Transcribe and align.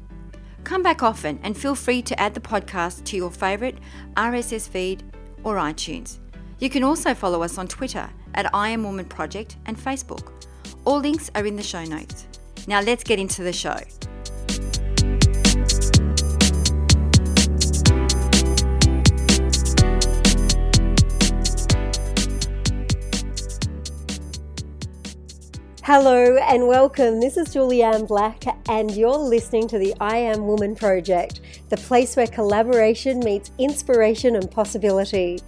Come 0.64 0.83
back 0.83 1.02
often 1.02 1.38
and 1.42 1.55
feel 1.56 1.74
free 1.74 2.02
to 2.02 2.20
add 2.20 2.34
the 2.34 2.41
podcast 2.41 3.05
to 3.05 3.16
your 3.16 3.30
favourite 3.30 3.78
RSS 4.16 4.69
feed 4.69 5.05
or 5.45 5.55
iTunes. 5.56 6.19
You 6.59 6.70
can 6.70 6.83
also 6.83 7.14
follow 7.14 7.42
us 7.42 7.59
on 7.59 7.69
Twitter 7.69 8.09
at 8.34 8.52
I 8.55 8.70
Am 8.70 8.83
Woman 8.83 9.05
Project 9.05 9.56
and 9.66 9.78
Facebook. 9.78 10.33
All 10.84 10.98
links 10.98 11.30
are 11.34 11.47
in 11.47 11.56
the 11.56 11.62
show 11.62 11.84
notes. 11.84 12.27
Now 12.66 12.81
let's 12.81 13.05
get 13.05 13.19
into 13.19 13.42
the 13.42 13.53
show. 13.53 13.77
Hello 25.89 26.37
and 26.39 26.67
welcome. 26.67 27.20
This 27.20 27.37
is 27.37 27.55
Julianne 27.55 28.09
Black, 28.09 28.42
and 28.69 28.91
you're 28.91 29.17
listening 29.17 29.69
to 29.69 29.79
the 29.79 29.95
I 30.01 30.17
Am 30.17 30.48
Woman 30.48 30.75
Project, 30.75 31.43
the 31.69 31.77
place 31.77 32.17
where 32.17 32.27
collaboration 32.27 33.20
meets 33.20 33.53
inspiration 33.56 34.34
and 34.34 34.51
possibility. 34.51 35.39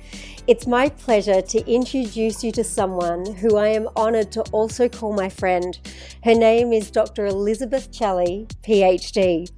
It's 0.46 0.64
my 0.64 0.90
pleasure 0.90 1.42
to 1.42 1.68
introduce 1.68 2.44
you 2.44 2.52
to 2.52 2.62
someone 2.62 3.34
who 3.34 3.56
I 3.56 3.70
am 3.70 3.88
honoured 3.96 4.30
to 4.30 4.42
also 4.52 4.88
call 4.88 5.12
my 5.12 5.28
friend. 5.28 5.76
Her 6.22 6.36
name 6.36 6.72
is 6.72 6.92
Dr. 6.92 7.26
Elizabeth 7.26 7.92
Celi, 7.92 8.46
PhD. 8.62 9.50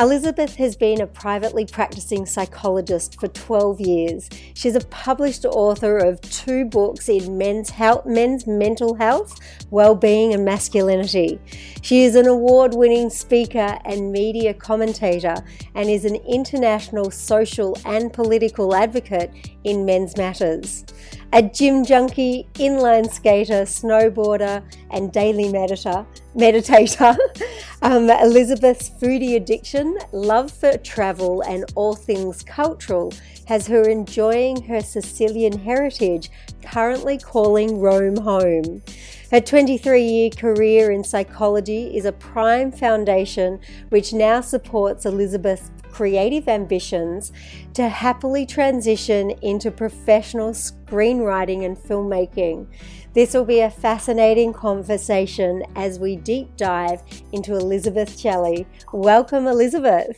Elizabeth 0.00 0.56
has 0.56 0.76
been 0.76 1.02
a 1.02 1.06
privately 1.06 1.66
practicing 1.66 2.24
psychologist 2.24 3.20
for 3.20 3.28
12 3.28 3.82
years. 3.82 4.30
She's 4.54 4.74
a 4.74 4.80
published 4.86 5.44
author 5.44 5.98
of 5.98 6.22
two 6.22 6.64
books 6.64 7.10
in 7.10 7.36
men's 7.36 7.68
health, 7.68 8.06
men's 8.06 8.46
mental 8.46 8.94
health, 8.94 9.38
well-being 9.68 10.32
and 10.32 10.42
masculinity. 10.42 11.38
She 11.82 12.04
is 12.04 12.14
an 12.14 12.26
award-winning 12.26 13.10
speaker 13.10 13.78
and 13.84 14.10
media 14.10 14.54
commentator 14.54 15.34
and 15.74 15.90
is 15.90 16.06
an 16.06 16.16
international 16.26 17.10
social 17.10 17.76
and 17.84 18.10
political 18.10 18.74
advocate 18.74 19.30
in 19.64 19.84
men's 19.84 20.16
matters 20.16 20.86
a 21.32 21.42
gym 21.42 21.84
junkie, 21.84 22.46
inline 22.54 23.08
skater, 23.10 23.62
snowboarder, 23.62 24.62
and 24.90 25.12
daily 25.12 25.44
meditator. 25.44 26.04
meditator. 26.34 27.16
um, 27.82 28.10
Elizabeth's 28.10 28.90
foodie 28.90 29.36
addiction, 29.36 29.98
love 30.12 30.50
for 30.50 30.76
travel, 30.76 31.42
and 31.42 31.64
all 31.74 31.94
things 31.94 32.42
cultural 32.42 33.12
has 33.46 33.66
her 33.66 33.88
enjoying 33.88 34.62
her 34.62 34.80
Sicilian 34.80 35.58
heritage, 35.58 36.30
currently 36.62 37.16
calling 37.16 37.80
Rome 37.80 38.18
home. 38.18 38.82
Her 39.30 39.40
23 39.40 40.02
year 40.02 40.30
career 40.30 40.90
in 40.90 41.04
psychology 41.04 41.96
is 41.96 42.04
a 42.04 42.12
prime 42.12 42.70
foundation 42.70 43.60
which 43.88 44.12
now 44.12 44.40
supports 44.40 45.06
Elizabeth's 45.06 45.70
creative 45.92 46.48
ambitions 46.48 47.32
to 47.74 47.88
happily 47.88 48.46
transition 48.46 49.30
into 49.42 49.70
professional 49.70 50.50
screenwriting 50.50 51.64
and 51.64 51.76
filmmaking. 51.76 52.66
This 53.12 53.34
will 53.34 53.44
be 53.44 53.60
a 53.60 53.70
fascinating 53.70 54.52
conversation 54.52 55.64
as 55.74 55.98
we 55.98 56.16
deep 56.16 56.56
dive 56.56 57.02
into 57.32 57.54
Elizabeth 57.56 58.16
Celi. 58.16 58.66
Welcome, 58.92 59.46
Elizabeth. 59.46 60.16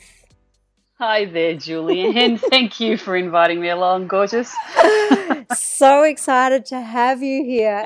Hi 0.99 1.25
there, 1.25 1.57
Julian. 1.57 2.39
Thank 2.51 2.79
you 2.79 2.97
for 2.97 3.17
inviting 3.17 3.61
me 3.61 3.71
along, 3.71 4.07
gorgeous. 4.07 4.55
so 5.57 6.05
excited 6.05 6.65
to 6.67 6.81
have 6.81 7.23
you 7.23 7.45
here, 7.45 7.85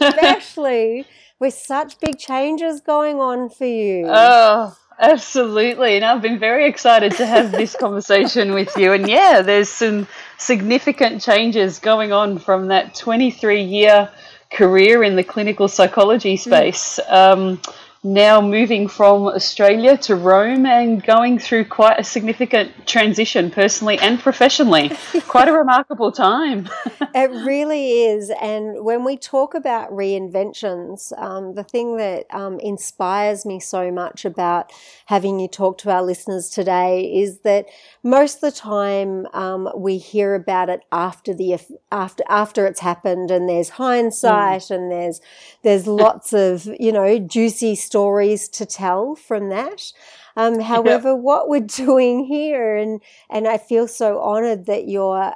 especially 0.00 1.06
with 1.38 1.54
such 1.54 1.98
big 2.00 2.18
changes 2.18 2.82
going 2.82 3.16
on 3.16 3.48
for 3.48 3.64
you. 3.64 4.04
Oh, 4.06 4.76
Absolutely. 5.00 5.96
And 5.96 6.04
I've 6.04 6.20
been 6.20 6.38
very 6.38 6.68
excited 6.68 7.12
to 7.12 7.26
have 7.26 7.52
this 7.52 7.74
conversation 7.80 8.52
with 8.52 8.76
you. 8.76 8.92
And 8.92 9.08
yeah, 9.08 9.40
there's 9.40 9.70
some 9.70 10.06
significant 10.36 11.22
changes 11.22 11.78
going 11.78 12.12
on 12.12 12.38
from 12.38 12.68
that 12.68 12.94
23 12.94 13.62
year 13.62 14.10
career 14.50 15.02
in 15.02 15.16
the 15.16 15.24
clinical 15.24 15.68
psychology 15.68 16.34
mm. 16.34 16.38
space. 16.38 17.00
Um, 17.08 17.60
now 18.02 18.40
moving 18.40 18.88
from 18.88 19.26
Australia 19.26 19.94
to 19.98 20.16
Rome 20.16 20.64
and 20.64 21.04
going 21.04 21.38
through 21.38 21.66
quite 21.66 22.00
a 22.00 22.04
significant 22.04 22.86
transition 22.86 23.50
personally 23.50 23.98
and 23.98 24.18
professionally. 24.18 24.90
quite 25.28 25.48
a 25.48 25.52
remarkable 25.52 26.10
time. 26.10 26.66
it 27.14 27.30
really 27.44 28.04
is. 28.04 28.30
And 28.40 28.84
when 28.84 29.04
we 29.04 29.18
talk 29.18 29.54
about 29.54 29.90
reinventions, 29.90 31.12
um, 31.20 31.54
the 31.54 31.62
thing 31.62 31.98
that 31.98 32.24
um, 32.30 32.58
inspires 32.60 33.44
me 33.44 33.60
so 33.60 33.90
much 33.90 34.24
about 34.24 34.72
having 35.06 35.38
you 35.38 35.48
talk 35.48 35.76
to 35.78 35.90
our 35.90 36.02
listeners 36.02 36.48
today 36.48 37.02
is 37.02 37.40
that 37.40 37.66
most 38.02 38.36
of 38.36 38.40
the 38.40 38.52
time 38.52 39.26
um, 39.34 39.68
we 39.76 39.98
hear 39.98 40.34
about 40.34 40.68
it 40.68 40.80
after 40.90 41.34
the 41.34 41.58
after 41.92 42.24
after 42.28 42.66
it's 42.66 42.80
happened 42.80 43.30
and 43.30 43.48
there's 43.48 43.70
hindsight 43.70 44.62
mm. 44.62 44.74
and 44.74 44.90
there's 44.90 45.20
there's 45.62 45.86
lots 45.86 46.32
of 46.32 46.68
you 46.78 46.92
know 46.92 47.18
juicy 47.18 47.74
stories 47.74 48.48
to 48.48 48.64
tell 48.64 49.14
from 49.14 49.50
that. 49.50 49.92
Um, 50.36 50.60
however, 50.72 51.14
what 51.14 51.48
we're 51.48 51.60
doing 51.60 52.24
here, 52.24 52.76
and 52.76 53.02
and 53.28 53.46
I 53.46 53.58
feel 53.58 53.86
so 53.86 54.20
honoured 54.20 54.66
that 54.66 54.88
you're 54.88 55.34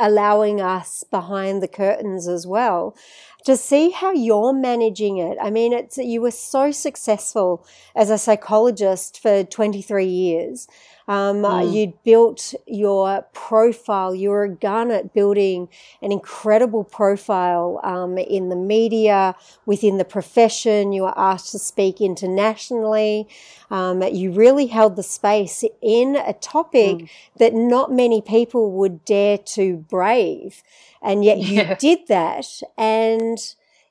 allowing 0.00 0.60
us 0.60 1.04
behind 1.04 1.62
the 1.62 1.68
curtains 1.68 2.26
as 2.26 2.46
well 2.46 2.96
to 3.44 3.56
see 3.56 3.90
how 3.90 4.12
you're 4.12 4.52
managing 4.52 5.18
it. 5.18 5.38
I 5.40 5.50
mean, 5.50 5.72
it's 5.72 5.98
you 5.98 6.20
were 6.20 6.30
so 6.30 6.72
successful 6.72 7.66
as 7.94 8.10
a 8.10 8.18
psychologist 8.18 9.20
for 9.20 9.44
23 9.44 10.06
years. 10.06 10.66
Um, 11.06 11.42
mm. 11.42 11.72
You'd 11.72 12.02
built 12.02 12.54
your 12.66 13.26
profile. 13.32 14.14
You 14.14 14.30
were 14.30 14.44
a 14.44 14.48
gun 14.48 14.90
at 14.90 15.12
building 15.12 15.68
an 16.00 16.12
incredible 16.12 16.84
profile 16.84 17.80
um, 17.82 18.16
in 18.18 18.48
the 18.48 18.56
media, 18.56 19.34
within 19.66 19.98
the 19.98 20.04
profession. 20.04 20.92
You 20.92 21.02
were 21.02 21.18
asked 21.18 21.52
to 21.52 21.58
speak 21.58 22.00
internationally. 22.00 23.28
Um, 23.70 24.02
you 24.02 24.32
really 24.32 24.66
held 24.66 24.96
the 24.96 25.02
space 25.02 25.64
in 25.82 26.16
a 26.16 26.32
topic 26.32 26.96
mm. 26.96 27.10
that 27.38 27.54
not 27.54 27.92
many 27.92 28.22
people 28.22 28.72
would 28.72 29.04
dare 29.04 29.38
to 29.38 29.76
brave. 29.76 30.62
And 31.02 31.24
yet 31.24 31.38
yeah. 31.38 31.70
you 31.70 31.76
did 31.76 32.06
that. 32.08 32.62
And 32.78 33.38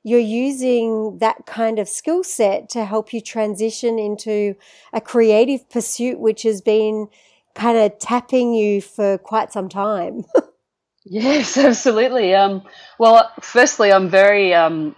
you're 0.04 0.20
using 0.20 1.18
that 1.18 1.46
kind 1.46 1.78
of 1.78 1.88
skill 1.88 2.22
set 2.22 2.68
to 2.68 2.84
help 2.84 3.12
you 3.14 3.22
transition 3.22 3.98
into 3.98 4.54
a 4.92 5.00
creative 5.00 5.68
pursuit, 5.70 6.20
which 6.20 6.42
has 6.42 6.60
been 6.60 7.08
kind 7.54 7.78
of 7.78 7.98
tapping 7.98 8.52
you 8.52 8.82
for 8.82 9.16
quite 9.16 9.50
some 9.50 9.68
time. 9.68 10.24
yes, 11.04 11.56
absolutely. 11.56 12.34
Um, 12.34 12.62
well, 12.98 13.32
firstly, 13.40 13.92
I'm 13.92 14.10
very, 14.10 14.52
um, 14.52 14.94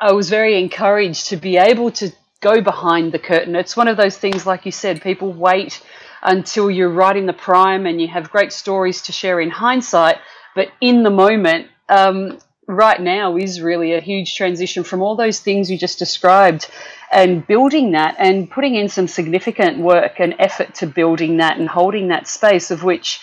I 0.00 0.12
was 0.12 0.30
very 0.30 0.58
encouraged 0.58 1.26
to 1.26 1.36
be 1.36 1.58
able 1.58 1.90
to 1.92 2.10
go 2.40 2.62
behind 2.62 3.12
the 3.12 3.18
curtain. 3.18 3.54
It's 3.54 3.76
one 3.76 3.88
of 3.88 3.98
those 3.98 4.16
things, 4.16 4.46
like 4.46 4.64
you 4.64 4.72
said, 4.72 5.02
people 5.02 5.30
wait 5.30 5.82
until 6.22 6.70
you're 6.70 6.88
right 6.88 7.16
in 7.16 7.26
the 7.26 7.34
prime 7.34 7.84
and 7.84 8.00
you 8.00 8.08
have 8.08 8.30
great 8.30 8.52
stories 8.52 9.02
to 9.02 9.12
share 9.12 9.40
in 9.40 9.50
hindsight. 9.50 10.16
But 10.54 10.68
in 10.80 11.02
the 11.02 11.10
moment, 11.10 11.68
um, 11.90 12.38
right 12.66 13.00
now 13.00 13.36
is 13.36 13.60
really 13.60 13.94
a 13.94 14.00
huge 14.00 14.34
transition 14.34 14.82
from 14.82 15.02
all 15.02 15.16
those 15.16 15.40
things 15.40 15.70
you 15.70 15.78
just 15.78 15.98
described 15.98 16.68
and 17.12 17.46
building 17.46 17.92
that 17.92 18.16
and 18.18 18.50
putting 18.50 18.74
in 18.74 18.88
some 18.88 19.06
significant 19.06 19.78
work 19.78 20.18
and 20.18 20.34
effort 20.38 20.74
to 20.74 20.86
building 20.86 21.36
that 21.36 21.58
and 21.58 21.68
holding 21.68 22.08
that 22.08 22.26
space 22.26 22.70
of 22.70 22.82
which 22.82 23.20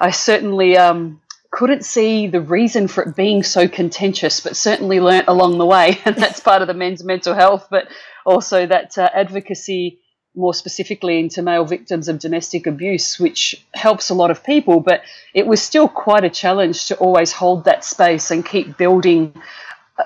I 0.00 0.10
certainly 0.10 0.76
um, 0.76 1.20
couldn't 1.50 1.84
see 1.84 2.26
the 2.26 2.40
reason 2.40 2.88
for 2.88 3.04
it 3.04 3.16
being 3.16 3.42
so 3.42 3.68
contentious, 3.68 4.40
but 4.40 4.56
certainly 4.56 5.00
learnt 5.00 5.28
along 5.28 5.58
the 5.58 5.66
way. 5.66 6.00
And 6.04 6.16
that's 6.16 6.40
part 6.40 6.62
of 6.62 6.68
the 6.68 6.74
men's 6.74 7.04
mental 7.04 7.34
health, 7.34 7.68
but 7.70 7.88
also 8.24 8.66
that 8.66 8.98
uh, 8.98 9.08
advocacy 9.14 10.00
more 10.34 10.54
specifically 10.54 11.18
into 11.18 11.42
male 11.42 11.64
victims 11.64 12.08
of 12.08 12.18
domestic 12.18 12.66
abuse, 12.66 13.18
which 13.18 13.64
helps 13.74 14.10
a 14.10 14.14
lot 14.14 14.30
of 14.30 14.42
people. 14.42 14.80
But 14.80 15.02
it 15.32 15.46
was 15.46 15.62
still 15.62 15.88
quite 15.88 16.24
a 16.24 16.30
challenge 16.30 16.86
to 16.86 16.96
always 16.96 17.32
hold 17.32 17.64
that 17.64 17.84
space 17.84 18.30
and 18.30 18.44
keep 18.44 18.76
building 18.76 19.34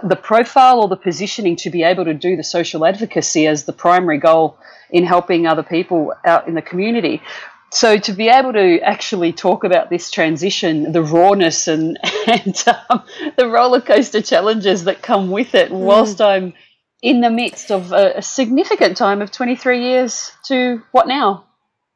the 0.02 0.16
profile 0.16 0.80
or 0.80 0.88
the 0.88 0.96
positioning 0.96 1.56
to 1.56 1.70
be 1.70 1.82
able 1.82 2.04
to 2.04 2.14
do 2.14 2.36
the 2.36 2.44
social 2.44 2.84
advocacy 2.84 3.46
as 3.46 3.64
the 3.64 3.72
primary 3.72 4.18
goal 4.18 4.58
in 4.90 5.04
helping 5.04 5.46
other 5.46 5.62
people 5.62 6.12
out 6.24 6.46
in 6.46 6.54
the 6.54 6.62
community. 6.62 7.22
So 7.70 7.98
to 7.98 8.12
be 8.12 8.28
able 8.28 8.54
to 8.54 8.80
actually 8.80 9.32
talk 9.32 9.64
about 9.64 9.90
this 9.90 10.10
transition, 10.10 10.92
the 10.92 11.02
rawness 11.02 11.68
and 11.68 11.98
and 12.26 12.64
um, 12.88 13.02
the 13.36 13.48
roller 13.48 13.80
coaster 13.80 14.22
challenges 14.22 14.84
that 14.84 15.02
come 15.02 15.30
with 15.30 15.54
it, 15.54 15.70
mm. 15.70 15.78
whilst 15.78 16.20
I'm 16.20 16.54
in 17.02 17.20
the 17.20 17.30
midst 17.30 17.70
of 17.70 17.92
a, 17.92 18.14
a 18.16 18.22
significant 18.22 18.96
time 18.96 19.22
of 19.22 19.30
23 19.30 19.82
years 19.82 20.32
to 20.46 20.82
what 20.92 21.06
now? 21.06 21.44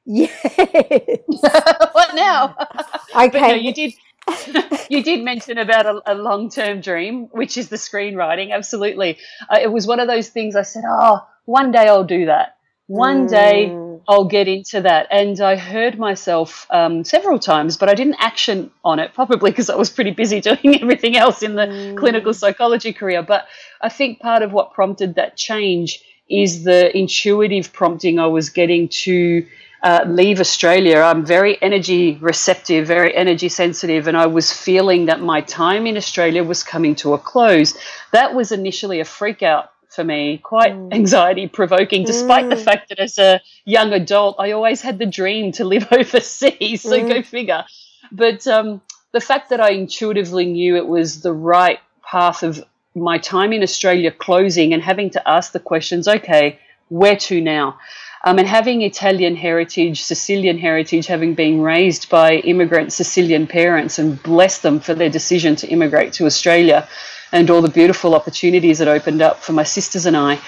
Yes. 0.04 0.30
what 1.92 2.14
now? 2.14 2.56
Okay. 3.14 3.48
No, 3.48 3.54
you 3.54 3.74
did. 3.74 3.92
you 4.88 5.02
did 5.02 5.22
mention 5.22 5.58
about 5.58 5.84
a, 5.84 6.00
a 6.06 6.14
long-term 6.14 6.80
dream, 6.80 7.28
which 7.32 7.58
is 7.58 7.68
the 7.68 7.76
screenwriting. 7.76 8.52
Absolutely, 8.52 9.18
uh, 9.50 9.58
it 9.60 9.70
was 9.70 9.86
one 9.86 10.00
of 10.00 10.08
those 10.08 10.30
things. 10.30 10.56
I 10.56 10.62
said, 10.62 10.84
"Oh, 10.88 11.20
one 11.44 11.72
day 11.72 11.88
I'll 11.88 12.04
do 12.04 12.24
that. 12.24 12.56
One 12.86 13.26
mm. 13.26 13.30
day 13.30 13.66
I'll 14.08 14.24
get 14.24 14.48
into 14.48 14.80
that." 14.82 15.08
And 15.10 15.40
I 15.40 15.56
heard 15.56 15.98
myself 15.98 16.66
um, 16.70 17.04
several 17.04 17.38
times, 17.38 17.76
but 17.76 17.88
I 17.88 17.94
didn't 17.94 18.16
action 18.18 18.70
on 18.84 18.98
it, 18.98 19.14
probably 19.14 19.50
because 19.50 19.70
I 19.70 19.76
was 19.76 19.90
pretty 19.90 20.12
busy 20.12 20.40
doing 20.50 20.80
everything 20.80 21.16
else 21.16 21.42
in 21.42 21.54
the 21.54 21.66
mm. 21.66 21.96
clinical 21.96 22.34
psychology 22.34 22.92
career. 22.92 23.22
But 23.22 23.46
I 23.80 23.88
think 23.88 24.20
part 24.20 24.42
of 24.42 24.52
what 24.52 24.72
prompted 24.72 25.14
that 25.16 25.36
change 25.36 26.02
is 26.28 26.64
the 26.64 26.96
intuitive 26.96 27.72
prompting 27.72 28.18
I 28.18 28.26
was 28.26 28.50
getting 28.50 28.88
to 28.88 29.46
uh, 29.82 30.04
leave 30.06 30.38
Australia. 30.40 30.98
I'm 30.98 31.26
very 31.26 31.60
energy 31.60 32.16
receptive, 32.20 32.86
very 32.86 33.14
energy 33.14 33.48
sensitive, 33.48 34.06
and 34.06 34.16
I 34.16 34.26
was 34.26 34.52
feeling 34.52 35.06
that 35.06 35.20
my 35.20 35.40
time 35.40 35.86
in 35.86 35.96
Australia 35.96 36.44
was 36.44 36.62
coming 36.62 36.94
to 36.96 37.14
a 37.14 37.18
close. 37.18 37.76
That 38.12 38.34
was 38.34 38.52
initially 38.52 39.00
a 39.00 39.04
freak 39.04 39.42
out 39.42 39.71
for 39.94 40.04
me, 40.04 40.38
quite 40.38 40.72
mm. 40.72 40.92
anxiety 40.92 41.48
provoking, 41.48 42.04
despite 42.04 42.46
mm. 42.46 42.50
the 42.50 42.56
fact 42.56 42.88
that 42.88 42.98
as 42.98 43.18
a 43.18 43.40
young 43.64 43.92
adult, 43.92 44.36
I 44.38 44.52
always 44.52 44.80
had 44.80 44.98
the 44.98 45.06
dream 45.06 45.52
to 45.52 45.64
live 45.64 45.86
overseas. 45.92 46.82
So 46.82 46.98
mm. 46.98 47.08
go 47.08 47.22
figure. 47.22 47.64
But 48.10 48.46
um, 48.46 48.80
the 49.12 49.20
fact 49.20 49.50
that 49.50 49.60
I 49.60 49.70
intuitively 49.70 50.46
knew 50.46 50.76
it 50.76 50.86
was 50.86 51.20
the 51.20 51.32
right 51.32 51.78
path 52.02 52.42
of 52.42 52.64
my 52.94 53.18
time 53.18 53.52
in 53.52 53.62
Australia 53.62 54.10
closing 54.10 54.74
and 54.74 54.82
having 54.82 55.10
to 55.10 55.28
ask 55.28 55.52
the 55.52 55.60
questions 55.60 56.08
okay, 56.08 56.58
where 56.88 57.16
to 57.16 57.40
now? 57.40 57.78
Um, 58.24 58.38
and 58.38 58.46
having 58.46 58.82
Italian 58.82 59.34
heritage, 59.34 60.02
Sicilian 60.02 60.56
heritage, 60.58 61.06
having 61.06 61.34
been 61.34 61.60
raised 61.60 62.08
by 62.08 62.34
immigrant 62.34 62.92
Sicilian 62.92 63.46
parents 63.46 63.98
and 63.98 64.22
bless 64.22 64.58
them 64.58 64.78
for 64.78 64.94
their 64.94 65.10
decision 65.10 65.56
to 65.56 65.66
immigrate 65.66 66.12
to 66.14 66.26
Australia 66.26 66.88
and 67.32 67.50
all 67.50 67.62
the 67.62 67.68
beautiful 67.68 68.14
opportunities 68.14 68.78
that 68.78 68.88
opened 68.88 69.22
up 69.22 69.42
for 69.42 69.52
my 69.52 69.64
sisters 69.64 70.06
and 70.06 70.16
I, 70.16 70.38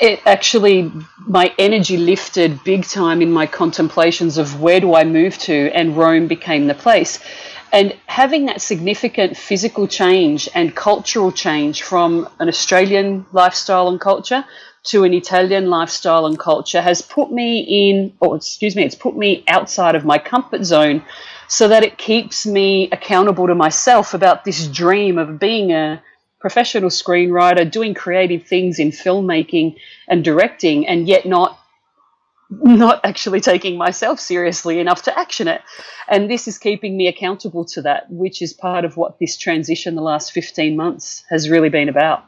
it 0.00 0.20
actually, 0.24 0.90
my 1.18 1.52
energy 1.58 1.98
lifted 1.98 2.64
big 2.64 2.84
time 2.84 3.20
in 3.20 3.30
my 3.30 3.46
contemplations 3.46 4.38
of 4.38 4.60
where 4.60 4.80
do 4.80 4.94
I 4.94 5.04
move 5.04 5.36
to, 5.38 5.70
and 5.74 5.96
Rome 5.96 6.26
became 6.26 6.66
the 6.68 6.74
place. 6.74 7.18
And 7.72 7.94
having 8.06 8.46
that 8.46 8.62
significant 8.62 9.36
physical 9.36 9.86
change 9.86 10.48
and 10.54 10.74
cultural 10.74 11.30
change 11.30 11.82
from 11.82 12.28
an 12.38 12.48
Australian 12.48 13.26
lifestyle 13.32 13.88
and 13.88 14.00
culture 14.00 14.44
to 14.84 15.04
an 15.04 15.12
Italian 15.12 15.68
lifestyle 15.68 16.26
and 16.26 16.38
culture 16.38 16.80
has 16.80 17.02
put 17.02 17.30
me 17.30 17.90
in, 17.90 18.14
or 18.20 18.36
excuse 18.36 18.74
me, 18.74 18.84
it's 18.84 18.94
put 18.94 19.16
me 19.16 19.44
outside 19.46 19.94
of 19.94 20.04
my 20.04 20.18
comfort 20.18 20.64
zone 20.64 21.04
so 21.46 21.68
that 21.68 21.84
it 21.84 21.98
keeps 21.98 22.46
me 22.46 22.88
accountable 22.90 23.46
to 23.46 23.54
myself 23.54 24.14
about 24.14 24.44
this 24.44 24.66
dream 24.66 25.18
of 25.18 25.38
being 25.38 25.72
a 25.72 26.02
professional 26.40 26.90
screenwriter, 26.90 27.70
doing 27.70 27.94
creative 27.94 28.46
things 28.46 28.78
in 28.78 28.90
filmmaking 28.90 29.76
and 30.08 30.24
directing, 30.24 30.86
and 30.86 31.06
yet 31.06 31.26
not 31.26 31.58
not 32.50 33.00
actually 33.04 33.40
taking 33.40 33.78
myself 33.78 34.18
seriously 34.18 34.80
enough 34.80 35.02
to 35.02 35.16
action 35.16 35.46
it. 35.46 35.62
And 36.08 36.28
this 36.28 36.48
is 36.48 36.58
keeping 36.58 36.96
me 36.96 37.06
accountable 37.06 37.64
to 37.66 37.82
that, 37.82 38.10
which 38.10 38.42
is 38.42 38.52
part 38.52 38.84
of 38.84 38.96
what 38.96 39.20
this 39.20 39.36
transition 39.36 39.94
the 39.94 40.02
last 40.02 40.32
15 40.32 40.76
months 40.76 41.24
has 41.30 41.48
really 41.48 41.68
been 41.68 41.88
about. 41.88 42.24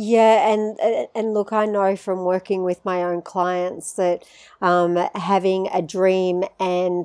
Yeah, 0.00 0.52
and 0.52 0.78
and 1.14 1.34
look, 1.34 1.52
I 1.52 1.66
know 1.66 1.96
from 1.96 2.24
working 2.24 2.62
with 2.62 2.84
my 2.84 3.02
own 3.02 3.20
clients 3.20 3.94
that 3.94 4.24
um, 4.62 4.96
having 5.16 5.68
a 5.72 5.82
dream 5.82 6.44
and 6.60 7.04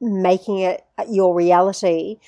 making 0.00 0.58
it 0.58 0.84
your 1.08 1.34
reality 1.34 2.18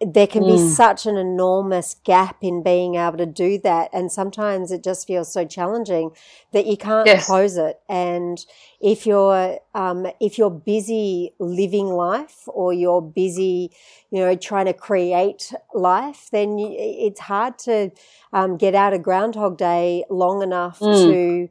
there 0.00 0.26
can 0.26 0.42
be 0.44 0.52
mm. 0.52 0.68
such 0.68 1.04
an 1.04 1.16
enormous 1.16 1.96
gap 2.04 2.36
in 2.40 2.62
being 2.62 2.94
able 2.94 3.18
to 3.18 3.26
do 3.26 3.58
that. 3.58 3.90
And 3.92 4.10
sometimes 4.10 4.72
it 4.72 4.82
just 4.82 5.06
feels 5.06 5.30
so 5.30 5.44
challenging 5.44 6.12
that 6.52 6.64
you 6.66 6.78
can't 6.78 7.06
yes. 7.06 7.26
close 7.26 7.58
it. 7.58 7.80
And 7.88 8.44
if 8.80 9.06
you're, 9.06 9.58
um, 9.74 10.06
if 10.18 10.38
you're 10.38 10.50
busy 10.50 11.34
living 11.38 11.88
life 11.88 12.44
or 12.46 12.72
you're 12.72 13.02
busy, 13.02 13.72
you 14.10 14.20
know, 14.20 14.34
trying 14.36 14.66
to 14.66 14.72
create 14.72 15.52
life, 15.74 16.28
then 16.32 16.56
you, 16.56 16.74
it's 16.78 17.20
hard 17.20 17.58
to 17.60 17.90
um, 18.32 18.56
get 18.56 18.74
out 18.74 18.94
of 18.94 19.02
Groundhog 19.02 19.58
Day 19.58 20.04
long 20.08 20.42
enough 20.42 20.78
mm. 20.78 20.94
to, 20.94 21.48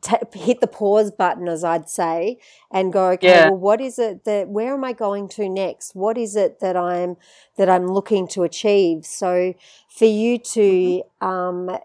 T- 0.00 0.38
hit 0.38 0.60
the 0.60 0.66
pause 0.66 1.10
button, 1.10 1.48
as 1.48 1.64
I'd 1.64 1.88
say, 1.88 2.38
and 2.70 2.92
go, 2.92 3.10
okay, 3.10 3.28
yeah. 3.28 3.48
well, 3.48 3.58
what 3.58 3.80
is 3.80 3.98
it 3.98 4.24
that, 4.24 4.48
where 4.48 4.74
am 4.74 4.84
I 4.84 4.92
going 4.92 5.28
to 5.30 5.48
next? 5.48 5.94
What 5.94 6.16
is 6.16 6.36
it 6.36 6.60
that 6.60 6.76
I'm, 6.76 7.16
that 7.56 7.68
I'm 7.68 7.86
looking 7.86 8.28
to 8.28 8.42
achieve? 8.44 9.04
So 9.04 9.54
for 9.88 10.04
you 10.04 10.38
to, 10.38 10.60
mm-hmm. 10.60 11.26
um, 11.26 11.78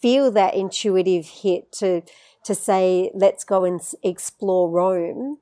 feel 0.00 0.30
that 0.32 0.54
intuitive 0.54 1.26
hit 1.26 1.70
to, 1.72 2.02
to 2.44 2.54
say, 2.54 3.10
let's 3.14 3.44
go 3.44 3.64
and 3.64 3.80
explore 4.02 4.68
Rome 4.68 5.38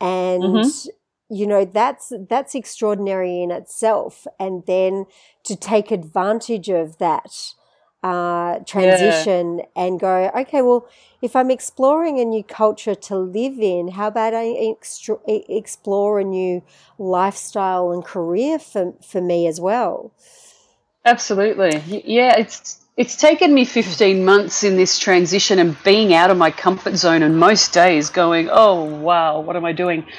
and, 0.00 0.42
mm-hmm. 0.42 0.88
you 1.34 1.46
know, 1.46 1.64
that's, 1.64 2.12
that's 2.28 2.54
extraordinary 2.54 3.42
in 3.42 3.50
itself. 3.50 4.26
And 4.38 4.64
then 4.66 5.06
to 5.44 5.54
take 5.54 5.90
advantage 5.90 6.68
of 6.68 6.98
that, 6.98 7.54
uh, 8.02 8.60
transition 8.60 9.58
yeah. 9.58 9.64
and 9.76 10.00
go, 10.00 10.30
okay, 10.36 10.62
well, 10.62 10.88
if 11.20 11.36
I'm 11.36 11.50
exploring 11.50 12.18
a 12.18 12.24
new 12.24 12.42
culture 12.42 12.94
to 12.94 13.16
live 13.16 13.58
in, 13.58 13.88
how 13.88 14.08
about 14.08 14.32
I 14.34 14.74
explore 15.26 16.20
a 16.20 16.24
new 16.24 16.62
lifestyle 16.98 17.92
and 17.92 18.04
career 18.04 18.58
for, 18.58 18.94
for 19.02 19.20
me 19.20 19.46
as 19.46 19.60
well? 19.60 20.12
Absolutely. 21.04 22.02
Yeah, 22.06 22.38
it's 22.38 22.80
it's 22.96 23.16
taken 23.16 23.54
me 23.54 23.64
15 23.64 24.26
months 24.26 24.62
in 24.62 24.76
this 24.76 24.98
transition 24.98 25.58
and 25.58 25.74
being 25.84 26.12
out 26.12 26.30
of 26.30 26.36
my 26.36 26.50
comfort 26.50 26.96
zone 26.96 27.22
and 27.22 27.38
most 27.38 27.72
days 27.72 28.10
going, 28.10 28.50
oh, 28.50 28.84
wow, 28.84 29.40
what 29.40 29.56
am 29.56 29.64
I 29.64 29.72
doing? 29.72 30.06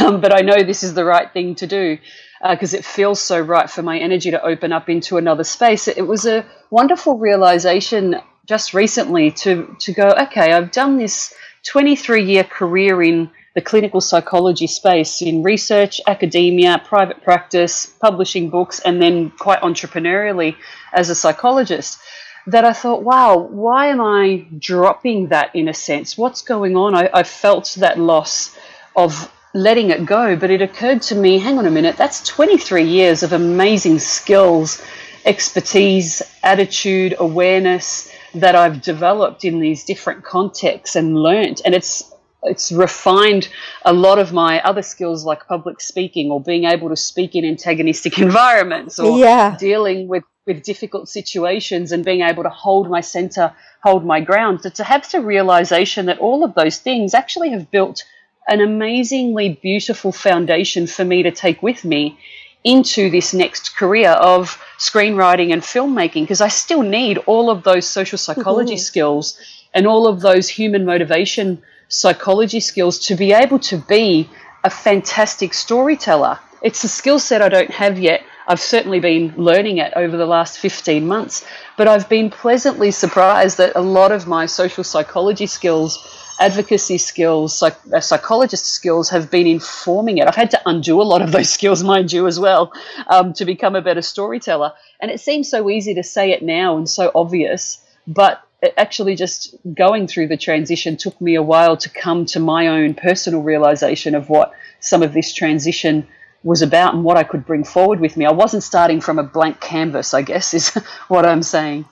Um, 0.00 0.20
but 0.20 0.34
I 0.34 0.40
know 0.40 0.64
this 0.64 0.82
is 0.82 0.94
the 0.94 1.04
right 1.04 1.32
thing 1.32 1.54
to 1.54 1.68
do 1.68 1.98
because 2.42 2.74
uh, 2.74 2.78
it 2.78 2.84
feels 2.84 3.20
so 3.20 3.40
right 3.40 3.68
for 3.68 3.82
my 3.82 3.98
energy 3.98 4.30
to 4.30 4.42
open 4.42 4.72
up 4.72 4.88
into 4.88 5.16
another 5.16 5.44
space. 5.44 5.88
It 5.88 6.06
was 6.06 6.26
a 6.26 6.46
wonderful 6.70 7.18
realization 7.18 8.16
just 8.46 8.74
recently 8.74 9.30
to, 9.30 9.76
to 9.80 9.92
go, 9.92 10.08
okay, 10.22 10.52
I've 10.52 10.70
done 10.70 10.96
this 10.96 11.34
23 11.64 12.24
year 12.24 12.44
career 12.44 13.02
in 13.02 13.30
the 13.54 13.60
clinical 13.60 14.00
psychology 14.00 14.68
space 14.68 15.20
in 15.20 15.42
research, 15.42 16.00
academia, 16.06 16.80
private 16.84 17.22
practice, 17.24 17.86
publishing 17.86 18.50
books, 18.50 18.78
and 18.80 19.02
then 19.02 19.30
quite 19.30 19.60
entrepreneurially 19.62 20.56
as 20.92 21.10
a 21.10 21.14
psychologist. 21.14 21.98
That 22.46 22.64
I 22.64 22.72
thought, 22.72 23.02
wow, 23.02 23.36
why 23.36 23.88
am 23.88 24.00
I 24.00 24.46
dropping 24.58 25.28
that 25.28 25.54
in 25.54 25.68
a 25.68 25.74
sense? 25.74 26.16
What's 26.16 26.40
going 26.40 26.76
on? 26.76 26.94
I, 26.94 27.10
I 27.12 27.22
felt 27.24 27.74
that 27.78 27.98
loss 27.98 28.56
of 28.96 29.30
letting 29.54 29.90
it 29.90 30.06
go. 30.06 30.36
But 30.36 30.50
it 30.50 30.62
occurred 30.62 31.02
to 31.02 31.14
me 31.14 31.38
hang 31.38 31.58
on 31.58 31.66
a 31.66 31.70
minute, 31.70 31.96
that's 31.96 32.26
23 32.26 32.84
years 32.84 33.22
of 33.22 33.32
amazing 33.32 33.98
skills, 33.98 34.82
expertise, 35.24 36.22
attitude, 36.42 37.14
awareness 37.18 38.12
that 38.34 38.54
I've 38.54 38.82
developed 38.82 39.44
in 39.44 39.60
these 39.60 39.84
different 39.84 40.24
contexts 40.24 40.96
and 40.96 41.16
learnt. 41.16 41.62
And 41.64 41.74
it's 41.74 42.12
it's 42.44 42.70
refined 42.70 43.48
a 43.84 43.92
lot 43.92 44.20
of 44.20 44.32
my 44.32 44.60
other 44.60 44.82
skills 44.82 45.24
like 45.24 45.48
public 45.48 45.80
speaking 45.80 46.30
or 46.30 46.40
being 46.40 46.64
able 46.64 46.88
to 46.88 46.96
speak 46.96 47.34
in 47.34 47.44
antagonistic 47.44 48.16
environments 48.18 49.00
or 49.00 49.18
yeah. 49.18 49.56
dealing 49.58 50.06
with, 50.06 50.22
with 50.46 50.62
difficult 50.62 51.08
situations 51.08 51.90
and 51.90 52.04
being 52.04 52.22
able 52.22 52.44
to 52.44 52.48
hold 52.48 52.88
my 52.88 53.00
center, 53.00 53.52
hold 53.82 54.04
my 54.04 54.20
ground. 54.20 54.62
To, 54.62 54.70
to 54.70 54.84
have 54.84 55.10
the 55.10 55.20
realization 55.20 56.06
that 56.06 56.20
all 56.20 56.44
of 56.44 56.54
those 56.54 56.78
things 56.78 57.12
actually 57.12 57.50
have 57.50 57.70
built– 57.70 58.04
an 58.48 58.60
amazingly 58.60 59.58
beautiful 59.62 60.12
foundation 60.12 60.86
for 60.86 61.04
me 61.04 61.22
to 61.22 61.30
take 61.30 61.62
with 61.62 61.84
me 61.84 62.18
into 62.64 63.10
this 63.10 63.32
next 63.32 63.76
career 63.76 64.10
of 64.10 64.60
screenwriting 64.78 65.52
and 65.52 65.62
filmmaking 65.62 66.22
because 66.22 66.40
I 66.40 66.48
still 66.48 66.82
need 66.82 67.18
all 67.18 67.50
of 67.50 67.62
those 67.62 67.86
social 67.86 68.18
psychology 68.18 68.74
mm-hmm. 68.74 68.78
skills 68.78 69.38
and 69.74 69.86
all 69.86 70.06
of 70.06 70.20
those 70.20 70.48
human 70.48 70.84
motivation 70.84 71.62
psychology 71.88 72.60
skills 72.60 72.98
to 73.06 73.14
be 73.14 73.32
able 73.32 73.58
to 73.60 73.76
be 73.76 74.28
a 74.64 74.70
fantastic 74.70 75.54
storyteller. 75.54 76.38
It's 76.62 76.82
a 76.84 76.88
skill 76.88 77.18
set 77.18 77.42
I 77.42 77.48
don't 77.48 77.70
have 77.70 77.98
yet. 77.98 78.22
I've 78.46 78.60
certainly 78.60 78.98
been 78.98 79.34
learning 79.36 79.78
it 79.78 79.92
over 79.94 80.16
the 80.16 80.26
last 80.26 80.58
15 80.58 81.06
months, 81.06 81.44
but 81.76 81.86
I've 81.86 82.08
been 82.08 82.30
pleasantly 82.30 82.90
surprised 82.90 83.58
that 83.58 83.76
a 83.76 83.80
lot 83.80 84.10
of 84.10 84.26
my 84.26 84.46
social 84.46 84.82
psychology 84.82 85.46
skills, 85.46 86.17
advocacy 86.40 86.98
skills, 86.98 87.56
psych- 87.56 87.92
uh, 87.92 88.00
psychologist 88.00 88.66
skills 88.66 89.10
have 89.10 89.30
been 89.30 89.46
informing 89.46 90.18
it. 90.18 90.26
I've 90.26 90.34
had 90.36 90.50
to 90.52 90.60
undo 90.66 91.00
a 91.00 91.04
lot 91.04 91.22
of 91.22 91.32
those 91.36 91.50
skills, 91.50 91.82
mind 91.82 92.12
you, 92.12 92.26
as 92.26 92.38
well, 92.38 92.72
um, 93.08 93.32
to 93.34 93.44
become 93.44 93.76
a 93.76 93.82
better 93.82 94.02
storyteller. 94.02 94.72
And 95.00 95.10
it 95.10 95.20
seems 95.20 95.48
so 95.50 95.68
easy 95.70 95.94
to 95.94 96.02
say 96.02 96.32
it 96.32 96.42
now 96.42 96.76
and 96.76 96.88
so 96.88 97.10
obvious, 97.14 97.84
but 98.06 98.42
actually 98.76 99.14
just 99.14 99.54
going 99.74 100.06
through 100.06 100.26
the 100.26 100.36
transition 100.36 100.96
took 100.96 101.20
me 101.20 101.36
a 101.36 101.42
while 101.42 101.76
to 101.76 101.88
come 101.88 102.26
to 102.26 102.40
my 102.40 102.66
own 102.66 102.94
personal 102.94 103.42
realization 103.42 104.14
of 104.14 104.28
what 104.28 104.52
some 104.80 105.02
of 105.02 105.12
this 105.12 105.32
transition 105.32 106.06
was 106.42 106.62
about 106.62 106.94
and 106.94 107.04
what 107.04 107.16
I 107.16 107.24
could 107.24 107.46
bring 107.46 107.64
forward 107.64 108.00
with 108.00 108.16
me. 108.16 108.24
I 108.26 108.32
wasn't 108.32 108.62
starting 108.62 109.00
from 109.00 109.18
a 109.18 109.22
blank 109.22 109.60
canvas, 109.60 110.14
I 110.14 110.22
guess, 110.22 110.54
is 110.58 110.70
what 111.08 111.26
I'm 111.26 111.42
saying. 111.42 111.84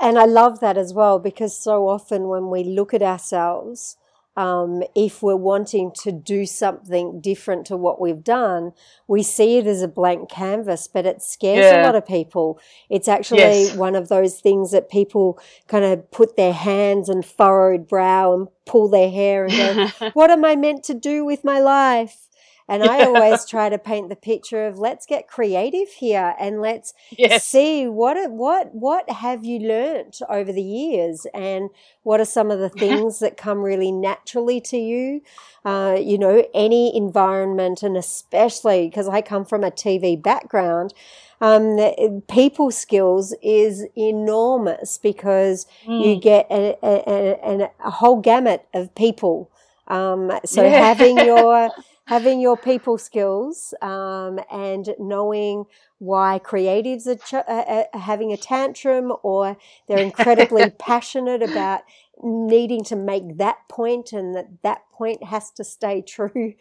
And 0.00 0.18
I 0.18 0.24
love 0.24 0.60
that 0.60 0.76
as 0.76 0.92
well 0.92 1.18
because 1.18 1.56
so 1.56 1.88
often 1.88 2.28
when 2.28 2.50
we 2.50 2.64
look 2.64 2.92
at 2.92 3.02
ourselves, 3.02 3.96
um, 4.36 4.82
if 4.94 5.22
we're 5.22 5.36
wanting 5.36 5.92
to 6.02 6.12
do 6.12 6.46
something 6.46 7.20
different 7.20 7.66
to 7.66 7.76
what 7.76 8.00
we've 8.00 8.24
done, 8.24 8.72
we 9.06 9.22
see 9.22 9.58
it 9.58 9.66
as 9.66 9.82
a 9.82 9.88
blank 9.88 10.30
canvas, 10.30 10.88
but 10.88 11.04
it 11.04 11.20
scares 11.20 11.70
yeah. 11.70 11.82
a 11.82 11.84
lot 11.84 11.94
of 11.94 12.06
people. 12.06 12.58
It's 12.88 13.08
actually 13.08 13.40
yes. 13.40 13.76
one 13.76 13.94
of 13.94 14.08
those 14.08 14.40
things 14.40 14.70
that 14.70 14.90
people 14.90 15.38
kind 15.68 15.84
of 15.84 16.10
put 16.10 16.36
their 16.36 16.54
hands 16.54 17.10
and 17.10 17.24
furrowed 17.24 17.86
brow 17.86 18.32
and 18.32 18.48
pull 18.64 18.88
their 18.88 19.10
hair 19.10 19.44
and 19.44 19.52
go, 19.52 20.10
What 20.14 20.30
am 20.30 20.44
I 20.44 20.56
meant 20.56 20.82
to 20.84 20.94
do 20.94 21.24
with 21.24 21.44
my 21.44 21.60
life? 21.60 22.21
And 22.68 22.82
I 22.94 23.04
always 23.04 23.44
try 23.44 23.68
to 23.68 23.78
paint 23.78 24.08
the 24.08 24.16
picture 24.16 24.66
of 24.66 24.78
let's 24.78 25.06
get 25.06 25.28
creative 25.28 25.88
here 25.88 26.34
and 26.38 26.60
let's 26.60 26.94
yes. 27.10 27.44
see 27.46 27.86
what 27.86 28.30
what 28.30 28.74
what 28.74 29.08
have 29.10 29.44
you 29.44 29.58
learnt 29.58 30.20
over 30.28 30.52
the 30.52 30.62
years 30.62 31.26
and 31.34 31.70
what 32.02 32.20
are 32.20 32.24
some 32.24 32.50
of 32.50 32.58
the 32.58 32.68
things 32.68 33.18
that 33.20 33.36
come 33.36 33.58
really 33.58 33.92
naturally 33.92 34.60
to 34.60 34.76
you. 34.76 35.22
Uh, 35.64 35.96
you 36.00 36.18
know, 36.18 36.44
any 36.54 36.94
environment, 36.96 37.84
and 37.84 37.96
especially 37.96 38.88
because 38.88 39.08
I 39.08 39.22
come 39.22 39.44
from 39.44 39.62
a 39.62 39.70
TV 39.70 40.20
background. 40.20 40.92
Um, 41.40 42.22
people 42.28 42.70
skills 42.70 43.34
is 43.42 43.84
enormous 43.96 44.98
because 44.98 45.66
mm. 45.84 46.06
you 46.06 46.20
get 46.20 46.46
a, 46.50 46.76
a, 46.84 47.64
a, 47.64 47.70
a, 47.84 47.90
whole 47.90 48.20
gamut 48.20 48.64
of 48.72 48.94
people. 48.94 49.50
Um, 49.88 50.30
so 50.44 50.62
yeah. 50.62 50.78
having 50.78 51.18
your 51.18 51.70
having 52.06 52.40
your 52.40 52.56
people 52.56 52.98
skills 52.98 53.74
um, 53.80 54.40
and 54.50 54.94
knowing 54.98 55.64
why 55.98 56.40
creatives 56.44 57.06
are, 57.06 57.16
ch- 57.16 57.34
uh, 57.34 57.84
uh, 57.92 57.98
having 57.98 58.32
a 58.32 58.36
tantrum 58.36 59.12
or 59.22 59.56
they're 59.88 60.00
incredibly 60.00 60.70
passionate 60.78 61.42
about 61.42 61.82
needing 62.22 62.84
to 62.84 62.96
make 62.96 63.38
that 63.38 63.56
point 63.68 64.12
and 64.12 64.34
that 64.34 64.48
that 64.62 64.82
point 64.92 65.22
has 65.22 65.50
to 65.52 65.64
stay 65.64 66.02
true. 66.02 66.54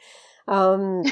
Um, 0.48 1.04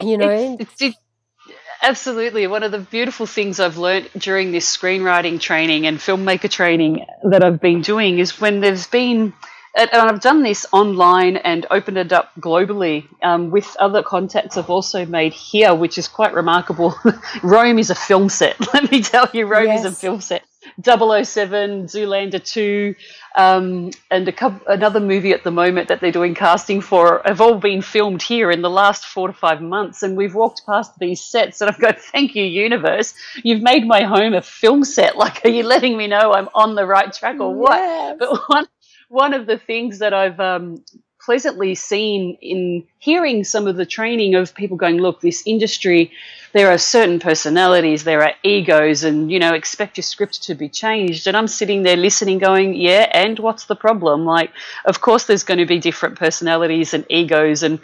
you 0.00 0.18
know, 0.18 0.58
Absolutely. 1.82 2.46
One 2.46 2.62
of 2.62 2.70
the 2.70 2.78
beautiful 2.78 3.26
things 3.26 3.58
I've 3.58 3.76
learned 3.76 4.08
during 4.16 4.52
this 4.52 4.76
screenwriting 4.76 5.40
training 5.40 5.86
and 5.86 5.98
filmmaker 5.98 6.48
training 6.48 7.04
that 7.24 7.42
I've 7.42 7.60
been 7.60 7.80
doing 7.80 8.20
is 8.20 8.40
when 8.40 8.60
there's 8.60 8.86
been 8.86 9.32
and 9.74 9.90
I've 9.92 10.20
done 10.20 10.42
this 10.42 10.66
online 10.72 11.38
and 11.38 11.66
opened 11.70 11.96
it 11.96 12.12
up 12.12 12.32
globally 12.38 13.06
um, 13.22 13.50
with 13.50 13.74
other 13.78 14.02
contacts 14.02 14.56
I've 14.56 14.70
also 14.70 15.06
made 15.06 15.32
here, 15.32 15.74
which 15.74 15.96
is 15.96 16.08
quite 16.08 16.34
remarkable. 16.34 16.94
Rome 17.42 17.78
is 17.78 17.90
a 17.90 17.94
film 17.94 18.28
set. 18.28 18.56
Let 18.74 18.90
me 18.90 19.02
tell 19.02 19.28
you, 19.32 19.46
Rome 19.46 19.66
yes. 19.66 19.84
is 19.84 19.92
a 19.92 19.94
film 19.94 20.20
set. 20.20 20.44
007, 20.82 21.86
Zoolander 21.86 22.42
2, 22.42 22.94
um, 23.36 23.90
and 24.10 24.28
a 24.28 24.32
couple, 24.32 24.60
another 24.72 25.00
movie 25.00 25.32
at 25.32 25.42
the 25.42 25.50
moment 25.50 25.88
that 25.88 26.00
they're 26.00 26.12
doing 26.12 26.34
casting 26.34 26.80
for 26.80 27.20
have 27.24 27.40
all 27.40 27.58
been 27.58 27.82
filmed 27.82 28.22
here 28.22 28.50
in 28.50 28.62
the 28.62 28.70
last 28.70 29.04
four 29.04 29.28
to 29.28 29.34
five 29.34 29.60
months. 29.60 30.02
And 30.02 30.16
we've 30.16 30.34
walked 30.34 30.62
past 30.66 30.98
these 30.98 31.20
sets 31.20 31.60
and 31.60 31.70
I've 31.70 31.80
got, 31.80 31.98
thank 31.98 32.34
you, 32.34 32.44
universe. 32.44 33.14
You've 33.42 33.62
made 33.62 33.86
my 33.86 34.02
home 34.02 34.34
a 34.34 34.42
film 34.42 34.84
set. 34.84 35.16
Like, 35.16 35.44
are 35.44 35.50
you 35.50 35.64
letting 35.64 35.96
me 35.96 36.06
know 36.06 36.32
I'm 36.32 36.48
on 36.54 36.74
the 36.74 36.86
right 36.86 37.12
track 37.12 37.40
or 37.40 37.54
what? 37.54 37.78
Yes. 37.78 38.16
But 38.18 38.40
one, 38.48 38.66
one 39.12 39.34
of 39.34 39.44
the 39.44 39.58
things 39.58 39.98
that 39.98 40.14
I've 40.14 40.40
um, 40.40 40.82
pleasantly 41.20 41.74
seen 41.74 42.38
in 42.40 42.84
hearing 42.98 43.44
some 43.44 43.66
of 43.66 43.76
the 43.76 43.84
training 43.84 44.34
of 44.34 44.54
people 44.54 44.78
going, 44.78 44.96
look, 44.96 45.20
this 45.20 45.42
industry, 45.44 46.10
there 46.54 46.70
are 46.70 46.78
certain 46.78 47.20
personalities, 47.20 48.04
there 48.04 48.22
are 48.22 48.32
egos, 48.42 49.04
and, 49.04 49.30
you 49.30 49.38
know, 49.38 49.52
expect 49.52 49.98
your 49.98 50.02
script 50.02 50.44
to 50.44 50.54
be 50.54 50.70
changed. 50.70 51.26
And 51.26 51.36
I'm 51.36 51.46
sitting 51.46 51.82
there 51.82 51.98
listening, 51.98 52.38
going, 52.38 52.74
yeah, 52.74 53.06
and 53.12 53.38
what's 53.38 53.66
the 53.66 53.76
problem? 53.76 54.24
Like, 54.24 54.50
of 54.86 55.02
course, 55.02 55.26
there's 55.26 55.44
going 55.44 55.58
to 55.60 55.66
be 55.66 55.78
different 55.78 56.18
personalities 56.18 56.94
and 56.94 57.04
egos. 57.10 57.62
And 57.62 57.80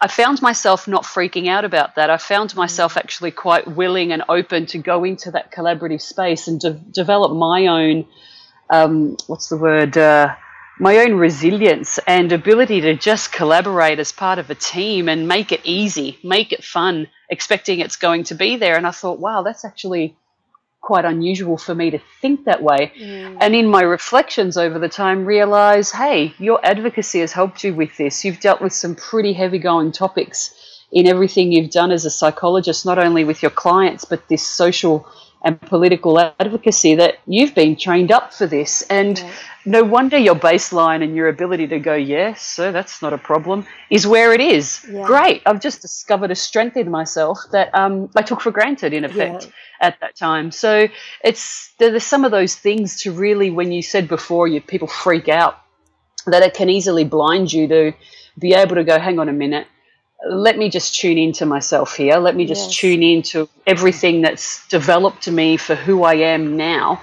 I 0.00 0.08
found 0.08 0.42
myself 0.42 0.88
not 0.88 1.04
freaking 1.04 1.46
out 1.46 1.64
about 1.64 1.94
that. 1.94 2.10
I 2.10 2.16
found 2.16 2.56
myself 2.56 2.96
actually 2.96 3.30
quite 3.30 3.68
willing 3.68 4.10
and 4.10 4.24
open 4.28 4.66
to 4.66 4.78
go 4.78 5.04
into 5.04 5.30
that 5.30 5.52
collaborative 5.52 6.02
space 6.02 6.48
and 6.48 6.58
de- 6.58 6.72
develop 6.72 7.30
my 7.30 7.68
own, 7.68 8.04
um, 8.68 9.16
what's 9.28 9.48
the 9.48 9.56
word? 9.56 9.96
Uh, 9.96 10.34
my 10.82 10.98
own 10.98 11.14
resilience 11.14 12.00
and 12.08 12.32
ability 12.32 12.80
to 12.80 12.92
just 12.96 13.30
collaborate 13.30 14.00
as 14.00 14.10
part 14.10 14.40
of 14.40 14.50
a 14.50 14.54
team 14.56 15.08
and 15.08 15.28
make 15.28 15.52
it 15.52 15.60
easy, 15.62 16.18
make 16.24 16.52
it 16.52 16.64
fun, 16.64 17.06
expecting 17.30 17.78
it's 17.78 17.94
going 17.94 18.24
to 18.24 18.34
be 18.34 18.56
there. 18.56 18.76
And 18.76 18.84
I 18.84 18.90
thought, 18.90 19.20
wow, 19.20 19.42
that's 19.42 19.64
actually 19.64 20.16
quite 20.80 21.04
unusual 21.04 21.56
for 21.56 21.72
me 21.72 21.92
to 21.92 22.00
think 22.20 22.46
that 22.46 22.64
way. 22.64 22.92
Mm. 22.98 23.38
And 23.40 23.54
in 23.54 23.68
my 23.68 23.82
reflections 23.82 24.56
over 24.56 24.80
the 24.80 24.88
time, 24.88 25.24
realize, 25.24 25.92
hey, 25.92 26.34
your 26.38 26.58
advocacy 26.66 27.20
has 27.20 27.30
helped 27.30 27.62
you 27.62 27.72
with 27.72 27.96
this. 27.96 28.24
You've 28.24 28.40
dealt 28.40 28.60
with 28.60 28.72
some 28.72 28.96
pretty 28.96 29.34
heavy 29.34 29.60
going 29.60 29.92
topics 29.92 30.52
in 30.90 31.06
everything 31.06 31.52
you've 31.52 31.70
done 31.70 31.92
as 31.92 32.04
a 32.04 32.10
psychologist, 32.10 32.84
not 32.84 32.98
only 32.98 33.22
with 33.22 33.40
your 33.40 33.52
clients, 33.52 34.04
but 34.04 34.26
this 34.26 34.44
social 34.44 35.08
and 35.44 35.60
political 35.60 36.18
advocacy 36.18 36.96
that 36.96 37.18
you've 37.26 37.54
been 37.54 37.76
trained 37.76 38.10
up 38.10 38.34
for 38.34 38.46
this. 38.48 38.82
And 38.90 39.18
yeah 39.18 39.32
no 39.64 39.84
wonder 39.84 40.18
your 40.18 40.34
baseline 40.34 41.02
and 41.04 41.14
your 41.14 41.28
ability 41.28 41.68
to 41.68 41.78
go, 41.78 41.94
yes, 41.94 42.42
so 42.42 42.72
that's 42.72 43.00
not 43.00 43.12
a 43.12 43.18
problem, 43.18 43.66
is 43.90 44.06
where 44.06 44.32
it 44.32 44.40
is. 44.40 44.84
Yeah. 44.90 45.06
Great. 45.06 45.42
I've 45.46 45.60
just 45.60 45.80
discovered 45.80 46.30
a 46.30 46.34
strength 46.34 46.76
in 46.76 46.90
myself 46.90 47.38
that 47.52 47.74
um, 47.74 48.10
I 48.16 48.22
took 48.22 48.40
for 48.40 48.50
granted, 48.50 48.92
in 48.92 49.04
effect, 49.04 49.44
yeah. 49.44 49.86
at 49.88 50.00
that 50.00 50.16
time. 50.16 50.50
So 50.50 50.88
it's 51.22 51.72
there's 51.78 52.04
some 52.04 52.24
of 52.24 52.30
those 52.30 52.54
things 52.54 53.02
to 53.02 53.12
really, 53.12 53.50
when 53.50 53.70
you 53.70 53.82
said 53.82 54.08
before, 54.08 54.48
you 54.48 54.60
people 54.60 54.88
freak 54.88 55.28
out, 55.28 55.58
that 56.26 56.42
it 56.42 56.54
can 56.54 56.68
easily 56.68 57.04
blind 57.04 57.52
you 57.52 57.68
to 57.68 57.92
be 58.38 58.54
able 58.54 58.76
to 58.76 58.84
go, 58.84 58.98
hang 58.98 59.18
on 59.18 59.28
a 59.28 59.32
minute. 59.32 59.66
Let 60.28 60.56
me 60.56 60.70
just 60.70 60.94
tune 60.94 61.18
into 61.18 61.46
myself 61.46 61.96
here. 61.96 62.16
Let 62.18 62.36
me 62.36 62.46
just 62.46 62.70
yes. 62.70 62.78
tune 62.78 63.02
into 63.02 63.48
everything 63.66 64.22
that's 64.22 64.66
developed 64.68 65.22
to 65.24 65.32
me 65.32 65.56
for 65.56 65.74
who 65.74 66.04
I 66.04 66.14
am 66.14 66.56
now 66.56 67.00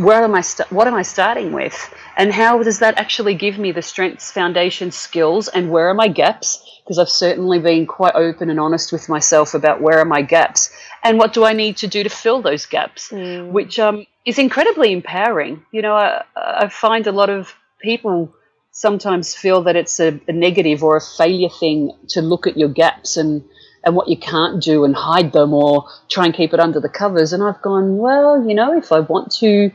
where 0.00 0.24
am 0.24 0.34
I 0.34 0.40
st- 0.40 0.72
what 0.72 0.86
am 0.86 0.94
I 0.94 1.02
starting 1.02 1.52
with 1.52 1.92
and 2.16 2.32
how 2.32 2.62
does 2.62 2.78
that 2.78 2.96
actually 2.98 3.34
give 3.34 3.58
me 3.58 3.70
the 3.70 3.82
strengths 3.82 4.30
foundation 4.30 4.90
skills 4.90 5.48
and 5.48 5.70
where 5.70 5.88
are 5.88 5.94
my 5.94 6.08
gaps 6.08 6.80
because 6.82 6.98
I've 6.98 7.10
certainly 7.10 7.58
been 7.58 7.86
quite 7.86 8.14
open 8.14 8.48
and 8.48 8.58
honest 8.58 8.92
with 8.92 9.10
myself 9.10 9.52
about 9.52 9.82
where 9.82 9.98
are 9.98 10.06
my 10.06 10.22
gaps 10.22 10.70
and 11.04 11.18
what 11.18 11.34
do 11.34 11.44
I 11.44 11.52
need 11.52 11.76
to 11.78 11.86
do 11.86 12.02
to 12.02 12.08
fill 12.08 12.40
those 12.40 12.64
gaps 12.64 13.10
mm. 13.10 13.50
which 13.50 13.78
um, 13.78 14.06
is 14.24 14.38
incredibly 14.38 14.92
empowering 14.92 15.64
you 15.70 15.82
know 15.82 15.94
I, 15.94 16.24
I, 16.34 16.68
find 16.68 17.06
a 17.06 17.12
lot 17.12 17.28
of 17.28 17.54
people 17.82 18.34
sometimes 18.72 19.34
feel 19.34 19.62
that 19.64 19.76
it's 19.76 20.00
a, 20.00 20.18
a 20.28 20.32
negative 20.32 20.82
or 20.82 20.96
a 20.96 21.00
failure 21.00 21.50
thing 21.50 21.92
to 22.08 22.22
look 22.22 22.46
at 22.46 22.56
your 22.56 22.70
gaps 22.70 23.18
and 23.18 23.44
and 23.84 23.96
what 23.96 24.08
you 24.08 24.16
can't 24.16 24.62
do 24.62 24.84
and 24.84 24.94
hide 24.94 25.32
them 25.32 25.52
or 25.54 25.88
try 26.10 26.26
and 26.26 26.34
keep 26.34 26.52
it 26.52 26.60
under 26.60 26.80
the 26.80 26.88
covers. 26.90 27.32
And 27.32 27.42
I've 27.42 27.62
gone, 27.62 27.96
well, 27.96 28.46
you 28.46 28.54
know, 28.54 28.76
if 28.76 28.92
I 28.92 29.00
want 29.00 29.32
to 29.36 29.70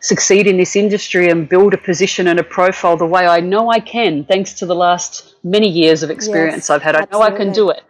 succeed 0.00 0.46
in 0.46 0.56
this 0.56 0.76
industry 0.76 1.28
and 1.28 1.48
build 1.48 1.74
a 1.74 1.78
position 1.78 2.28
and 2.28 2.38
a 2.38 2.44
profile 2.44 2.96
the 2.96 3.06
way 3.06 3.26
I 3.26 3.40
know 3.40 3.70
I 3.70 3.80
can, 3.80 4.24
thanks 4.24 4.54
to 4.54 4.66
the 4.66 4.74
last 4.74 5.34
many 5.42 5.68
years 5.68 6.02
of 6.02 6.10
experience 6.10 6.68
yes, 6.68 6.70
I've 6.70 6.82
had. 6.82 6.94
I 6.94 7.02
absolutely. 7.02 7.28
know 7.28 7.34
I 7.34 7.38
can 7.38 7.52
do 7.52 7.70
it. 7.70 7.82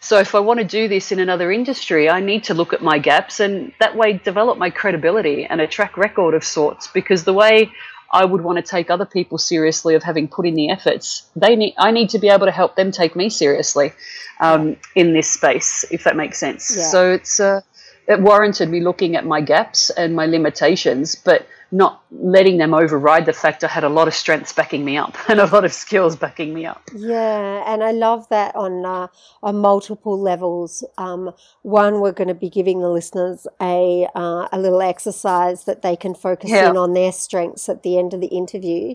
So 0.00 0.18
if 0.18 0.34
I 0.34 0.40
want 0.40 0.60
to 0.60 0.64
do 0.64 0.86
this 0.86 1.10
in 1.10 1.18
another 1.18 1.50
industry, 1.50 2.08
I 2.08 2.20
need 2.20 2.44
to 2.44 2.54
look 2.54 2.72
at 2.72 2.82
my 2.82 2.98
gaps 2.98 3.40
and 3.40 3.72
that 3.80 3.96
way 3.96 4.12
develop 4.12 4.56
my 4.56 4.70
credibility 4.70 5.44
and 5.44 5.60
a 5.60 5.66
track 5.66 5.96
record 5.96 6.34
of 6.34 6.44
sorts 6.44 6.86
because 6.86 7.24
the 7.24 7.32
way 7.32 7.72
I 8.12 8.24
would 8.24 8.42
want 8.42 8.56
to 8.56 8.62
take 8.62 8.90
other 8.90 9.04
people 9.04 9.38
seriously 9.38 9.94
of 9.94 10.02
having 10.02 10.28
put 10.28 10.46
in 10.46 10.54
the 10.54 10.70
efforts, 10.70 11.28
they 11.34 11.56
need 11.56 11.74
I 11.78 11.90
need 11.90 12.10
to 12.10 12.18
be 12.18 12.28
able 12.28 12.46
to 12.46 12.52
help 12.52 12.76
them 12.76 12.92
take 12.92 13.16
me 13.16 13.28
seriously 13.28 13.92
um, 14.40 14.76
in 14.94 15.12
this 15.12 15.30
space, 15.30 15.84
if 15.90 16.04
that 16.04 16.16
makes 16.16 16.38
sense. 16.38 16.74
Yeah. 16.76 16.84
So 16.84 17.12
it's 17.12 17.40
uh, 17.40 17.60
it 18.08 18.20
warranted 18.20 18.70
me 18.70 18.80
looking 18.80 19.16
at 19.16 19.26
my 19.26 19.40
gaps 19.40 19.90
and 19.90 20.16
my 20.16 20.26
limitations, 20.26 21.14
but 21.14 21.46
not 21.70 22.02
letting 22.10 22.56
them 22.56 22.72
override 22.72 23.26
the 23.26 23.32
fact 23.32 23.62
I 23.62 23.68
had 23.68 23.84
a 23.84 23.88
lot 23.88 24.08
of 24.08 24.14
strengths 24.14 24.52
backing 24.52 24.84
me 24.84 24.96
up 24.96 25.16
and 25.28 25.38
a 25.40 25.46
lot 25.46 25.64
of 25.64 25.72
skills 25.72 26.16
backing 26.16 26.54
me 26.54 26.64
up. 26.64 26.82
Yeah, 26.94 27.62
and 27.66 27.84
I 27.84 27.92
love 27.92 28.28
that 28.30 28.56
on 28.56 28.84
uh, 28.84 29.08
on 29.42 29.56
multiple 29.58 30.18
levels. 30.18 30.84
Um, 30.96 31.32
one, 31.62 32.00
we're 32.00 32.12
going 32.12 32.28
to 32.28 32.34
be 32.34 32.48
giving 32.48 32.80
the 32.80 32.88
listeners 32.88 33.46
a 33.60 34.08
uh, 34.14 34.48
a 34.50 34.58
little 34.58 34.80
exercise 34.82 35.64
that 35.64 35.82
they 35.82 35.96
can 35.96 36.14
focus 36.14 36.50
yeah. 36.50 36.70
in 36.70 36.76
on 36.76 36.94
their 36.94 37.12
strengths 37.12 37.68
at 37.68 37.82
the 37.82 37.98
end 37.98 38.14
of 38.14 38.20
the 38.20 38.28
interview, 38.28 38.94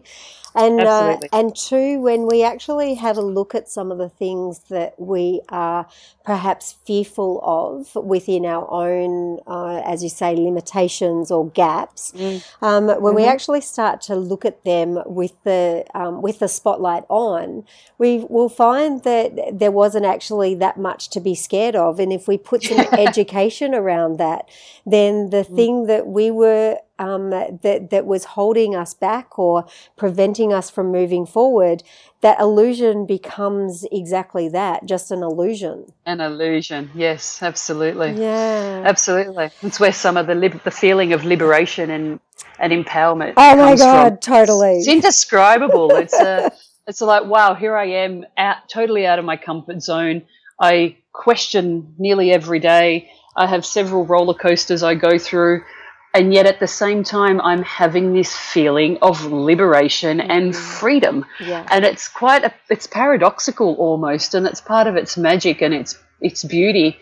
and 0.56 0.80
uh, 0.82 1.20
and 1.32 1.56
two, 1.56 2.00
when 2.02 2.28
we 2.28 2.44
actually 2.44 2.96
have 2.96 3.18
a 3.18 3.22
look 3.22 3.56
at 3.56 3.70
some 3.70 3.92
of 3.92 3.98
the 3.98 4.10
things 4.10 4.60
that 4.70 5.00
we 5.00 5.42
are 5.50 5.88
perhaps 6.26 6.76
fearful 6.86 7.42
of 7.44 7.96
within 8.04 8.46
our 8.46 8.70
own, 8.72 9.40
uh, 9.48 9.82
as 9.86 10.04
you 10.04 10.10
say, 10.10 10.36
limitations 10.36 11.32
or 11.32 11.50
gaps, 11.50 12.14
mm. 12.16 12.44
Um, 12.64 12.88
when 12.88 12.98
mm-hmm. 12.98 13.16
we 13.18 13.26
actually 13.26 13.60
start 13.60 14.00
to 14.04 14.16
look 14.16 14.46
at 14.46 14.64
them 14.64 14.98
with 15.06 15.34
the 15.44 15.86
um, 15.94 16.22
with 16.22 16.40
the 16.40 16.48
spotlight 16.48 17.04
on, 17.10 17.66
we 17.98 18.26
will 18.30 18.48
find 18.48 19.04
that 19.04 19.60
there 19.60 19.70
wasn't 19.70 20.06
actually 20.06 20.56
that 20.56 20.78
much 20.78 21.10
to 21.10 21.20
be 21.20 21.36
scared 21.36 21.76
of, 21.76 22.00
and 22.00 22.14
if 22.14 22.26
we 22.26 22.38
put 22.38 22.64
some 22.64 22.80
education 22.94 23.76
around 23.76 24.18
that, 24.18 24.48
then 24.86 25.30
the 25.30 25.44
mm. 25.44 25.56
thing 25.58 25.86
that 25.88 26.08
we 26.08 26.32
were 26.32 26.80
um, 27.00 27.32
that 27.32 27.90
that 27.90 28.06
was 28.06 28.26
holding 28.26 28.76
us 28.76 28.94
back 28.94 29.40
or 29.40 29.66
preventing 29.96 30.54
us 30.54 30.70
from 30.70 30.92
moving 30.92 31.26
forward, 31.26 31.84
that 32.22 32.40
illusion 32.40 33.06
becomes 33.06 33.86
exactly 33.92 34.48
that, 34.50 34.86
just 34.86 35.12
an 35.12 35.24
illusion. 35.24 35.92
An 36.06 36.22
illusion, 36.22 36.92
yes, 36.94 37.42
absolutely. 37.42 38.12
Yeah, 38.12 38.84
absolutely. 38.86 39.50
It's 39.62 39.80
where 39.80 39.94
some 39.94 40.18
of 40.18 40.28
the 40.28 40.60
the 40.64 40.72
feeling 40.72 41.14
of 41.14 41.26
liberation 41.26 41.90
and 41.90 42.20
and 42.60 42.72
empowerment. 42.72 43.34
Oh 43.38 43.56
my 43.56 43.76
god, 43.76 44.10
from. 44.10 44.18
totally. 44.18 44.78
It's 44.78 44.88
indescribable. 44.88 45.96
it's 45.96 46.14
a, 46.14 46.52
it's 46.88 47.02
like 47.02 47.26
wow, 47.26 47.56
here 47.56 47.76
I 47.76 47.86
am, 47.86 48.26
out 48.38 48.70
totally 48.70 49.06
out 49.08 49.20
of 49.20 49.26
my 49.26 49.38
comfort 49.38 49.82
zone. 49.82 50.24
I 50.60 50.98
question 51.12 51.96
nearly 51.98 52.32
every 52.32 52.60
day. 52.60 53.12
I 53.36 53.48
have 53.48 53.66
several 53.66 54.06
roller 54.06 54.36
coasters 54.36 54.84
I 54.84 54.94
go 54.94 55.18
through 55.18 55.64
and 56.14 56.34
yet 56.34 56.46
at 56.46 56.60
the 56.60 56.68
same 56.68 57.04
time 57.04 57.42
i'm 57.42 57.64
having 57.64 58.14
this 58.14 58.36
feeling 58.36 58.98
of 59.02 59.26
liberation 59.26 60.20
mm-hmm. 60.20 60.32
and 60.32 60.56
freedom 60.56 61.26
yeah. 61.40 61.66
and 61.72 61.86
it's 61.86 62.08
quite 62.08 62.44
a, 62.44 62.54
it's 62.70 62.88
paradoxical 62.88 63.76
almost 63.76 64.34
and 64.34 64.46
it's 64.46 64.62
part 64.62 64.88
of 64.88 64.96
its 64.96 65.18
magic 65.18 65.62
and 65.62 65.74
its 65.74 65.98
its 66.22 66.44
beauty 66.44 66.98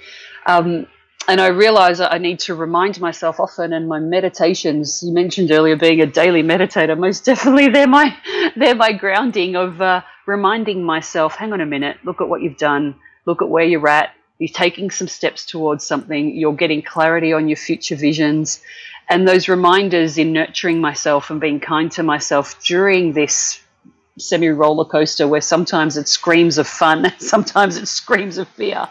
um, 0.47 0.87
and 1.27 1.39
I 1.39 1.47
realize 1.47 2.01
I 2.01 2.17
need 2.17 2.39
to 2.39 2.55
remind 2.55 2.99
myself 2.99 3.39
often 3.39 3.73
in 3.73 3.87
my 3.87 3.99
meditations. 3.99 5.03
You 5.03 5.13
mentioned 5.13 5.51
earlier 5.51 5.75
being 5.75 6.01
a 6.01 6.05
daily 6.05 6.43
meditator. 6.43 6.97
Most 6.97 7.25
definitely, 7.25 7.69
they're 7.69 7.87
my 7.87 8.15
they're 8.55 8.75
my 8.75 8.91
grounding 8.91 9.55
of 9.55 9.81
uh, 9.81 10.01
reminding 10.25 10.83
myself. 10.83 11.35
Hang 11.35 11.53
on 11.53 11.61
a 11.61 11.65
minute. 11.65 11.97
Look 12.03 12.21
at 12.21 12.27
what 12.27 12.41
you've 12.41 12.57
done. 12.57 12.95
Look 13.25 13.41
at 13.41 13.49
where 13.49 13.63
you're 13.63 13.87
at. 13.87 14.15
You're 14.39 14.49
taking 14.49 14.89
some 14.89 15.07
steps 15.07 15.45
towards 15.45 15.85
something. 15.85 16.35
You're 16.35 16.55
getting 16.55 16.81
clarity 16.81 17.31
on 17.31 17.47
your 17.47 17.57
future 17.57 17.95
visions 17.95 18.61
and 19.11 19.27
those 19.27 19.49
reminders 19.49 20.17
in 20.17 20.31
nurturing 20.31 20.79
myself 20.79 21.29
and 21.29 21.41
being 21.41 21.59
kind 21.59 21.91
to 21.91 22.01
myself 22.01 22.63
during 22.63 23.11
this 23.11 23.61
semi 24.17 24.47
roller 24.47 24.85
coaster 24.85 25.27
where 25.27 25.41
sometimes 25.41 25.97
it 25.97 26.07
screams 26.07 26.57
of 26.57 26.65
fun, 26.65 27.11
sometimes 27.19 27.75
it 27.75 27.87
screams 27.87 28.37
of 28.37 28.47
fear 28.47 28.87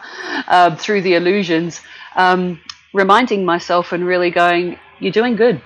uh, 0.47 0.75
through 0.75 1.01
the 1.01 1.15
illusions, 1.15 1.81
um, 2.15 2.61
reminding 2.93 3.43
myself 3.45 3.93
and 3.93 4.05
really 4.05 4.29
going, 4.29 4.77
You're 4.99 5.11
doing 5.11 5.35
good. 5.35 5.59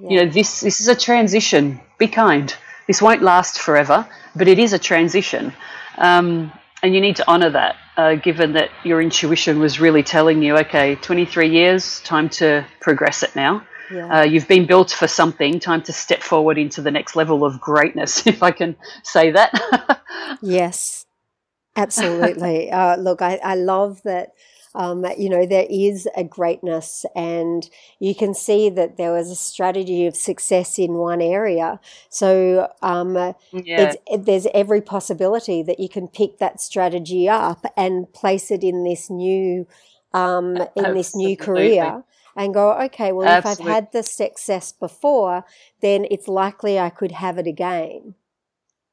Yeah. 0.00 0.08
You 0.08 0.16
know, 0.24 0.32
this, 0.32 0.62
this 0.62 0.80
is 0.80 0.88
a 0.88 0.96
transition. 0.96 1.78
Be 1.98 2.08
kind. 2.08 2.54
This 2.86 3.02
won't 3.02 3.20
last 3.20 3.60
forever, 3.60 4.08
but 4.34 4.48
it 4.48 4.58
is 4.58 4.72
a 4.72 4.78
transition. 4.78 5.52
Um, 5.98 6.50
and 6.82 6.94
you 6.94 7.02
need 7.02 7.16
to 7.16 7.30
honor 7.30 7.50
that, 7.50 7.76
uh, 7.98 8.14
given 8.14 8.54
that 8.54 8.70
your 8.84 9.02
intuition 9.02 9.58
was 9.58 9.80
really 9.80 10.02
telling 10.02 10.42
you, 10.42 10.56
okay, 10.58 10.94
23 10.94 11.50
years, 11.50 12.00
time 12.00 12.30
to 12.30 12.64
progress 12.80 13.22
it 13.22 13.36
now. 13.36 13.66
Yeah. 13.90 14.20
Uh, 14.20 14.22
you've 14.24 14.48
been 14.48 14.66
built 14.66 14.90
for 14.90 15.08
something. 15.08 15.60
Time 15.60 15.82
to 15.82 15.92
step 15.92 16.22
forward 16.22 16.58
into 16.58 16.82
the 16.82 16.90
next 16.90 17.16
level 17.16 17.44
of 17.44 17.60
greatness, 17.60 18.26
if 18.26 18.42
I 18.42 18.50
can 18.50 18.76
say 19.02 19.30
that. 19.30 20.00
yes, 20.42 21.06
absolutely. 21.76 22.70
Uh, 22.78 22.96
look, 22.96 23.22
I, 23.22 23.36
I 23.42 23.54
love 23.54 24.02
that. 24.04 24.32
Um, 24.74 25.04
you 25.16 25.28
know, 25.30 25.46
there 25.46 25.66
is 25.68 26.06
a 26.14 26.22
greatness, 26.22 27.04
and 27.16 27.68
you 27.98 28.14
can 28.14 28.34
see 28.34 28.68
that 28.70 28.96
there 28.96 29.12
was 29.12 29.30
a 29.30 29.34
strategy 29.34 30.06
of 30.06 30.14
success 30.14 30.78
in 30.78 30.92
one 30.94 31.22
area. 31.22 31.80
So, 32.10 32.70
um, 32.82 33.14
yeah. 33.52 33.94
it, 34.06 34.26
there's 34.26 34.46
every 34.54 34.82
possibility 34.82 35.62
that 35.62 35.80
you 35.80 35.88
can 35.88 36.06
pick 36.06 36.38
that 36.38 36.60
strategy 36.60 37.28
up 37.28 37.64
and 37.76 38.12
place 38.12 38.50
it 38.50 38.62
in 38.62 38.84
this 38.84 39.08
new, 39.08 39.66
um, 40.12 40.56
in 40.56 40.62
Absolutely. 40.62 40.94
this 40.94 41.16
new 41.16 41.36
career 41.36 42.04
and 42.38 42.54
go, 42.54 42.72
okay, 42.84 43.10
well, 43.10 43.26
Absolutely. 43.26 43.64
if 43.64 43.68
I've 43.68 43.74
had 43.74 43.92
the 43.92 44.02
success 44.04 44.72
before, 44.72 45.44
then 45.80 46.06
it's 46.08 46.28
likely 46.28 46.78
I 46.78 46.88
could 46.88 47.12
have 47.12 47.36
it 47.36 47.48
again. 47.48 48.14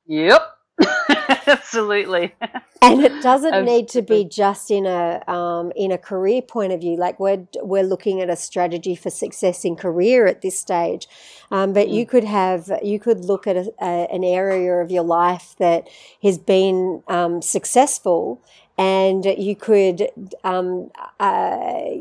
Yep. 0.08 0.42
Absolutely. 1.48 2.34
and 2.82 3.02
it 3.02 3.22
doesn't 3.22 3.54
Absolutely. 3.54 3.62
need 3.62 3.88
to 3.90 4.02
be 4.02 4.26
just 4.26 4.72
in 4.72 4.86
a 4.86 5.24
um, 5.32 5.72
in 5.76 5.92
a 5.92 5.98
career 5.98 6.42
point 6.42 6.74
of 6.74 6.82
view. 6.82 6.98
Like 6.98 7.20
we're 7.20 7.48
we're 7.62 7.84
looking 7.84 8.20
at 8.20 8.30
a 8.30 8.36
strategy 8.36 8.96
for 8.96 9.10
success 9.10 9.64
in 9.64 9.76
career 9.76 10.26
at 10.26 10.42
this 10.42 10.60
stage, 10.60 11.08
um, 11.52 11.72
but 11.72 11.88
mm. 11.88 11.94
you 11.94 12.06
could 12.06 12.24
have 12.26 12.72
you 12.84 13.00
could 13.00 13.24
look 13.24 13.48
at 13.48 13.56
a, 13.56 13.72
a, 13.80 14.08
an 14.12 14.24
area 14.24 14.74
of 14.74 14.92
your 14.92 15.04
life 15.04 15.56
that 15.60 15.88
has 16.24 16.38
been 16.38 17.04
um, 17.08 17.42
successful, 17.42 18.42
and 18.78 19.24
you 19.26 19.56
could 19.56 20.10
um, 20.44 20.92
uh, 21.20 21.92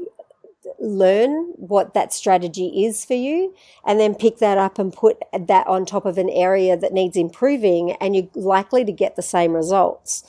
learn 0.84 1.52
what 1.56 1.94
that 1.94 2.12
strategy 2.12 2.84
is 2.84 3.04
for 3.04 3.14
you 3.14 3.54
and 3.86 3.98
then 3.98 4.14
pick 4.14 4.38
that 4.38 4.58
up 4.58 4.78
and 4.78 4.92
put 4.92 5.18
that 5.38 5.66
on 5.66 5.86
top 5.86 6.04
of 6.04 6.18
an 6.18 6.28
area 6.30 6.76
that 6.76 6.92
needs 6.92 7.16
improving 7.16 7.92
and 7.92 8.14
you're 8.14 8.28
likely 8.34 8.84
to 8.84 8.92
get 8.92 9.16
the 9.16 9.22
same 9.22 9.52
results. 9.52 10.24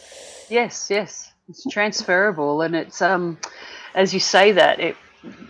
Yes 0.50 0.88
yes. 0.89 1.32
It's 1.50 1.65
transferable 1.70 2.62
and 2.62 2.76
it's 2.76 3.02
um 3.02 3.38
as 3.94 4.13
you 4.13 4.20
say 4.20 4.52
that 4.54 4.80
it 4.80 4.96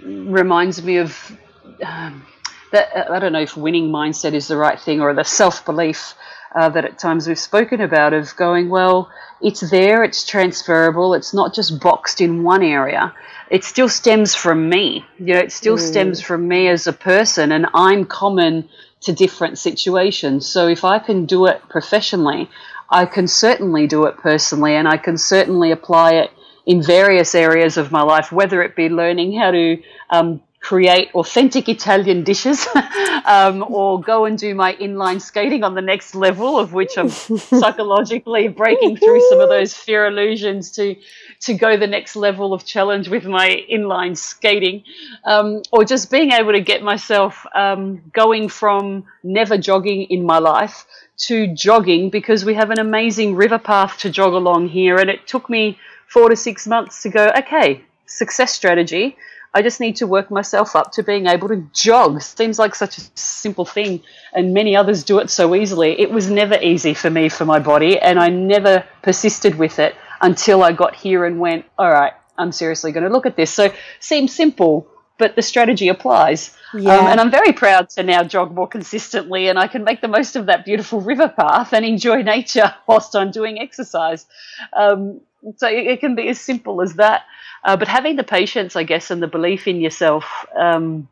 reminds 0.04 0.84
me 0.84 0.98
of 0.98 1.38
um, 1.84 2.26
that 2.72 3.12
i 3.12 3.20
don't 3.20 3.34
know 3.34 3.42
if 3.42 3.58
winning 3.58 3.90
mindset 3.90 4.34
is 4.34 4.48
the 4.48 4.56
right 4.56 4.80
thing 4.80 5.02
or 5.02 5.14
the 5.14 5.24
self-belief 5.24 6.14
uh, 6.56 6.70
that 6.70 6.86
at 6.86 6.98
times 6.98 7.28
we've 7.28 7.38
spoken 7.38 7.82
about 7.82 8.14
of 8.14 8.36
going, 8.38 8.70
well, 8.70 9.12
it's 9.42 9.70
there, 9.70 10.04
it's 10.04 10.26
transferable, 10.26 11.14
it's 11.14 11.34
not 11.34 11.54
just 11.54 11.80
boxed 11.82 12.22
in 12.22 12.44
one 12.44 12.64
area. 12.64 13.14
It 13.52 13.64
still 13.64 13.90
stems 13.90 14.34
from 14.34 14.70
me. 14.70 15.06
You 15.20 15.34
know, 15.34 15.40
it 15.40 15.52
still 15.52 15.76
mm. 15.76 15.88
stems 15.88 16.22
from 16.22 16.48
me 16.48 16.68
as 16.70 16.88
a 16.88 16.94
person, 16.94 17.52
and 17.52 17.68
I'm 17.74 18.06
common 18.06 18.70
to 19.02 19.14
different 19.14 19.60
situations. 19.60 20.48
So 20.48 20.68
if 20.68 20.84
I 20.84 20.98
can 20.98 21.26
do 21.26 21.46
it 21.46 21.62
professionally, 21.70 22.50
I 22.90 23.06
can 23.06 23.28
certainly 23.28 23.86
do 23.86 24.06
it 24.06 24.18
personally, 24.18 24.76
and 24.76 24.88
I 24.88 24.98
can 24.98 25.18
certainly 25.18 25.72
apply 25.72 26.14
it 26.14 26.32
in 26.66 26.82
various 26.82 27.36
areas 27.36 27.78
of 27.78 27.92
my 27.92 28.02
life, 28.02 28.32
whether 28.32 28.64
it 28.64 28.76
be 28.76 28.90
learning 28.90 29.38
how 29.38 29.52
to 29.52 29.84
um, 30.10 30.42
create 30.66 31.14
authentic 31.14 31.70
Italian 31.70 32.24
dishes 32.24 32.68
um, 33.26 33.64
or 33.70 34.02
go 34.02 34.26
and 34.26 34.36
do 34.36 34.56
my 34.56 34.74
inline 34.78 35.22
skating 35.22 35.64
on 35.64 35.76
the 35.76 35.82
next 35.82 36.16
level, 36.16 36.58
of 36.58 36.74
which 36.74 36.98
I'm 36.98 37.10
psychologically 37.64 38.48
breaking 38.48 38.98
through 38.98 39.22
some 39.30 39.42
of 39.42 39.50
those 39.50 39.76
fear 39.76 40.08
illusions 40.08 40.72
to, 40.72 40.96
to 41.42 41.54
go 41.54 41.78
the 41.78 41.86
next 41.86 42.16
level 42.16 42.52
of 42.52 42.66
challenge 42.66 43.10
with 43.10 43.26
my 43.26 43.64
inline 43.72 44.18
skating, 44.18 44.84
um, 45.24 45.62
or 45.72 45.86
just 45.86 46.10
being 46.10 46.32
able 46.32 46.54
to 46.54 46.62
get 46.62 46.82
myself 46.82 47.46
um, 47.54 48.02
going 48.12 48.50
from 48.50 49.06
never 49.24 49.60
jogging 49.60 50.08
in 50.10 50.26
my 50.26 50.40
life 50.40 50.88
to 51.18 51.46
jogging 51.54 52.10
because 52.10 52.44
we 52.44 52.56
have 52.56 52.72
an 52.72 52.80
amazing 52.80 53.36
river 53.36 53.60
path 53.60 54.00
to 54.00 54.10
jog 54.10 54.34
along 54.34 54.70
here. 54.70 54.98
And 54.98 55.12
it 55.12 55.28
took 55.28 55.48
me 55.48 55.78
four 56.08 56.30
to 56.30 56.36
six 56.36 56.66
months 56.66 57.04
to 57.04 57.10
go, 57.10 57.32
okay, 57.38 57.84
success 58.08 58.52
strategy 58.52 59.16
I 59.56 59.62
just 59.62 59.80
need 59.80 59.96
to 59.98 60.08
work 60.08 60.30
myself 60.30 60.76
up 60.76 60.92
to 60.92 61.04
being 61.04 61.28
able 61.28 61.48
to 61.48 61.66
jog. 61.72 62.22
Seems 62.22 62.60
like 62.60 62.76
such 62.76 62.98
a 62.98 63.02
simple 63.16 63.64
thing, 63.64 64.04
and 64.34 64.54
many 64.54 64.76
others 64.76 65.02
do 65.02 65.20
it 65.20 65.30
so 65.30 65.56
easily. 65.56 65.98
It 65.98 66.12
was 66.12 66.30
never 66.30 66.60
easy 66.62 66.94
for 66.94 67.10
me 67.10 67.30
for 67.30 67.46
my 67.46 67.60
body, 67.60 67.98
and 67.98 68.20
I 68.20 68.28
never 68.28 68.84
persisted 69.02 69.56
with 69.56 69.80
it 69.80 69.96
until 70.20 70.62
I 70.62 70.74
got 70.74 70.94
here 70.94 71.24
and 71.24 71.40
went, 71.40 71.64
all 71.78 71.90
right, 71.90 72.12
I'm 72.38 72.52
seriously 72.52 72.92
going 72.92 73.06
to 73.06 73.10
look 73.10 73.26
at 73.26 73.38
this. 73.38 73.50
So 73.50 73.74
seems 74.02 74.36
simple, 74.36 74.88
but 75.18 75.38
the 75.38 75.42
strategy 75.42 75.88
applies. 75.88 76.54
Yeah. 76.74 76.98
Um, 76.98 77.08
and 77.08 77.22
I'm 77.22 77.32
very 77.32 77.54
proud 77.54 77.90
to 77.92 78.04
now 78.04 78.24
jog 78.24 78.54
more 78.54 78.68
consistently, 78.68 79.48
and 79.48 79.58
I 79.58 79.68
can 79.68 79.86
make 79.86 80.02
the 80.02 80.10
most 80.10 80.36
of 80.36 80.48
that 80.48 80.66
beautiful 80.66 81.00
river 81.00 81.30
path 81.30 81.72
and 81.72 81.86
enjoy 81.86 82.24
nature 82.24 82.76
whilst 82.88 83.16
I'm 83.16 83.32
doing 83.32 83.60
exercise. 83.60 84.26
Um, 84.74 85.22
so 85.58 85.68
it, 85.68 85.88
it, 85.88 86.00
can 86.00 86.16
be 86.16 86.28
as 86.30 86.40
simple 86.40 86.82
as 86.82 86.96
that. 86.96 87.24
Uh, 87.64 87.76
but 87.78 87.88
having 87.88 88.16
the 88.16 88.24
patience, 88.24 88.76
I 88.76 88.84
guess, 88.84 89.12
and 89.12 89.22
the 89.22 89.28
belief 89.28 89.68
in 89.68 89.82
yourself, 89.82 90.46
um, 90.58 91.08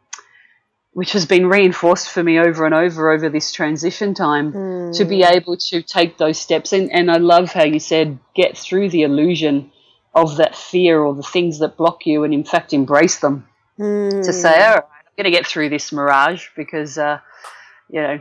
which 0.93 1.13
has 1.13 1.25
been 1.25 1.47
reinforced 1.47 2.09
for 2.09 2.23
me 2.23 2.39
over 2.39 2.65
and 2.65 2.75
over 2.75 3.11
over 3.11 3.29
this 3.29 3.51
transition 3.51 4.13
time 4.13 4.53
mm. 4.53 4.97
to 4.97 5.05
be 5.05 5.23
able 5.23 5.57
to 5.57 5.81
take 5.81 6.17
those 6.17 6.39
steps. 6.39 6.73
And, 6.73 6.91
and 6.91 7.09
I 7.09 7.17
love 7.17 7.51
how 7.51 7.63
you 7.63 7.79
said, 7.79 8.19
get 8.35 8.57
through 8.57 8.89
the 8.89 9.01
illusion 9.03 9.71
of 10.13 10.37
that 10.37 10.55
fear 10.55 10.99
or 10.99 11.15
the 11.15 11.23
things 11.23 11.59
that 11.59 11.77
block 11.77 12.05
you 12.05 12.23
and, 12.23 12.33
in 12.33 12.43
fact, 12.43 12.73
embrace 12.73 13.19
them. 13.19 13.47
Mm. 13.79 14.23
To 14.23 14.31
say, 14.33 14.63
all 14.63 14.75
right, 14.75 14.83
I'm 14.83 15.13
going 15.17 15.31
to 15.31 15.31
get 15.31 15.47
through 15.47 15.69
this 15.69 15.91
mirage 15.91 16.49
because, 16.55 16.99
uh, 16.99 17.19
you 17.89 18.01
know, 18.01 18.19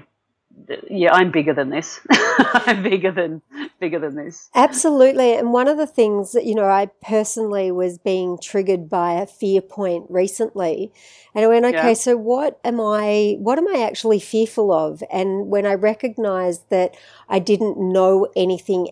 yeah, 0.90 1.12
I'm 1.12 1.30
bigger 1.30 1.54
than 1.54 1.70
this. 1.70 2.00
I'm 2.10 2.82
bigger 2.82 3.10
than 3.10 3.42
bigger 3.80 3.98
than 3.98 4.16
this. 4.16 4.50
Absolutely. 4.54 5.34
And 5.34 5.52
one 5.52 5.68
of 5.68 5.76
the 5.76 5.86
things 5.86 6.32
that 6.32 6.44
you 6.44 6.54
know, 6.54 6.66
I 6.66 6.90
personally 7.02 7.70
was 7.70 7.98
being 7.98 8.38
triggered 8.40 8.88
by 8.88 9.14
a 9.14 9.26
fear 9.26 9.60
point 9.60 10.06
recently, 10.08 10.92
and 11.34 11.44
I 11.44 11.48
went, 11.48 11.64
okay, 11.66 11.88
yeah. 11.88 11.94
so 11.94 12.16
what 12.16 12.60
am 12.64 12.80
I? 12.80 13.36
What 13.38 13.58
am 13.58 13.68
I 13.68 13.82
actually 13.82 14.20
fearful 14.20 14.72
of? 14.72 15.02
And 15.12 15.48
when 15.48 15.66
I 15.66 15.74
recognised 15.74 16.68
that 16.70 16.96
I 17.28 17.38
didn't 17.38 17.78
know 17.78 18.28
anything 18.36 18.88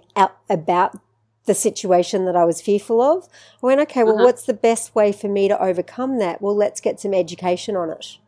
about 0.49 0.99
the 1.47 1.55
situation 1.55 2.27
that 2.27 2.37
I 2.37 2.45
was 2.45 2.61
fearful 2.61 3.01
of, 3.01 3.29
I 3.63 3.67
went, 3.67 3.81
okay, 3.81 4.05
well, 4.05 4.17
uh-huh. 4.17 4.25
what's 4.25 4.45
the 4.45 4.55
best 4.55 4.95
way 4.95 5.11
for 5.11 5.29
me 5.29 5.49
to 5.49 5.61
overcome 5.61 6.19
that? 6.19 6.41
Well, 6.43 6.55
let's 6.55 6.81
get 6.81 7.01
some 7.01 7.15
education 7.15 7.77
on 7.77 7.91
it. 7.91 8.19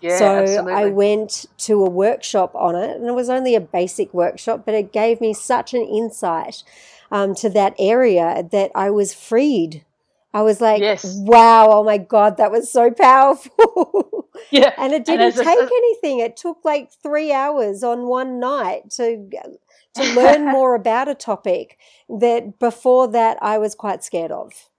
Yeah, 0.00 0.18
so 0.18 0.36
absolutely. 0.36 0.72
I 0.72 0.86
went 0.86 1.46
to 1.58 1.84
a 1.84 1.90
workshop 1.90 2.54
on 2.54 2.74
it, 2.74 2.96
and 2.96 3.06
it 3.06 3.12
was 3.12 3.28
only 3.28 3.54
a 3.54 3.60
basic 3.60 4.12
workshop, 4.14 4.62
but 4.64 4.74
it 4.74 4.92
gave 4.92 5.20
me 5.20 5.34
such 5.34 5.74
an 5.74 5.82
insight 5.82 6.62
um, 7.10 7.34
to 7.36 7.50
that 7.50 7.74
area 7.78 8.48
that 8.50 8.70
I 8.74 8.90
was 8.90 9.12
freed. 9.12 9.84
I 10.32 10.42
was 10.42 10.60
like, 10.60 10.80
yes. 10.80 11.04
wow, 11.18 11.68
oh 11.70 11.84
my 11.84 11.98
God, 11.98 12.36
that 12.36 12.52
was 12.52 12.70
so 12.70 12.90
powerful. 12.98 14.28
Yeah. 14.50 14.72
and 14.78 14.92
it 14.92 15.04
didn't 15.04 15.20
and 15.20 15.34
take 15.34 15.58
a, 15.58 15.62
anything. 15.62 16.20
It 16.20 16.36
took 16.36 16.58
like 16.64 16.90
three 17.02 17.32
hours 17.32 17.82
on 17.82 18.06
one 18.06 18.40
night 18.40 18.90
to 18.92 19.28
to 19.94 20.14
learn 20.14 20.46
more 20.50 20.74
about 20.74 21.08
a 21.08 21.14
topic 21.14 21.78
that 22.08 22.58
before 22.58 23.08
that 23.08 23.38
I 23.42 23.58
was 23.58 23.74
quite 23.74 24.04
scared 24.04 24.30
of. 24.30 24.69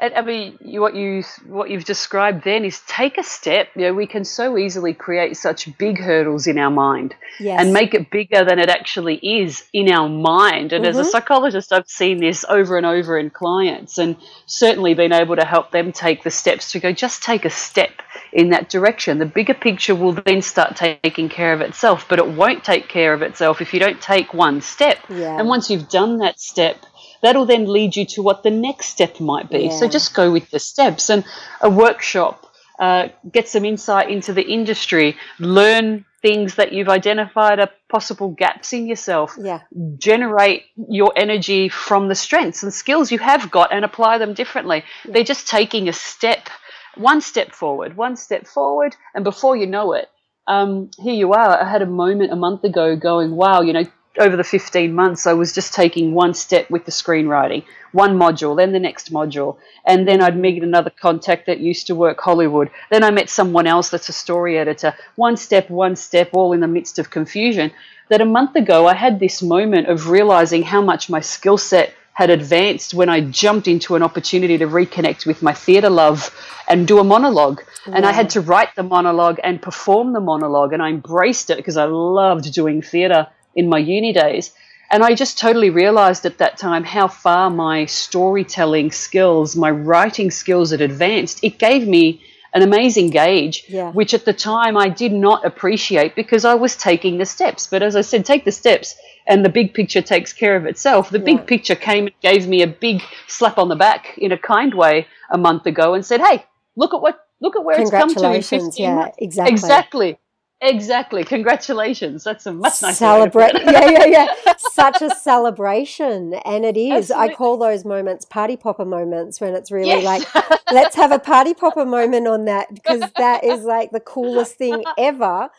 I 0.00 0.22
mean, 0.22 0.56
what 0.62 0.94
you 0.94 1.24
what 1.46 1.70
you've 1.70 1.84
described 1.84 2.44
then 2.44 2.64
is 2.64 2.80
take 2.86 3.18
a 3.18 3.24
step. 3.24 3.68
You 3.74 3.82
know, 3.82 3.94
we 3.94 4.06
can 4.06 4.24
so 4.24 4.56
easily 4.56 4.94
create 4.94 5.36
such 5.36 5.76
big 5.76 5.98
hurdles 5.98 6.46
in 6.46 6.56
our 6.56 6.70
mind 6.70 7.16
yes. 7.40 7.60
and 7.60 7.72
make 7.72 7.94
it 7.94 8.08
bigger 8.08 8.44
than 8.44 8.60
it 8.60 8.68
actually 8.68 9.16
is 9.16 9.64
in 9.72 9.90
our 9.90 10.08
mind. 10.08 10.72
And 10.72 10.84
mm-hmm. 10.84 10.90
as 10.90 10.98
a 10.98 11.00
mm-hmm. 11.00 11.10
psychologist, 11.10 11.72
I've 11.72 11.88
seen 11.88 12.20
this 12.20 12.44
over 12.48 12.76
and 12.76 12.86
over 12.86 13.18
in 13.18 13.30
clients, 13.30 13.98
and 13.98 14.16
certainly 14.46 14.94
been 14.94 15.12
able 15.12 15.34
to 15.34 15.44
help 15.44 15.72
them 15.72 15.90
take 15.90 16.22
the 16.22 16.30
steps 16.30 16.70
to 16.72 16.80
go. 16.80 16.92
Just 16.92 17.24
take 17.24 17.44
a 17.44 17.50
step 17.50 17.90
in 18.32 18.50
that 18.50 18.68
direction. 18.68 19.18
The 19.18 19.26
bigger 19.26 19.54
picture 19.54 19.96
will 19.96 20.12
then 20.12 20.42
start 20.42 20.76
taking 20.76 21.28
care 21.28 21.52
of 21.52 21.60
itself, 21.60 22.06
but 22.08 22.20
it 22.20 22.28
won't 22.28 22.62
take 22.62 22.88
care 22.88 23.12
of 23.14 23.22
itself 23.22 23.60
if 23.60 23.74
you 23.74 23.80
don't 23.80 24.00
take 24.00 24.32
one 24.32 24.60
step. 24.60 24.98
Yeah. 25.08 25.38
And 25.38 25.48
once 25.48 25.70
you've 25.70 25.88
done 25.88 26.18
that 26.18 26.38
step 26.38 26.76
that'll 27.22 27.46
then 27.46 27.66
lead 27.66 27.96
you 27.96 28.04
to 28.06 28.22
what 28.22 28.42
the 28.42 28.50
next 28.50 28.86
step 28.86 29.20
might 29.20 29.50
be. 29.50 29.64
Yeah. 29.64 29.78
So 29.78 29.88
just 29.88 30.14
go 30.14 30.30
with 30.30 30.50
the 30.50 30.58
steps 30.58 31.10
and 31.10 31.24
a 31.60 31.70
workshop. 31.70 32.44
Uh, 32.78 33.08
get 33.32 33.48
some 33.48 33.64
insight 33.64 34.08
into 34.08 34.32
the 34.32 34.42
industry, 34.46 35.16
learn 35.40 36.04
things 36.22 36.54
that 36.54 36.72
you've 36.72 36.88
identified 36.88 37.58
are 37.58 37.70
possible 37.88 38.28
gaps 38.28 38.72
in 38.72 38.86
yourself. 38.86 39.36
Yeah. 39.40 39.62
Generate 39.98 40.64
your 40.88 41.12
energy 41.16 41.68
from 41.68 42.08
the 42.08 42.14
strengths 42.14 42.62
and 42.62 42.72
skills 42.72 43.10
you 43.10 43.18
have 43.18 43.50
got 43.50 43.72
and 43.72 43.84
apply 43.84 44.18
them 44.18 44.32
differently. 44.32 44.84
Yeah. 45.04 45.12
They're 45.12 45.24
just 45.24 45.48
taking 45.48 45.88
a 45.88 45.92
step, 45.92 46.48
one 46.96 47.20
step 47.20 47.52
forward, 47.52 47.96
one 47.96 48.16
step 48.16 48.46
forward, 48.46 48.94
and 49.12 49.24
before 49.24 49.56
you 49.56 49.66
know 49.66 49.92
it, 49.92 50.08
um, 50.46 50.90
here 50.98 51.14
you 51.14 51.32
are. 51.32 51.60
I 51.60 51.68
had 51.68 51.82
a 51.82 51.86
moment 51.86 52.32
a 52.32 52.36
month 52.36 52.64
ago 52.64 52.96
going, 52.96 53.32
wow, 53.32 53.60
you 53.60 53.72
know, 53.72 53.84
over 54.18 54.36
the 54.36 54.44
15 54.44 54.92
months, 54.94 55.26
I 55.26 55.32
was 55.32 55.52
just 55.52 55.74
taking 55.74 56.12
one 56.12 56.34
step 56.34 56.70
with 56.70 56.84
the 56.84 56.90
screenwriting, 56.90 57.64
one 57.92 58.16
module, 58.18 58.56
then 58.56 58.72
the 58.72 58.78
next 58.78 59.12
module. 59.12 59.56
And 59.84 60.06
then 60.06 60.20
I'd 60.20 60.36
meet 60.36 60.62
another 60.62 60.90
contact 60.90 61.46
that 61.46 61.60
used 61.60 61.86
to 61.86 61.94
work 61.94 62.20
Hollywood. 62.20 62.70
Then 62.90 63.04
I 63.04 63.10
met 63.10 63.30
someone 63.30 63.66
else 63.66 63.90
that's 63.90 64.08
a 64.08 64.12
story 64.12 64.58
editor. 64.58 64.94
One 65.16 65.36
step, 65.36 65.70
one 65.70 65.96
step, 65.96 66.30
all 66.32 66.52
in 66.52 66.60
the 66.60 66.68
midst 66.68 66.98
of 66.98 67.10
confusion. 67.10 67.72
That 68.08 68.20
a 68.20 68.24
month 68.24 68.56
ago, 68.56 68.86
I 68.86 68.94
had 68.94 69.20
this 69.20 69.42
moment 69.42 69.88
of 69.88 70.08
realizing 70.08 70.62
how 70.62 70.80
much 70.80 71.10
my 71.10 71.20
skill 71.20 71.58
set 71.58 71.94
had 72.18 72.30
advanced 72.30 72.94
when 72.94 73.08
I 73.08 73.20
jumped 73.20 73.68
into 73.68 73.94
an 73.94 74.02
opportunity 74.02 74.58
to 74.58 74.66
reconnect 74.66 75.24
with 75.24 75.40
my 75.40 75.52
theatre 75.52 75.88
love 75.88 76.34
and 76.66 76.88
do 76.88 76.98
a 76.98 77.04
monologue. 77.04 77.62
And 77.86 78.04
I 78.04 78.10
had 78.10 78.30
to 78.30 78.40
write 78.40 78.74
the 78.74 78.82
monologue 78.82 79.38
and 79.44 79.62
perform 79.62 80.12
the 80.12 80.20
monologue. 80.20 80.72
And 80.72 80.82
I 80.82 80.88
embraced 80.88 81.50
it 81.50 81.58
because 81.58 81.76
I 81.76 81.84
loved 81.84 82.52
doing 82.52 82.82
theatre 82.82 83.28
in 83.58 83.68
my 83.68 83.78
uni 83.78 84.12
days. 84.12 84.52
And 84.90 85.02
I 85.02 85.14
just 85.14 85.38
totally 85.38 85.68
realized 85.68 86.24
at 86.24 86.38
that 86.38 86.56
time 86.56 86.84
how 86.84 87.08
far 87.08 87.50
my 87.50 87.84
storytelling 87.84 88.90
skills, 88.90 89.54
my 89.54 89.70
writing 89.70 90.30
skills 90.30 90.70
had 90.70 90.80
advanced. 90.80 91.40
It 91.42 91.58
gave 91.58 91.86
me 91.86 92.22
an 92.54 92.62
amazing 92.62 93.10
gauge, 93.10 93.64
yeah. 93.68 93.90
which 93.90 94.14
at 94.14 94.24
the 94.24 94.32
time 94.32 94.78
I 94.78 94.88
did 94.88 95.12
not 95.12 95.44
appreciate 95.44 96.14
because 96.14 96.46
I 96.46 96.54
was 96.54 96.76
taking 96.76 97.18
the 97.18 97.26
steps. 97.26 97.66
But 97.66 97.82
as 97.82 97.96
I 97.96 98.00
said, 98.00 98.24
take 98.24 98.46
the 98.46 98.52
steps 98.52 98.94
and 99.26 99.44
the 99.44 99.50
big 99.50 99.74
picture 99.74 100.00
takes 100.00 100.32
care 100.32 100.56
of 100.56 100.64
itself. 100.64 101.10
The 101.10 101.18
yeah. 101.18 101.24
big 101.24 101.46
picture 101.46 101.74
came 101.74 102.06
and 102.06 102.14
gave 102.22 102.48
me 102.48 102.62
a 102.62 102.66
big 102.66 103.02
slap 103.26 103.58
on 103.58 103.68
the 103.68 103.76
back 103.76 104.16
in 104.16 104.32
a 104.32 104.38
kind 104.38 104.72
way 104.72 105.06
a 105.30 105.36
month 105.36 105.66
ago 105.66 105.92
and 105.92 106.06
said, 106.06 106.20
hey, 106.20 106.46
look 106.76 106.94
at 106.94 107.02
what 107.02 107.18
look 107.40 107.56
at 107.56 107.64
where 107.64 107.80
it's 107.80 107.90
come 107.90 108.14
to 108.14 108.32
in 108.32 108.42
15 108.42 108.72
yeah, 108.82 108.94
months. 108.94 109.16
Exactly. 109.20 109.52
Exactly. 109.52 110.18
Exactly. 110.60 111.22
Congratulations. 111.22 112.24
That's 112.24 112.46
a 112.46 112.52
much 112.52 112.82
nicer 112.82 112.94
celebrate. 112.94 113.52
yeah, 113.54 113.90
yeah, 113.90 114.04
yeah. 114.06 114.54
Such 114.58 115.02
a 115.02 115.10
celebration, 115.10 116.34
and 116.44 116.64
it 116.64 116.76
is. 116.76 117.10
Absolutely. 117.10 117.32
I 117.32 117.36
call 117.36 117.56
those 117.58 117.84
moments 117.84 118.24
party 118.24 118.56
popper 118.56 118.84
moments 118.84 119.40
when 119.40 119.54
it's 119.54 119.70
really 119.70 120.02
yes. 120.02 120.04
like, 120.04 120.50
let's 120.72 120.96
have 120.96 121.12
a 121.12 121.18
party 121.18 121.54
popper 121.54 121.84
moment 121.84 122.26
on 122.26 122.46
that 122.46 122.74
because 122.74 123.02
that 123.16 123.44
is 123.44 123.62
like 123.62 123.92
the 123.92 124.00
coolest 124.00 124.56
thing 124.56 124.82
ever. 124.98 125.50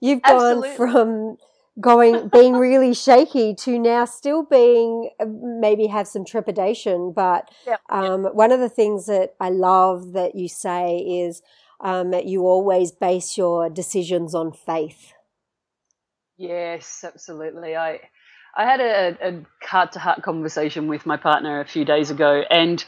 You've 0.00 0.22
gone 0.22 0.64
Absolutely. 0.64 0.76
from 0.76 1.36
going 1.80 2.28
being 2.28 2.52
really 2.52 2.92
shaky 2.92 3.54
to 3.54 3.78
now 3.78 4.04
still 4.04 4.42
being 4.42 5.08
uh, 5.18 5.24
maybe 5.24 5.86
have 5.86 6.06
some 6.06 6.22
trepidation 6.22 7.12
but 7.12 7.50
yep. 7.66 7.80
um, 7.88 8.24
one 8.24 8.52
of 8.52 8.60
the 8.60 8.68
things 8.68 9.06
that 9.06 9.34
i 9.40 9.48
love 9.48 10.12
that 10.12 10.34
you 10.34 10.48
say 10.48 10.98
is 10.98 11.40
um, 11.82 12.14
you 12.24 12.42
always 12.46 12.92
base 12.92 13.36
your 13.36 13.68
decisions 13.68 14.34
on 14.34 14.52
faith. 14.52 15.12
Yes, 16.38 17.04
absolutely. 17.04 17.76
I 17.76 18.00
I 18.56 18.64
had 18.64 18.80
a, 18.80 19.16
a 19.22 19.66
heart-to-heart 19.66 20.22
conversation 20.22 20.86
with 20.86 21.06
my 21.06 21.16
partner 21.16 21.60
a 21.60 21.64
few 21.64 21.84
days 21.84 22.10
ago, 22.10 22.42
and 22.50 22.84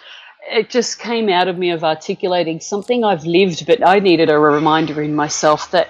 it 0.51 0.69
just 0.69 0.99
came 0.99 1.29
out 1.29 1.49
of 1.49 1.57
me 1.57 1.71
of 1.71 1.83
articulating 1.83 2.61
something 2.61 3.03
I've 3.03 3.25
lived, 3.25 3.67
but 3.67 3.87
I 3.87 3.99
needed 3.99 4.29
a 4.29 4.39
reminder 4.39 5.01
in 5.01 5.15
myself 5.15 5.71
that 5.71 5.89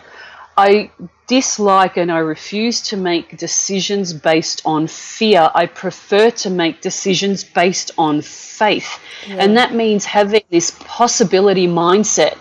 I 0.57 0.93
dislike 1.27 1.97
and 1.97 2.13
I 2.13 2.19
refuse 2.19 2.83
to 2.83 2.97
make 2.97 3.37
decisions 3.37 4.13
based 4.13 4.63
on 4.65 4.87
fear. 4.87 5.51
I 5.55 5.67
prefer 5.67 6.31
to 6.31 6.51
make 6.51 6.81
decisions 6.81 7.43
based 7.43 7.91
on 7.99 8.21
faith. 8.21 9.01
Yeah. 9.27 9.37
And 9.37 9.57
that 9.57 9.75
means 9.75 10.05
having 10.05 10.43
this 10.51 10.71
possibility 10.81 11.67
mindset 11.67 12.37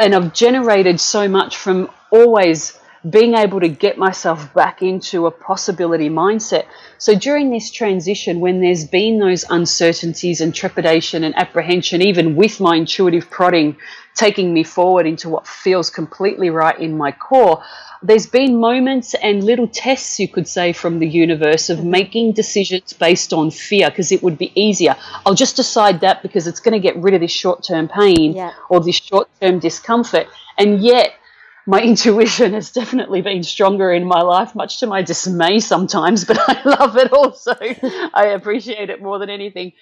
and 0.00 0.14
I've 0.14 0.32
generated 0.32 1.00
so 1.00 1.28
much 1.28 1.56
from 1.56 1.90
always 2.10 2.78
being 3.08 3.34
able 3.34 3.58
to 3.58 3.68
get 3.68 3.98
myself 3.98 4.54
back 4.54 4.80
into 4.80 5.26
a 5.26 5.30
possibility 5.30 6.08
mindset. 6.08 6.66
So 6.98 7.16
during 7.16 7.50
this 7.50 7.70
transition, 7.70 8.38
when 8.38 8.60
there's 8.60 8.84
been 8.84 9.18
those 9.18 9.44
uncertainties 9.50 10.40
and 10.40 10.54
trepidation 10.54 11.24
and 11.24 11.36
apprehension, 11.36 12.00
even 12.00 12.36
with 12.36 12.60
my 12.60 12.76
intuitive 12.76 13.28
prodding 13.28 13.76
taking 14.14 14.54
me 14.54 14.62
forward 14.62 15.06
into 15.06 15.28
what 15.28 15.48
feels 15.48 15.90
completely 15.90 16.50
right 16.50 16.78
in 16.78 16.96
my 16.96 17.10
core, 17.10 17.64
there's 18.02 18.26
been 18.26 18.58
moments 18.58 19.14
and 19.14 19.44
little 19.44 19.68
tests, 19.68 20.18
you 20.18 20.28
could 20.28 20.48
say, 20.48 20.72
from 20.72 20.98
the 20.98 21.06
universe 21.06 21.70
of 21.70 21.78
mm-hmm. 21.78 21.90
making 21.90 22.32
decisions 22.32 22.92
based 22.92 23.32
on 23.32 23.50
fear 23.50 23.90
because 23.90 24.12
it 24.12 24.22
would 24.22 24.38
be 24.38 24.52
easier. 24.60 24.96
I'll 25.24 25.34
just 25.34 25.56
decide 25.56 26.00
that 26.00 26.22
because 26.22 26.46
it's 26.46 26.60
going 26.60 26.72
to 26.72 26.80
get 26.80 26.96
rid 26.96 27.14
of 27.14 27.20
this 27.20 27.30
short 27.30 27.62
term 27.62 27.88
pain 27.88 28.32
yeah. 28.34 28.52
or 28.68 28.80
this 28.80 28.96
short 28.96 29.28
term 29.40 29.58
discomfort. 29.58 30.26
And 30.58 30.82
yet, 30.82 31.14
my 31.66 31.80
intuition 31.92 32.54
has 32.54 32.72
definitely 32.72 33.22
been 33.22 33.42
stronger 33.42 33.92
in 33.92 34.04
my 34.04 34.20
life, 34.20 34.54
much 34.54 34.80
to 34.80 34.86
my 34.86 35.02
dismay 35.02 35.60
sometimes, 35.60 36.24
but 36.24 36.38
I 36.48 36.60
love 36.64 36.96
it 36.96 37.12
also. 37.12 37.54
I 38.14 38.32
appreciate 38.34 38.90
it 38.90 39.02
more 39.02 39.18
than 39.18 39.30
anything 39.30 39.72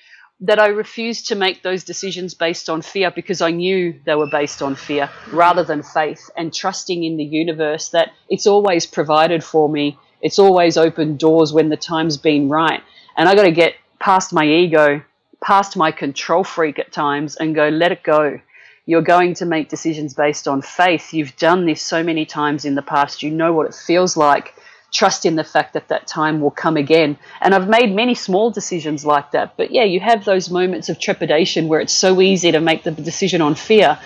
that 0.42 0.58
I 0.58 0.68
refused 0.68 1.28
to 1.28 1.34
make 1.34 1.62
those 1.62 1.84
decisions 1.84 2.32
based 2.32 2.70
on 2.70 2.80
fear 2.80 3.10
because 3.10 3.42
I 3.42 3.50
knew 3.50 4.00
they 4.06 4.14
were 4.14 4.30
based 4.30 4.62
on 4.62 4.74
fear 4.74 5.10
rather 5.32 5.64
than 5.64 5.82
faith 5.82 6.30
and 6.36 6.52
trusting 6.52 7.04
in 7.04 7.18
the 7.18 7.24
universe 7.24 7.90
that 7.90 8.12
it's 8.28 8.46
always 8.46 8.86
provided 8.86 9.44
for 9.44 9.68
me. 9.68 9.98
It's 10.22 10.38
always 10.38 10.76
opened 10.76 11.18
doors 11.18 11.52
when 11.52 11.68
the 11.68 11.76
time's 11.76 12.16
been 12.16 12.48
right. 12.48 12.82
And 13.16 13.28
I 13.28 13.34
got 13.34 13.44
to 13.44 13.52
get 13.52 13.74
past 13.98 14.32
my 14.32 14.46
ego, 14.46 15.02
past 15.42 15.76
my 15.76 15.92
control 15.92 16.42
freak 16.42 16.78
at 16.78 16.90
times 16.90 17.36
and 17.36 17.54
go, 17.54 17.68
let 17.68 17.92
it 17.92 18.02
go. 18.02 18.40
you're 18.86 19.02
going 19.02 19.34
to 19.34 19.46
make 19.46 19.68
decisions 19.68 20.14
based 20.14 20.48
on 20.48 20.62
faith. 20.62 21.12
You've 21.12 21.36
done 21.36 21.66
this 21.66 21.82
so 21.82 22.02
many 22.02 22.24
times 22.24 22.64
in 22.64 22.74
the 22.74 22.82
past. 22.82 23.22
You 23.22 23.30
know 23.30 23.52
what 23.52 23.66
it 23.66 23.74
feels 23.74 24.16
like. 24.16 24.54
Trust 24.92 25.24
in 25.24 25.36
the 25.36 25.44
fact 25.44 25.74
that 25.74 25.88
that 25.88 26.06
time 26.06 26.40
will 26.40 26.50
come 26.50 26.76
again. 26.76 27.16
And 27.40 27.54
I've 27.54 27.68
made 27.68 27.94
many 27.94 28.14
small 28.14 28.50
decisions 28.50 29.04
like 29.04 29.32
that. 29.32 29.56
But 29.56 29.70
yeah, 29.70 29.84
you 29.84 30.00
have 30.00 30.24
those 30.24 30.50
moments 30.50 30.88
of 30.88 30.98
trepidation 30.98 31.68
where 31.68 31.80
it's 31.80 31.92
so 31.92 32.20
easy 32.20 32.52
to 32.52 32.60
make 32.60 32.82
the 32.82 32.90
decision 32.90 33.40
on 33.40 33.54
fear. 33.54 33.98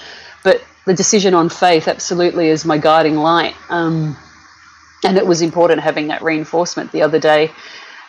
But 0.42 0.62
the 0.86 0.94
decision 0.94 1.34
on 1.34 1.48
faith 1.48 1.88
absolutely 1.88 2.48
is 2.48 2.64
my 2.64 2.78
guiding 2.78 3.16
light. 3.16 3.54
Um, 3.70 4.16
and 5.04 5.16
it 5.16 5.26
was 5.26 5.42
important 5.42 5.80
having 5.80 6.08
that 6.08 6.22
reinforcement 6.22 6.92
the 6.92 7.02
other 7.02 7.18
day 7.18 7.50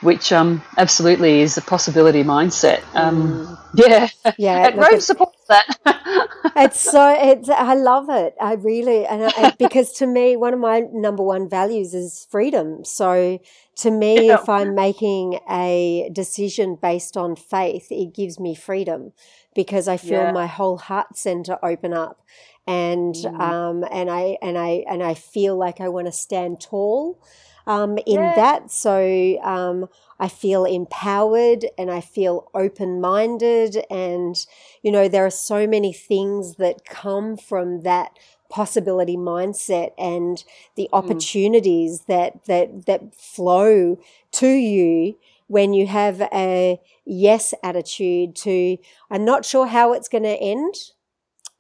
which 0.02 0.32
um, 0.32 0.62
absolutely 0.78 1.42
is 1.42 1.58
a 1.58 1.62
possibility 1.62 2.24
mindset. 2.24 2.84
Um, 2.96 3.48
mm. 3.48 3.60
Yeah, 3.76 4.10
yeah. 4.38 4.60
At 4.68 4.78
Rome 4.78 5.00
supports 5.00 5.44
that. 5.48 5.78
it's 6.56 6.80
so. 6.80 7.16
It's. 7.18 7.50
I 7.50 7.74
love 7.76 8.10
it. 8.10 8.36
I 8.42 8.54
really 8.54 9.06
and 9.06 9.32
I, 9.38 9.52
because 9.58 9.92
to 9.94 10.08
me, 10.08 10.36
one 10.36 10.54
of 10.54 10.60
my 10.60 10.82
number 10.92 11.24
one 11.24 11.50
values 11.50 11.94
is 11.94 12.28
freedom. 12.30 12.86
So 12.86 13.40
to 13.78 13.92
me, 13.92 14.28
yeah. 14.28 14.36
if 14.36 14.48
I'm 14.50 14.76
making 14.76 15.40
a 15.50 16.10
decision 16.14 16.78
based 16.82 17.18
on 17.18 17.36
faith, 17.36 17.88
it 17.92 18.14
gives 18.14 18.40
me 18.40 18.56
freedom 18.56 19.14
because 19.54 19.88
I 19.88 19.98
feel 19.98 20.22
yeah. 20.22 20.32
my 20.32 20.48
whole 20.48 20.78
heart 20.78 21.18
center 21.18 21.58
open 21.64 21.94
up 21.94 22.22
and 22.68 23.16
mm. 23.16 23.40
um 23.40 23.86
and 23.92 24.10
I 24.10 24.38
and 24.42 24.58
I 24.58 24.84
and 24.90 25.04
I 25.04 25.14
feel 25.14 25.58
like 25.58 25.80
I 25.80 25.90
want 25.90 26.08
to 26.08 26.12
stand 26.12 26.60
tall 26.60 27.22
um, 27.68 27.98
in 28.06 28.20
yeah. 28.20 28.36
that. 28.36 28.72
So 28.72 29.40
um, 29.44 29.88
I 30.20 30.28
feel 30.28 30.66
empowered 30.66 31.66
and 31.78 31.92
I 31.92 32.02
feel 32.02 32.50
open 32.54 33.02
minded. 33.02 33.84
And, 33.90 34.36
you 34.82 34.92
know, 34.92 35.08
there 35.08 35.26
are 35.26 35.32
so 35.32 35.68
many 35.68 35.94
things 35.94 36.56
that 36.56 36.86
come 36.86 37.38
from 37.38 37.82
that 37.82 38.18
possibility 38.50 39.18
mindset 39.18 39.92
and 39.98 40.44
the 40.76 40.90
mm. 40.92 40.98
opportunities 40.98 42.02
mm. 42.02 42.06
that, 42.08 42.46
that, 42.46 42.86
that 42.86 43.16
flow 43.16 44.00
to 44.32 44.48
you 44.48 45.18
when 45.48 45.74
you 45.74 45.86
have 45.88 46.22
a 46.22 46.80
yes 47.06 47.54
attitude 47.64 48.36
to, 48.36 48.78
I'm 49.12 49.26
not 49.26 49.46
sure 49.46 49.68
how 49.68 49.94
it's 49.94 50.08
going 50.08 50.24
to 50.24 50.38
end. 50.38 50.76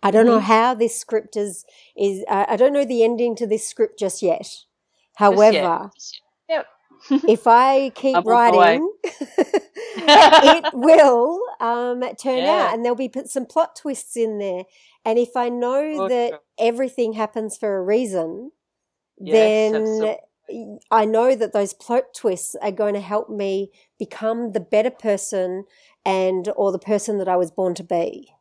I 0.01 0.11
don't 0.11 0.25
mm. 0.25 0.29
know 0.29 0.37
mm-hmm. 0.37 0.47
how 0.47 0.73
this 0.73 0.97
script 0.99 1.35
is, 1.35 1.65
is 1.95 2.23
uh, 2.27 2.45
I 2.47 2.55
don't 2.55 2.73
know 2.73 2.85
the 2.85 3.03
ending 3.03 3.35
to 3.37 3.47
this 3.47 3.67
script 3.67 3.99
just 3.99 4.21
yet. 4.21 4.65
However, 5.15 5.91
yep. 6.49 6.67
if 7.09 7.47
I 7.47 7.91
keep 7.95 8.25
writing, 8.25 8.91
it 9.03 10.65
will 10.73 11.41
um, 11.59 12.01
turn 12.21 12.39
yeah. 12.39 12.67
out, 12.67 12.73
and 12.73 12.83
there'll 12.83 12.95
be 12.95 13.11
some 13.25 13.45
plot 13.45 13.75
twists 13.75 14.15
in 14.17 14.39
there. 14.39 14.63
And 15.03 15.19
if 15.19 15.35
I 15.35 15.49
know 15.49 15.83
oh, 15.99 16.09
that 16.09 16.29
sure. 16.29 16.39
everything 16.59 17.13
happens 17.13 17.57
for 17.57 17.77
a 17.77 17.83
reason, 17.83 18.51
yes, 19.19 19.33
then 19.33 19.75
absolutely. 19.75 20.17
I 20.91 21.05
know 21.05 21.35
that 21.35 21.53
those 21.53 21.73
plot 21.73 22.13
twists 22.15 22.55
are 22.61 22.71
going 22.71 22.93
to 22.93 23.01
help 23.01 23.29
me 23.29 23.71
become 23.97 24.51
the 24.51 24.59
better 24.59 24.91
person 24.91 25.65
and 26.05 26.49
or 26.55 26.71
the 26.71 26.79
person 26.79 27.17
that 27.17 27.27
I 27.27 27.35
was 27.35 27.51
born 27.51 27.73
to 27.75 27.83
be. 27.83 28.34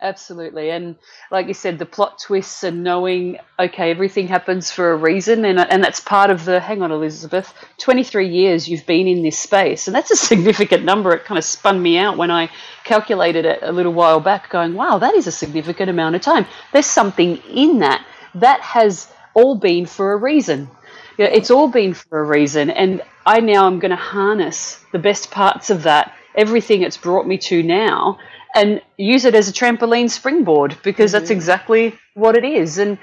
Absolutely. 0.00 0.70
And 0.70 0.96
like 1.30 1.48
you 1.48 1.54
said, 1.54 1.78
the 1.78 1.86
plot 1.86 2.18
twists 2.18 2.62
and 2.64 2.84
knowing, 2.84 3.38
okay, 3.58 3.90
everything 3.90 4.28
happens 4.28 4.70
for 4.70 4.92
a 4.92 4.96
reason. 4.96 5.46
And, 5.46 5.58
and 5.58 5.82
that's 5.82 6.00
part 6.00 6.28
of 6.28 6.44
the, 6.44 6.60
hang 6.60 6.82
on, 6.82 6.92
Elizabeth, 6.92 7.54
23 7.78 8.28
years 8.28 8.68
you've 8.68 8.84
been 8.84 9.06
in 9.06 9.22
this 9.22 9.38
space. 9.38 9.88
And 9.88 9.96
that's 9.96 10.10
a 10.10 10.16
significant 10.30 10.84
number. 10.84 11.14
It 11.14 11.24
kind 11.24 11.38
of 11.38 11.44
spun 11.44 11.80
me 11.80 11.96
out 11.96 12.18
when 12.18 12.30
I 12.30 12.50
calculated 12.84 13.46
it 13.46 13.60
a 13.62 13.72
little 13.72 13.94
while 13.94 14.20
back, 14.20 14.50
going, 14.50 14.74
wow, 14.74 14.98
that 14.98 15.14
is 15.14 15.26
a 15.26 15.32
significant 15.32 15.88
amount 15.88 16.14
of 16.14 16.20
time. 16.20 16.44
There's 16.74 16.86
something 16.86 17.38
in 17.48 17.78
that. 17.78 18.06
That 18.34 18.60
has 18.60 19.10
all 19.32 19.54
been 19.56 19.86
for 19.86 20.12
a 20.12 20.16
reason. 20.16 20.68
Yeah, 21.16 21.26
it's 21.26 21.50
all 21.50 21.68
been 21.68 21.94
for 21.94 22.20
a 22.20 22.24
reason. 22.24 22.68
And 22.68 23.02
I 23.24 23.40
now 23.40 23.66
am 23.66 23.78
going 23.78 23.90
to 23.90 23.96
harness 23.96 24.78
the 24.92 24.98
best 24.98 25.30
parts 25.30 25.70
of 25.70 25.84
that, 25.84 26.14
everything 26.36 26.82
it's 26.82 26.96
brought 26.96 27.26
me 27.26 27.38
to 27.38 27.62
now 27.62 28.18
and 28.54 28.80
use 28.96 29.24
it 29.24 29.34
as 29.34 29.48
a 29.48 29.52
trampoline 29.52 30.10
springboard 30.10 30.76
because 30.82 31.12
mm-hmm. 31.12 31.20
that's 31.20 31.30
exactly 31.30 31.94
what 32.14 32.36
it 32.36 32.44
is. 32.44 32.78
And 32.78 32.98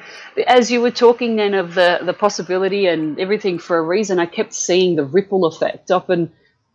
as 0.48 0.72
you 0.72 0.82
were 0.82 0.91
talking 0.91 1.36
then 1.36 1.54
of 1.54 1.76
the, 1.76 2.00
the 2.04 2.13
possibility 2.13 2.88
and 2.88 3.19
everything 3.19 3.60
for 3.60 3.78
a 3.78 3.82
reason, 3.82 4.19
I 4.19 4.26
kept 4.26 4.54
seeing 4.54 4.96
the 4.96 5.06
ripple 5.06 5.46
effect. 5.46 5.91
Often, 5.91 6.32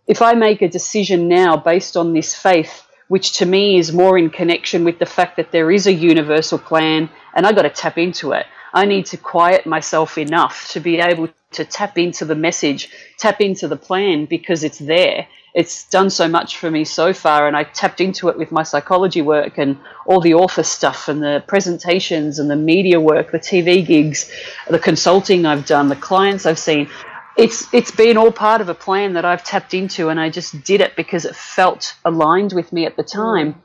if 0.07 0.23
I 0.23 0.35
make 0.35 0.62
a 0.62 0.68
decision 0.68 1.29
now 1.29 1.57
based 1.57 1.97
on 1.97 2.12
this 2.12 2.35
faith, 2.35 2.87
which 3.09 3.38
to 3.38 3.47
me 3.47 3.79
is 3.79 3.92
more 3.92 4.16
in 4.16 4.31
connection 4.31 4.85
with 4.85 4.99
the 4.99 5.07
fact 5.07 5.37
that 5.37 5.51
there 5.51 5.71
is 5.71 5.87
a 5.87 5.92
universal 5.92 6.59
plan 6.59 7.11
and 7.35 7.47
I 7.47 7.53
got 7.53 7.62
to 7.62 7.71
tap 7.71 7.99
into 7.99 8.33
it. 8.33 8.47
I 8.73 8.85
need 8.85 9.07
to 9.07 9.16
quiet 9.16 9.66
myself 9.66 10.18
enough 10.18 10.68
to 10.73 10.81
be 10.81 11.01
able 11.01 11.29
to 11.52 11.64
tap 11.64 11.98
into 11.98 12.24
the 12.24 12.34
message, 12.34 12.90
tap 13.18 13.40
into 13.40 13.68
the 13.68 13.76
plan 13.76 14.26
because 14.26 14.64
it's 14.64 14.78
there 14.78 15.26
it's 15.54 15.88
done 15.88 16.11
so 16.11 16.28
much 16.28 16.56
for 16.58 16.70
me 16.70 16.84
so 16.84 17.12
far 17.12 17.48
and 17.48 17.56
I 17.56 17.64
tapped 17.64 18.00
into 18.00 18.28
it 18.28 18.38
with 18.38 18.52
my 18.52 18.62
psychology 18.62 19.22
work 19.22 19.58
and 19.58 19.76
all 20.06 20.20
the 20.20 20.34
author 20.34 20.62
stuff 20.62 21.08
and 21.08 21.22
the 21.22 21.42
presentations 21.46 22.38
and 22.38 22.50
the 22.50 22.56
media 22.56 23.00
work, 23.00 23.32
the 23.32 23.40
TV 23.40 23.84
gigs, 23.84 24.30
the 24.68 24.78
consulting 24.78 25.46
I've 25.46 25.66
done, 25.66 25.88
the 25.88 25.96
clients 25.96 26.46
I've 26.46 26.58
seen. 26.58 26.88
It's 27.37 27.72
it's 27.72 27.90
been 27.90 28.16
all 28.16 28.32
part 28.32 28.61
of 28.61 28.68
a 28.68 28.74
plan 28.74 29.14
that 29.14 29.24
I've 29.24 29.44
tapped 29.44 29.72
into 29.72 30.11
and 30.11 30.20
I 30.20 30.28
just 30.28 30.62
did 30.64 30.80
it 30.80 30.96
because 30.96 31.24
it 31.24 31.34
felt 31.34 31.94
aligned 32.04 32.52
with 32.52 32.72
me 32.72 32.84
at 32.84 32.96
the 32.96 33.02
time. 33.02 33.62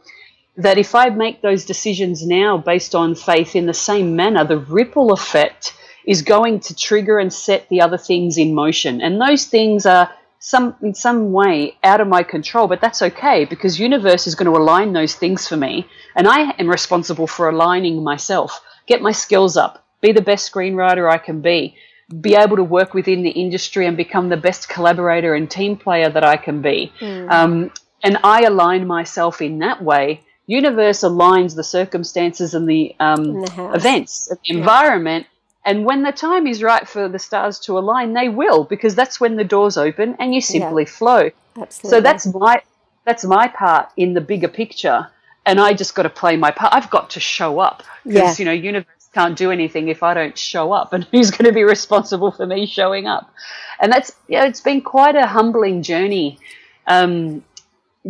That 0.57 0.77
if 0.77 0.95
I 0.95 1.09
make 1.09 1.41
those 1.41 1.65
decisions 1.65 2.25
now 2.25 2.57
based 2.57 2.95
on 2.95 3.15
faith 3.15 3.55
in 3.55 3.65
the 3.65 3.73
same 3.73 4.15
manner, 4.15 4.45
the 4.45 4.59
ripple 4.59 5.11
effect 5.11 5.73
is 6.05 6.21
going 6.21 6.59
to 6.59 6.75
trigger 6.75 7.19
and 7.19 7.31
set 7.31 7.69
the 7.69 7.81
other 7.81 7.97
things 7.97 8.37
in 8.37 8.53
motion. 8.53 9.01
And 9.01 9.21
those 9.21 9.45
things 9.45 9.85
are 9.85 10.11
some 10.39 10.75
in 10.81 10.93
some 10.93 11.31
way 11.31 11.77
out 11.85 12.01
of 12.01 12.07
my 12.09 12.21
control, 12.21 12.67
but 12.67 12.81
that's 12.81 13.01
okay 13.01 13.45
because 13.45 13.79
universe 13.79 14.27
is 14.27 14.35
going 14.35 14.51
to 14.51 14.59
align 14.59 14.91
those 14.91 15.15
things 15.15 15.47
for 15.47 15.55
me, 15.55 15.87
and 16.15 16.27
I 16.27 16.51
am 16.59 16.69
responsible 16.69 17.27
for 17.27 17.47
aligning 17.47 18.03
myself. 18.03 18.61
Get 18.85 19.01
my 19.01 19.13
skills 19.13 19.55
up, 19.55 19.85
be 20.01 20.11
the 20.11 20.21
best 20.21 20.51
screenwriter 20.51 21.09
I 21.09 21.17
can 21.17 21.39
be, 21.39 21.77
be 22.19 22.35
able 22.35 22.57
to 22.57 22.63
work 22.63 22.93
within 22.93 23.23
the 23.23 23.29
industry 23.29 23.87
and 23.87 23.95
become 23.95 24.27
the 24.27 24.35
best 24.35 24.67
collaborator 24.67 25.33
and 25.33 25.49
team 25.49 25.77
player 25.77 26.09
that 26.09 26.25
I 26.25 26.35
can 26.35 26.61
be. 26.61 26.91
Mm. 26.99 27.31
Um, 27.31 27.71
and 28.03 28.17
I 28.21 28.41
align 28.43 28.85
myself 28.85 29.41
in 29.41 29.59
that 29.59 29.81
way. 29.81 30.23
Universe 30.45 30.99
aligns 30.99 31.55
the 31.55 31.63
circumstances 31.63 32.53
and 32.53 32.67
the, 32.67 32.93
um, 32.99 33.43
the 33.43 33.71
events, 33.73 34.27
the 34.27 34.37
yeah. 34.43 34.57
environment 34.57 35.25
and 35.65 35.85
when 35.85 36.03
the 36.03 36.11
time 36.11 36.45
is 36.45 36.61
right 36.61 36.87
for 36.87 37.07
the 37.07 37.19
stars 37.19 37.59
to 37.61 37.77
align, 37.77 38.13
they 38.13 38.27
will, 38.27 38.65
because 38.65 38.95
that's 38.95 39.19
when 39.19 39.37
the 39.37 39.45
doors 39.45 39.77
open 39.77 40.15
and 40.19 40.33
you 40.33 40.41
simply 40.41 40.83
yeah, 40.83 40.89
flow. 40.89 41.29
Absolutely. 41.57 41.89
So 41.89 42.01
that's 42.01 42.25
my 42.25 42.61
that's 43.05 43.23
my 43.23 43.47
part 43.47 43.89
in 43.95 44.13
the 44.13 44.21
bigger 44.21 44.47
picture. 44.47 45.07
And 45.45 45.59
I 45.59 45.73
just 45.73 45.93
got 45.93 46.03
to 46.03 46.09
play 46.09 46.37
my 46.37 46.51
part. 46.51 46.73
I've 46.73 46.89
got 46.89 47.11
to 47.11 47.19
show 47.19 47.59
up 47.59 47.83
because 48.05 48.39
yeah. 48.39 48.43
you 48.43 48.45
know, 48.45 48.51
universe 48.51 49.09
can't 49.13 49.37
do 49.37 49.51
anything 49.51 49.89
if 49.89 50.01
I 50.01 50.13
don't 50.13 50.37
show 50.37 50.71
up. 50.71 50.93
And 50.93 51.03
who's 51.11 51.31
going 51.31 51.45
to 51.45 51.53
be 51.53 51.63
responsible 51.63 52.31
for 52.31 52.45
me 52.45 52.65
showing 52.65 53.07
up? 53.07 53.33
And 53.79 53.91
that's 53.91 54.11
yeah, 54.27 54.45
it's 54.45 54.61
been 54.61 54.81
quite 54.81 55.15
a 55.15 55.27
humbling 55.27 55.81
journey. 55.81 56.39
Um, 56.87 57.43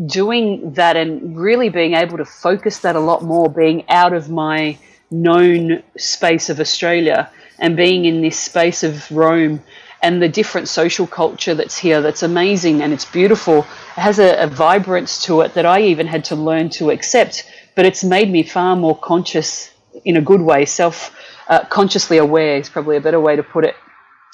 doing 0.07 0.73
that 0.73 0.97
and 0.97 1.37
really 1.37 1.69
being 1.69 1.93
able 1.93 2.17
to 2.17 2.25
focus 2.25 2.79
that 2.79 2.95
a 2.95 2.99
lot 2.99 3.21
more, 3.21 3.47
being 3.47 3.87
out 3.89 4.11
of 4.11 4.27
my 4.27 4.75
known 5.11 5.83
space 5.95 6.49
of 6.49 6.59
Australia 6.59 7.29
and 7.59 7.75
being 7.77 8.05
in 8.05 8.21
this 8.21 8.39
space 8.39 8.83
of 8.83 9.09
Rome 9.11 9.61
and 10.01 10.21
the 10.21 10.27
different 10.27 10.67
social 10.67 11.07
culture 11.07 11.55
that's 11.55 11.77
here 11.77 12.01
that's 12.01 12.23
amazing 12.23 12.81
and 12.81 12.91
it's 12.91 13.05
beautiful. 13.05 13.59
It 13.59 14.01
has 14.01 14.19
a, 14.19 14.43
a 14.43 14.47
vibrance 14.47 15.23
to 15.23 15.41
it 15.41 15.53
that 15.53 15.65
I 15.65 15.81
even 15.81 16.07
had 16.07 16.25
to 16.25 16.35
learn 16.35 16.69
to 16.71 16.91
accept, 16.91 17.49
but 17.75 17.85
it's 17.85 18.03
made 18.03 18.29
me 18.29 18.43
far 18.43 18.75
more 18.75 18.97
conscious 18.97 19.71
in 20.05 20.17
a 20.17 20.21
good 20.21 20.41
way, 20.41 20.65
self 20.65 21.15
uh, 21.47 21.63
consciously 21.65 22.17
aware 22.17 22.57
is 22.57 22.69
probably 22.69 22.97
a 22.97 23.01
better 23.01 23.19
way 23.19 23.35
to 23.35 23.43
put 23.43 23.65
it, 23.65 23.75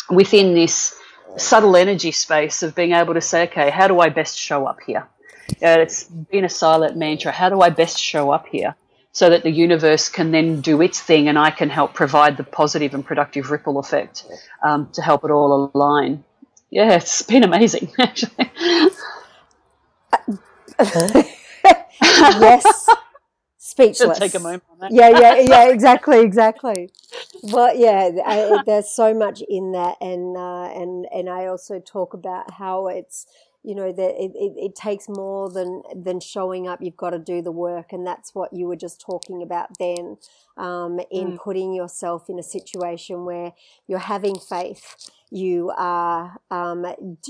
within 0.10 0.53
this 0.53 0.95
subtle 1.38 1.75
energy 1.75 2.12
space 2.12 2.63
of 2.63 2.75
being 2.75 2.93
able 2.93 3.13
to 3.13 3.21
say, 3.21 3.43
okay, 3.43 3.69
how 3.69 3.88
do 3.88 3.99
I 3.99 4.10
best 4.10 4.38
show 4.38 4.65
up 4.65 4.79
here? 4.86 5.08
Uh, 5.62 5.82
it's 5.82 6.03
been 6.03 6.45
a 6.45 6.49
silent 6.49 6.97
mantra. 6.97 7.32
How 7.32 7.49
do 7.49 7.62
I 7.62 7.69
best 7.69 7.99
show 7.99 8.32
up 8.32 8.47
here? 8.47 8.75
So 9.12 9.30
that 9.30 9.43
the 9.43 9.52
universe 9.52 10.10
can 10.10 10.32
then 10.32 10.62
do 10.62 10.82
its 10.82 11.00
thing 11.00 11.28
and 11.28 11.38
I 11.38 11.52
can 11.52 11.69
help 11.69 11.93
provide 11.93 12.38
the 12.38 12.43
positive 12.43 12.93
and 12.93 13.06
productive 13.06 13.52
ripple 13.52 13.80
effect 13.80 14.26
um, 14.63 14.89
to 14.93 15.02
help 15.02 15.24
it 15.24 15.32
all 15.32 15.72
align. 15.74 16.24
Yeah, 16.69 16.93
it's 16.93 17.24
been 17.24 17.43
amazing, 17.43 17.91
actually. 18.00 18.52
yes. 22.02 22.88
Speechless. 23.58 24.19
Take 24.19 24.36
a 24.36 24.39
moment 24.39 24.63
Yeah, 24.89 25.10
yeah, 25.10 25.36
yeah, 25.39 25.69
exactly, 25.69 26.19
exactly. 26.22 26.89
Well, 27.43 27.76
yeah, 27.76 28.12
I, 28.26 28.63
there's 28.65 28.89
so 28.89 29.13
much 29.13 29.41
in 29.48 29.72
that, 29.74 29.98
and 30.02 30.36
uh, 30.36 30.72
and 30.74 31.06
and 31.13 31.30
I 31.30 31.48
also 31.48 31.80
talk 31.80 32.13
about 32.13 32.52
how 32.52 32.88
it's 32.88 33.26
you 33.63 33.76
know 33.76 33.91
that 33.91 34.12
it, 34.17 34.32
it, 34.36 34.54
it, 34.58 34.76
takes 34.76 35.10
more 35.10 35.50
than 35.50 35.82
than 35.93 36.19
showing 36.19 36.67
up 36.67 36.82
you've 36.82 36.95
got 36.95 37.10
to 37.10 37.19
do 37.19 37.41
the 37.41 37.52
work 37.52 37.91
and 37.91 38.08
that's 38.08 38.34
what 38.34 38.54
you 38.54 38.67
were 38.67 38.76
just 38.76 39.02
talking 39.02 39.41
about 39.41 39.78
then 39.78 40.17
um, 40.58 41.00
in 41.12 41.34
mm. 41.34 41.38
putting 41.38 41.74
yourself 41.74 42.30
in 42.30 42.39
a 42.39 42.43
situation 42.43 43.26
where 43.26 43.54
you're 43.88 44.00
having 44.00 44.36
faith 44.36 45.10
you 45.30 45.72
are 45.78 46.39
um, 46.50 46.86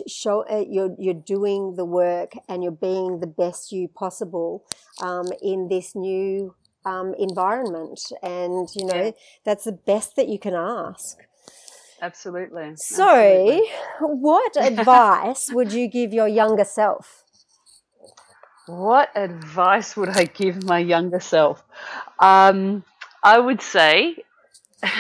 show 0.08 0.46
uh, 0.50 0.64
you're 0.70 0.96
you're 1.00 1.14
doing 1.14 1.76
the 1.76 1.86
work 1.86 2.34
and 2.48 2.64
you're 2.64 2.72
being 2.72 3.20
the 3.20 3.28
best 3.28 3.72
you 3.72 3.88
possible 3.88 4.66
um, 5.02 5.28
in 5.42 5.68
this 5.68 5.96
new 5.96 6.54
um, 6.86 7.14
environment 7.18 8.00
and 8.22 8.70
you 8.76 8.86
know 8.86 9.06
yeah. 9.06 9.12
that's 9.44 9.64
the 9.64 9.72
best 9.72 10.16
that 10.16 10.28
you 10.28 10.38
can 10.38 10.54
ask 10.54 11.18
Absolutely. 12.02 12.74
So, 12.76 13.06
Absolutely. 13.06 13.70
what 14.00 14.56
advice 14.60 15.52
would 15.52 15.74
you 15.74 15.88
give 15.88 16.14
your 16.14 16.28
younger 16.28 16.64
self? 16.64 17.24
What 18.68 19.10
advice 19.16 19.98
would 19.98 20.10
I 20.10 20.26
give 20.26 20.64
my 20.64 20.80
younger 20.80 21.20
self? 21.20 21.64
Um, 22.20 22.84
I 23.24 23.40
would 23.40 23.62
say 23.62 24.18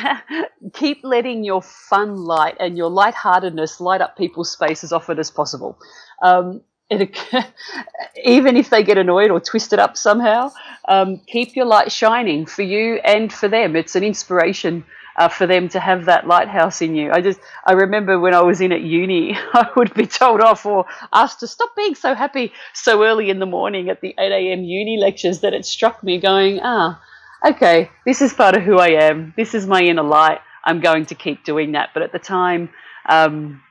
keep 0.74 1.02
letting 1.04 1.44
your 1.44 1.62
fun 1.62 2.18
light 2.18 2.58
and 2.60 2.78
your 2.78 2.90
lightheartedness 2.90 3.80
light 3.80 4.02
up 4.02 4.18
people's 4.18 4.52
space 4.52 4.84
as 4.84 4.92
often 4.92 5.20
as 5.20 5.32
possible. 5.32 5.78
Um, 6.24 6.62
it, 6.90 7.18
even 8.26 8.58
if 8.58 8.72
they 8.72 8.84
get 8.84 8.98
annoyed 8.98 9.30
or 9.30 9.40
twisted 9.40 9.78
up 9.80 9.96
somehow, 9.96 10.52
um, 10.88 11.22
keep 11.28 11.56
your 11.56 11.66
light 11.66 11.92
shining 11.92 12.46
for 12.48 12.64
you 12.64 12.96
and 13.06 13.32
for 13.32 13.48
them. 13.48 13.76
It's 13.76 13.96
an 13.96 14.04
inspiration 14.04 14.84
uh, 15.20 15.28
for 15.28 15.46
them 15.46 15.68
to 15.68 15.80
have 15.82 16.06
that 16.06 16.26
lighthouse 16.26 16.82
in 16.82 16.96
you. 16.96 17.12
I 17.12 17.20
just 17.20 17.42
I 17.66 17.74
remember 17.74 18.18
when 18.18 18.34
I 18.34 18.42
was 18.42 18.62
in 18.62 18.72
at 18.72 18.82
uni, 18.82 19.36
I 19.54 19.70
would 19.76 19.94
be 19.94 20.08
told 20.08 20.40
off 20.40 20.66
or 20.66 20.86
asked 21.14 21.42
to 21.42 21.48
stop 21.48 21.76
being 21.76 21.94
so 21.94 22.16
happy 22.16 22.54
so 22.74 23.04
early 23.04 23.30
in 23.30 23.40
the 23.40 23.46
morning 23.46 23.90
at 23.90 24.00
the 24.00 24.16
8 24.18 24.32
a.m. 24.32 24.64
uni 24.64 24.98
lectures 24.98 25.42
that 25.42 25.54
it 25.54 25.66
struck 25.66 26.02
me 26.04 26.20
going, 26.20 26.62
ah, 26.64 27.04
okay, 27.46 27.92
this 28.06 28.22
is 28.22 28.34
part 28.34 28.56
of 28.56 28.64
who 28.64 28.80
I 28.80 28.92
am. 29.10 29.34
This 29.36 29.54
is 29.54 29.68
my 29.68 29.82
inner 29.82 30.04
light. 30.04 30.40
I'm 30.64 30.80
going 30.80 31.06
to 31.08 31.16
keep 31.16 31.44
doing 31.44 31.74
that. 31.74 31.90
But 31.94 32.04
at 32.04 32.14
the 32.14 32.20
time, 32.20 32.70
um, 33.08 33.62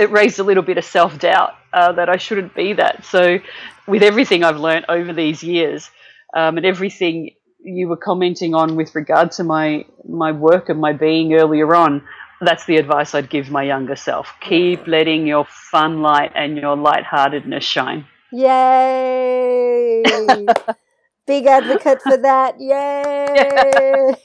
it 0.00 0.10
raised 0.10 0.38
a 0.38 0.42
little 0.42 0.62
bit 0.62 0.78
of 0.78 0.84
self 0.86 1.18
doubt 1.18 1.52
uh, 1.74 1.92
that 1.92 2.08
I 2.08 2.16
shouldn't 2.16 2.54
be 2.54 2.72
that. 2.74 3.04
So, 3.04 3.38
with 3.86 4.02
everything 4.02 4.42
I've 4.42 4.58
learned 4.58 4.86
over 4.88 5.12
these 5.12 5.42
years 5.42 5.90
um, 6.34 6.56
and 6.56 6.64
everything 6.64 7.32
you 7.64 7.88
were 7.88 7.96
commenting 7.96 8.54
on 8.54 8.76
with 8.76 8.94
regard 8.94 9.32
to 9.32 9.44
my 9.44 9.84
my 10.08 10.32
work 10.32 10.68
and 10.68 10.80
my 10.80 10.92
being 10.92 11.34
earlier 11.34 11.74
on, 11.74 12.02
that's 12.40 12.64
the 12.66 12.76
advice 12.76 13.14
I'd 13.14 13.30
give 13.30 13.50
my 13.50 13.62
younger 13.62 13.96
self. 13.96 14.34
Keep 14.40 14.86
letting 14.86 15.26
your 15.26 15.44
fun 15.44 16.02
light 16.02 16.32
and 16.34 16.56
your 16.58 16.76
lightheartedness 16.76 17.64
shine. 17.64 18.06
Yay! 18.32 20.02
Big 21.26 21.46
advocate 21.46 22.02
for 22.02 22.16
that. 22.16 22.56
Yay! 22.58 24.16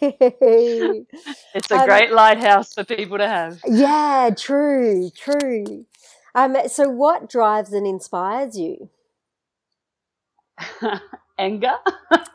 it's 1.54 1.72
a 1.72 1.78
um, 1.78 1.86
great 1.86 2.12
lighthouse 2.12 2.74
for 2.74 2.84
people 2.84 3.20
to 3.20 3.28
have. 3.28 3.60
Yeah, 3.68 4.32
true, 4.36 5.12
true. 5.16 5.86
Um, 6.34 6.58
so, 6.68 6.90
what 6.90 7.30
drives 7.30 7.72
and 7.72 7.86
inspires 7.86 8.58
you? 8.58 8.90
anger. 11.38 11.76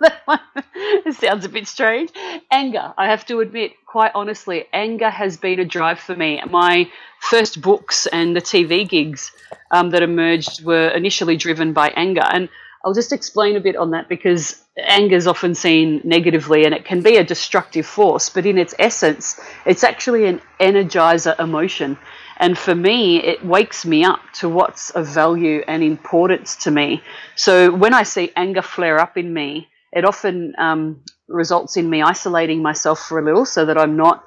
That 0.01 0.41
it 0.75 1.15
sounds 1.15 1.45
a 1.45 1.49
bit 1.49 1.67
strange. 1.67 2.11
Anger, 2.51 2.93
I 2.99 3.07
have 3.07 3.25
to 3.27 3.41
admit, 3.41 3.73
quite 3.87 4.13
honestly, 4.15 4.67
anger 4.73 5.11
has 5.11 5.37
been 5.37 5.61
a 5.61 5.65
drive 5.65 6.01
for 6.01 6.17
me. 6.17 6.43
My 6.51 6.91
first 7.21 7.61
books 7.61 8.07
and 8.07 8.35
the 8.35 8.41
TV 8.41 8.89
gigs 8.89 9.33
um, 9.71 9.91
that 9.91 10.03
emerged 10.03 10.65
were 10.65 10.89
initially 10.89 11.37
driven 11.37 11.73
by 11.73 11.89
anger. 11.91 12.25
And 12.25 12.49
I'll 12.85 12.95
just 12.95 13.13
explain 13.13 13.57
a 13.57 13.61
bit 13.61 13.77
on 13.77 13.93
that 13.93 14.09
because 14.09 14.61
anger 14.77 15.17
is 15.17 15.27
often 15.27 15.55
seen 15.55 16.01
negatively 16.05 16.65
and 16.65 16.75
it 16.75 16.85
can 16.85 17.01
be 17.01 17.17
a 17.17 17.25
destructive 17.25 17.87
force, 17.87 18.29
but 18.29 18.45
in 18.45 18.59
its 18.59 18.75
essence, 18.79 19.41
it's 19.65 19.85
actually 19.85 20.27
an 20.27 20.41
energizer 20.61 21.39
emotion. 21.39 21.97
And 22.43 22.59
for 22.59 22.75
me, 22.75 23.23
it 23.23 23.45
wakes 23.45 23.87
me 23.87 24.03
up 24.03 24.21
to 24.41 24.49
what's 24.49 24.91
of 24.91 25.07
value 25.07 25.63
and 25.69 25.81
importance 25.81 26.57
to 26.65 26.73
me. 26.73 27.01
So 27.37 27.73
when 27.73 27.95
I 27.95 28.03
see 28.03 28.33
anger 28.35 28.63
flare 28.63 28.99
up 28.99 29.17
in 29.17 29.33
me, 29.33 29.69
it 29.93 30.05
often 30.05 30.53
um, 30.59 31.05
results 31.29 31.77
in 31.77 31.89
me 31.89 32.03
isolating 32.03 32.61
myself 32.61 32.99
for 32.99 33.21
a 33.21 33.25
little 33.25 33.47
so 33.47 33.65
that 33.67 33.79
I'm 33.79 33.97
not 33.97 34.25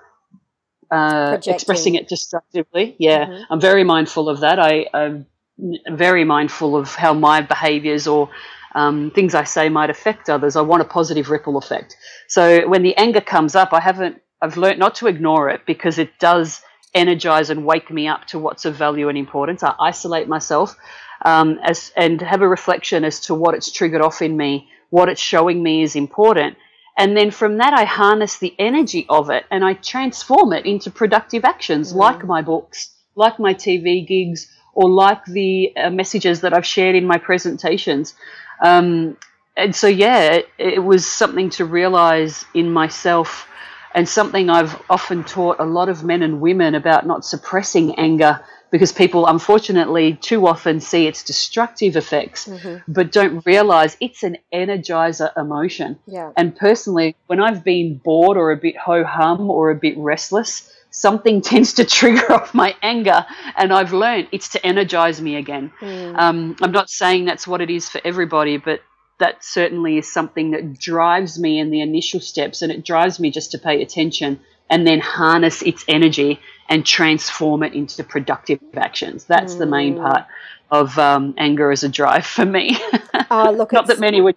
uh, 0.89 1.37
expressing 1.45 1.95
it 1.95 2.07
destructively. 2.07 2.95
Yeah, 2.99 3.25
mm-hmm. 3.25 3.43
I'm 3.51 3.59
very 3.59 3.83
mindful 3.83 4.29
of 4.29 4.39
that. 4.39 4.59
I, 4.59 4.87
I'm 4.93 5.25
very 5.91 6.23
mindful 6.23 6.77
of 6.77 6.95
how 6.95 7.13
my 7.13 7.41
behaviors 7.41 8.07
or 8.07 8.29
um, 8.75 9.11
things 9.11 9.35
I 9.35 9.43
say 9.43 9.67
might 9.67 9.89
affect 9.89 10.29
others. 10.29 10.55
I 10.55 10.61
want 10.61 10.81
a 10.81 10.85
positive 10.85 11.29
ripple 11.29 11.57
effect. 11.57 11.97
So 12.29 12.65
when 12.69 12.81
the 12.81 12.95
anger 12.95 13.21
comes 13.21 13.55
up, 13.55 13.73
I 13.73 13.81
haven't. 13.81 14.21
I've 14.41 14.55
learnt 14.55 14.79
not 14.79 14.95
to 14.95 15.07
ignore 15.07 15.49
it 15.49 15.65
because 15.65 15.97
it 15.97 16.17
does 16.19 16.61
energize 16.95 17.49
and 17.49 17.65
wake 17.65 17.91
me 17.91 18.07
up 18.07 18.25
to 18.27 18.39
what's 18.39 18.65
of 18.65 18.75
value 18.75 19.09
and 19.09 19.17
importance. 19.17 19.61
I 19.61 19.75
isolate 19.79 20.27
myself 20.27 20.75
um, 21.23 21.59
as 21.63 21.91
and 21.95 22.21
have 22.21 22.41
a 22.41 22.47
reflection 22.47 23.03
as 23.03 23.19
to 23.21 23.35
what 23.35 23.53
it's 23.53 23.71
triggered 23.71 24.01
off 24.01 24.21
in 24.21 24.35
me, 24.35 24.69
what 24.89 25.09
it's 25.09 25.21
showing 25.21 25.61
me 25.61 25.83
is 25.83 25.95
important. 25.95 26.57
And 26.97 27.15
then 27.15 27.29
from 27.29 27.57
that, 27.57 27.73
I 27.73 27.83
harness 27.83 28.39
the 28.39 28.55
energy 28.57 29.05
of 29.09 29.29
it 29.29 29.45
and 29.51 29.63
I 29.65 29.73
transform 29.73 30.53
it 30.53 30.65
into 30.65 30.89
productive 30.89 31.43
actions 31.43 31.91
mm. 31.91 31.97
like 31.97 32.23
my 32.23 32.41
books, 32.41 32.89
like 33.15 33.37
my 33.37 33.53
TV 33.53 34.07
gigs, 34.07 34.49
or 34.73 34.89
like 34.89 35.23
the 35.25 35.73
uh, 35.75 35.89
messages 35.89 36.41
that 36.41 36.53
I've 36.53 36.65
shared 36.65 36.95
in 36.95 37.05
my 37.05 37.17
presentations. 37.17 38.13
Um, 38.63 39.17
and 39.57 39.75
so, 39.75 39.87
yeah, 39.87 40.33
it, 40.33 40.49
it 40.57 40.83
was 40.83 41.09
something 41.09 41.49
to 41.51 41.65
realize 41.65 42.45
in 42.53 42.71
myself 42.71 43.47
and 43.95 44.07
something 44.07 44.49
I've 44.49 44.79
often 44.89 45.23
taught 45.23 45.59
a 45.59 45.65
lot 45.65 45.87
of 45.87 46.03
men 46.03 46.21
and 46.21 46.41
women 46.41 46.75
about 46.75 47.07
not 47.07 47.23
suppressing 47.23 47.95
anger 47.95 48.41
because 48.69 48.91
people 48.91 49.25
unfortunately 49.25 50.15
too 50.15 50.45
often 50.47 50.81
see 50.81 51.07
its 51.07 51.23
destructive 51.23 51.95
effects 51.95 52.45
mm-hmm. 52.45 52.91
but 52.91 53.11
don't 53.11 53.45
realize 53.45 53.95
it's 54.01 54.21
an 54.21 54.37
energizer 54.53 55.31
emotion. 55.37 55.97
Yeah. 56.07 56.33
And 56.35 56.53
personally, 56.53 57.15
when 57.27 57.39
I've 57.39 57.63
been 57.63 58.01
bored 58.03 58.35
or 58.35 58.51
a 58.51 58.57
bit 58.57 58.75
ho 58.75 59.05
hum 59.05 59.49
or 59.49 59.71
a 59.71 59.75
bit 59.75 59.97
restless, 59.97 60.69
something 60.91 61.41
tends 61.51 61.73
to 61.75 61.85
trigger 61.85 62.33
off 62.33 62.53
my 62.53 62.75
anger 62.81 63.25
and 63.55 63.71
I've 63.71 63.93
learned 63.93 64.27
it's 64.33 64.49
to 64.49 64.65
energize 64.65 65.21
me 65.21 65.37
again. 65.37 65.71
Mm. 65.79 66.19
Um, 66.19 66.55
I'm 66.61 66.73
not 66.73 66.89
saying 66.89 67.23
that's 67.23 67.47
what 67.47 67.61
it 67.61 67.69
is 67.69 67.87
for 67.87 68.01
everybody, 68.03 68.57
but 68.57 68.81
that 69.19 69.43
certainly 69.43 69.97
is 69.97 70.11
something 70.11 70.51
that 70.51 70.77
drives 70.77 71.39
me 71.39 71.59
in 71.59 71.71
the 71.71 71.81
initial 71.81 72.19
steps 72.19 72.61
and 72.61 72.71
it 72.71 72.85
drives 72.85 73.19
me 73.19 73.31
just 73.31 73.51
to 73.51 73.57
pay 73.57 73.81
attention 73.81 74.39
and 74.69 74.85
then 74.85 74.99
harness 74.99 75.61
its 75.61 75.85
energy 75.87 76.39
and 76.69 76.85
transform 76.85 77.63
it 77.63 77.73
into 77.73 78.03
productive 78.03 78.59
actions. 78.75 79.25
That's 79.25 79.55
mm. 79.55 79.59
the 79.59 79.65
main 79.65 79.95
mm. 79.95 80.01
part 80.01 80.25
of 80.71 80.97
um, 80.97 81.35
anger 81.37 81.71
as 81.71 81.83
a 81.83 81.89
drive 81.89 82.25
for 82.25 82.45
me. 82.45 82.77
Uh, 83.29 83.51
look, 83.55 83.71
Not 83.71 83.87
that 83.87 83.99
many 83.99 84.21
would 84.21 84.35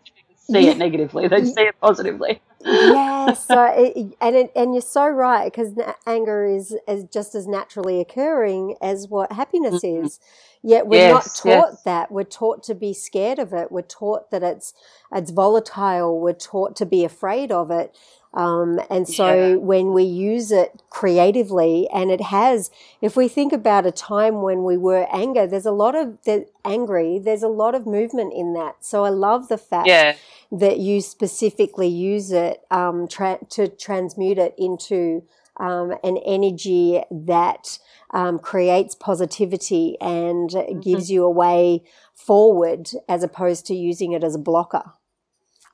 see 0.50 0.68
it 0.68 0.78
negatively; 0.78 1.28
they 1.28 1.44
see 1.44 1.62
it 1.62 1.74
positively. 1.80 2.40
yes, 2.64 3.46
so 3.46 3.64
it, 3.76 4.16
and 4.20 4.36
it, 4.36 4.52
and 4.54 4.74
you're 4.74 4.80
so 4.80 5.06
right 5.06 5.50
because 5.50 5.72
anger 6.06 6.44
is, 6.46 6.76
is 6.86 7.04
just 7.04 7.34
as 7.34 7.46
naturally 7.46 8.00
occurring 8.00 8.76
as 8.80 9.08
what 9.08 9.32
happiness 9.32 9.82
mm-hmm. 9.82 10.06
is. 10.06 10.20
Yet 10.62 10.88
we're 10.88 10.96
yes, 10.96 11.12
not 11.44 11.52
taught 11.52 11.72
yes. 11.72 11.82
that. 11.84 12.10
We're 12.10 12.24
taught 12.24 12.64
to 12.64 12.74
be 12.74 12.92
scared 12.92 13.38
of 13.38 13.52
it. 13.52 13.70
We're 13.70 13.82
taught 13.82 14.30
that 14.32 14.42
it's 14.42 14.74
it's 15.12 15.30
volatile. 15.30 16.20
We're 16.20 16.32
taught 16.32 16.74
to 16.76 16.86
be 16.86 17.04
afraid 17.04 17.52
of 17.52 17.70
it. 17.70 17.96
Um, 18.34 18.80
and 18.90 19.08
so 19.08 19.50
yeah. 19.50 19.54
when 19.56 19.92
we 19.92 20.04
use 20.04 20.52
it 20.52 20.82
creatively, 20.90 21.88
and 21.92 22.10
it 22.10 22.20
has, 22.20 22.70
if 23.00 23.16
we 23.16 23.26
think 23.26 23.52
about 23.52 23.86
a 23.86 23.90
time 23.90 24.42
when 24.42 24.64
we 24.64 24.76
were 24.76 25.08
anger, 25.12 25.46
there's 25.46 25.66
a 25.66 25.72
lot 25.72 25.94
of 25.94 26.22
the, 26.24 26.46
angry. 26.64 27.18
There's 27.18 27.42
a 27.42 27.48
lot 27.48 27.74
of 27.74 27.86
movement 27.86 28.34
in 28.34 28.52
that. 28.54 28.84
So 28.84 29.04
I 29.04 29.08
love 29.08 29.48
the 29.48 29.58
fact 29.58 29.88
yeah. 29.88 30.16
that 30.52 30.78
you 30.78 31.00
specifically 31.00 31.88
use 31.88 32.30
it 32.30 32.60
um, 32.70 33.08
tra- 33.08 33.40
to 33.50 33.68
transmute 33.68 34.38
it 34.38 34.54
into 34.58 35.22
um, 35.58 35.94
an 36.04 36.18
energy 36.24 37.02
that 37.10 37.78
um, 38.12 38.38
creates 38.38 38.94
positivity 38.94 39.96
and 40.00 40.50
mm-hmm. 40.50 40.80
gives 40.80 41.10
you 41.10 41.24
a 41.24 41.30
way 41.30 41.82
forward 42.14 42.90
as 43.08 43.22
opposed 43.22 43.66
to 43.66 43.74
using 43.74 44.12
it 44.12 44.22
as 44.22 44.34
a 44.34 44.38
blocker. 44.38 44.92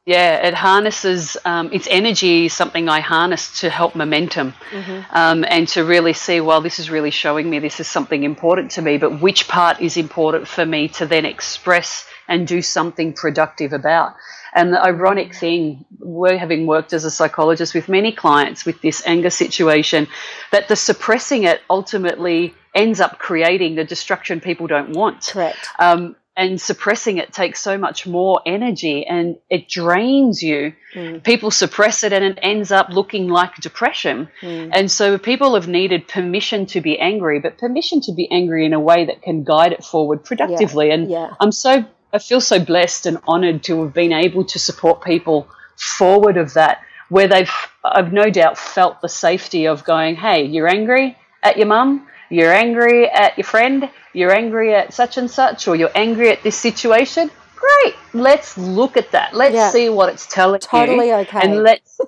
Yeah, 0.07 0.46
it 0.46 0.52
harnesses 0.52 1.38
um, 1.46 1.72
its 1.72 1.88
energy, 1.90 2.48
something 2.48 2.90
I 2.90 3.00
harness 3.00 3.61
to 3.61 3.70
help 3.70 3.94
momentum 3.94 4.52
mm-hmm. 4.70 5.00
um, 5.11 5.46
and 5.48 5.66
to 5.68 5.82
really 5.82 6.12
see, 6.12 6.42
well, 6.42 6.61
this 6.61 6.78
is 6.78 6.90
really 6.90 7.11
showing 7.11 7.48
me 7.48 7.59
this 7.59 7.80
is 7.80 7.88
something 7.88 8.22
important 8.22 8.72
to 8.72 8.82
me, 8.82 8.98
but 8.98 9.22
which 9.22 9.48
part 9.48 9.80
is 9.80 9.96
important 9.96 10.46
for 10.46 10.66
me 10.66 10.88
to 10.88 11.07
then 11.07 11.24
express 11.24 12.07
and 12.28 12.46
do 12.46 12.61
something 12.61 13.14
productive 13.14 13.72
about. 13.72 14.14
And 14.52 14.74
the 14.74 14.82
ironic 14.82 15.34
thing, 15.34 15.86
we're 15.98 16.36
having 16.36 16.66
worked 16.66 16.92
as 16.92 17.07
a 17.07 17.11
psychologist 17.11 17.74
with 17.74 17.88
many 17.88 18.12
clients 18.12 18.66
with 18.66 18.82
this 18.82 19.02
anger 19.07 19.30
situation, 19.30 20.07
that 20.52 20.68
the 20.68 20.76
suppressing 20.76 21.44
it 21.44 21.62
ultimately 21.70 22.55
ends 22.74 23.00
up 23.00 23.18
creating 23.18 23.74
the 23.74 23.84
destruction 23.84 24.40
people 24.40 24.66
don't 24.66 24.90
want. 24.90 25.28
Correct. 25.28 25.66
Um, 25.78 26.14
and 26.37 26.61
suppressing 26.61 27.18
it 27.18 27.32
takes 27.32 27.61
so 27.61 27.78
much 27.78 28.07
more 28.07 28.41
energy 28.45 29.07
and 29.07 29.37
it 29.49 29.68
drains 29.68 30.43
you. 30.43 30.72
Mm. 30.93 31.22
People 31.22 31.53
suppress 31.53 32.03
it 32.03 32.12
and 32.12 32.24
it 32.24 32.39
ends 32.43 32.72
up 32.72 32.89
looking 32.89 33.28
like 33.28 33.55
depression. 33.57 34.28
Mm. 34.43 34.70
And 34.72 34.91
so 34.91 35.16
people 35.16 35.55
have 35.55 35.68
needed 35.68 36.09
permission 36.09 36.66
to 36.66 36.80
be 36.80 36.99
angry, 36.99 37.39
but 37.39 37.57
permission 37.59 38.01
to 38.03 38.12
be 38.12 38.28
angry 38.32 38.66
in 38.66 38.72
a 38.72 38.80
way 38.80 39.05
that 39.05 39.22
can 39.22 39.45
guide 39.45 39.72
it 39.72 39.85
forward 39.85 40.24
productively. 40.24 40.89
Yeah. 40.89 40.95
And 40.95 41.11
yeah. 41.11 41.35
I'm 41.39 41.53
so, 41.53 41.85
I 42.12 42.18
feel 42.18 42.41
so 42.41 42.59
blessed 42.59 43.07
and 43.07 43.18
honored 43.28 43.62
to 43.64 43.82
have 43.85 43.95
been 43.95 44.12
able 44.12 44.45
to 44.47 44.59
support 44.59 45.05
people 45.05 45.49
forward 45.76 46.37
of 46.37 46.55
that, 46.55 46.80
where 47.11 47.28
they've, 47.28 47.51
I've 47.85 48.12
no 48.12 48.30
doubt 48.30 48.59
felt 48.59 49.01
the 49.01 49.09
safety 49.09 49.68
of 49.68 49.85
going, 49.85 50.16
hey, 50.16 50.45
you're 50.45 50.68
angry 50.68 51.16
at 51.45 51.59
your 51.59 51.66
mum, 51.66 52.09
you're 52.28 52.53
angry 52.53 53.09
at 53.09 53.37
your 53.39 53.45
friend, 53.45 53.89
you're 54.15 54.33
angry 54.33 54.75
at 54.75 54.95
such 54.95 55.19
and 55.19 55.31
such, 55.31 55.69
or 55.69 55.77
you're 55.77 55.91
angry 55.95 56.31
at 56.31 56.43
this 56.43 56.57
situation. 56.57 57.31
Great. 57.57 57.95
Let's 58.12 58.57
look 58.59 58.97
at 58.97 59.11
that. 59.12 59.35
Let's 59.35 59.55
yeah. 59.55 59.71
see 59.71 59.89
what 59.89 60.09
it's 60.09 60.27
telling 60.27 60.61
totally 60.61 61.09
you. 61.09 61.12
Totally 61.12 61.27
okay. 61.27 61.41
And 61.43 61.62
let's 61.62 62.01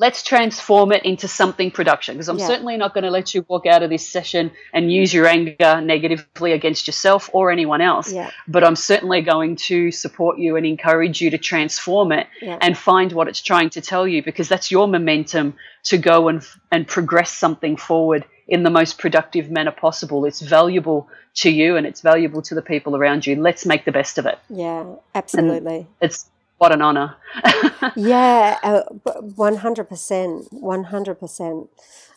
let's 0.00 0.22
transform 0.22 0.92
it 0.92 1.04
into 1.04 1.28
something 1.28 1.70
production 1.70 2.14
because 2.14 2.30
I'm 2.30 2.38
yeah. 2.38 2.46
certainly 2.46 2.78
not 2.78 2.94
going 2.94 3.04
to 3.04 3.10
let 3.10 3.34
you 3.34 3.44
walk 3.46 3.66
out 3.66 3.82
of 3.82 3.90
this 3.90 4.08
session 4.08 4.50
and 4.72 4.90
use 4.90 5.12
your 5.12 5.26
anger 5.26 5.82
negatively 5.82 6.52
against 6.52 6.86
yourself 6.86 7.28
or 7.34 7.50
anyone 7.50 7.82
else. 7.82 8.10
Yeah. 8.10 8.30
But 8.48 8.64
I'm 8.64 8.76
certainly 8.76 9.20
going 9.20 9.56
to 9.56 9.92
support 9.92 10.38
you 10.38 10.56
and 10.56 10.64
encourage 10.64 11.20
you 11.20 11.28
to 11.30 11.38
transform 11.38 12.12
it 12.12 12.28
yeah. 12.40 12.56
and 12.62 12.78
find 12.78 13.12
what 13.12 13.28
it's 13.28 13.42
trying 13.42 13.68
to 13.70 13.82
tell 13.82 14.08
you 14.08 14.22
because 14.22 14.48
that's 14.48 14.70
your 14.70 14.88
momentum 14.88 15.54
to 15.82 15.98
go 15.98 16.28
and 16.28 16.42
and 16.72 16.88
progress 16.88 17.36
something 17.36 17.76
forward 17.76 18.24
in 18.48 18.62
the 18.62 18.70
most 18.70 18.98
productive 18.98 19.50
manner 19.50 19.70
possible. 19.70 20.24
It's 20.24 20.40
valuable 20.40 21.10
to 21.34 21.50
you 21.50 21.76
and 21.76 21.86
it's 21.86 22.00
valuable 22.00 22.40
to 22.42 22.54
the 22.54 22.62
people 22.62 22.96
around 22.96 23.26
you. 23.26 23.36
Let's 23.36 23.66
make 23.66 23.84
the 23.84 23.92
best 23.92 24.16
of 24.16 24.24
it. 24.24 24.38
Yeah, 24.48 24.94
absolutely. 25.14 25.76
And 25.76 25.86
it's 26.00 26.24
what 26.60 26.72
an 26.72 26.82
honor. 26.82 27.16
yeah, 27.96 28.58
uh, 28.62 28.82
100%. 29.06 30.52
100%. 30.52 31.68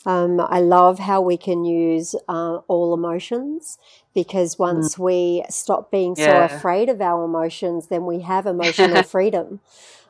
Um, 0.05 0.41
I 0.41 0.59
love 0.59 0.99
how 0.99 1.21
we 1.21 1.37
can 1.37 1.63
use 1.63 2.13
uh, 2.27 2.57
all 2.67 2.93
emotions 2.93 3.77
because 4.13 4.59
once 4.59 4.95
mm. 4.95 4.99
we 4.99 5.45
stop 5.49 5.89
being 5.91 6.15
yeah. 6.17 6.45
so 6.49 6.55
afraid 6.55 6.89
of 6.89 6.99
our 6.99 7.23
emotions, 7.23 7.87
then 7.87 8.05
we 8.05 8.19
have 8.19 8.45
emotional 8.45 9.03
freedom. 9.15 9.61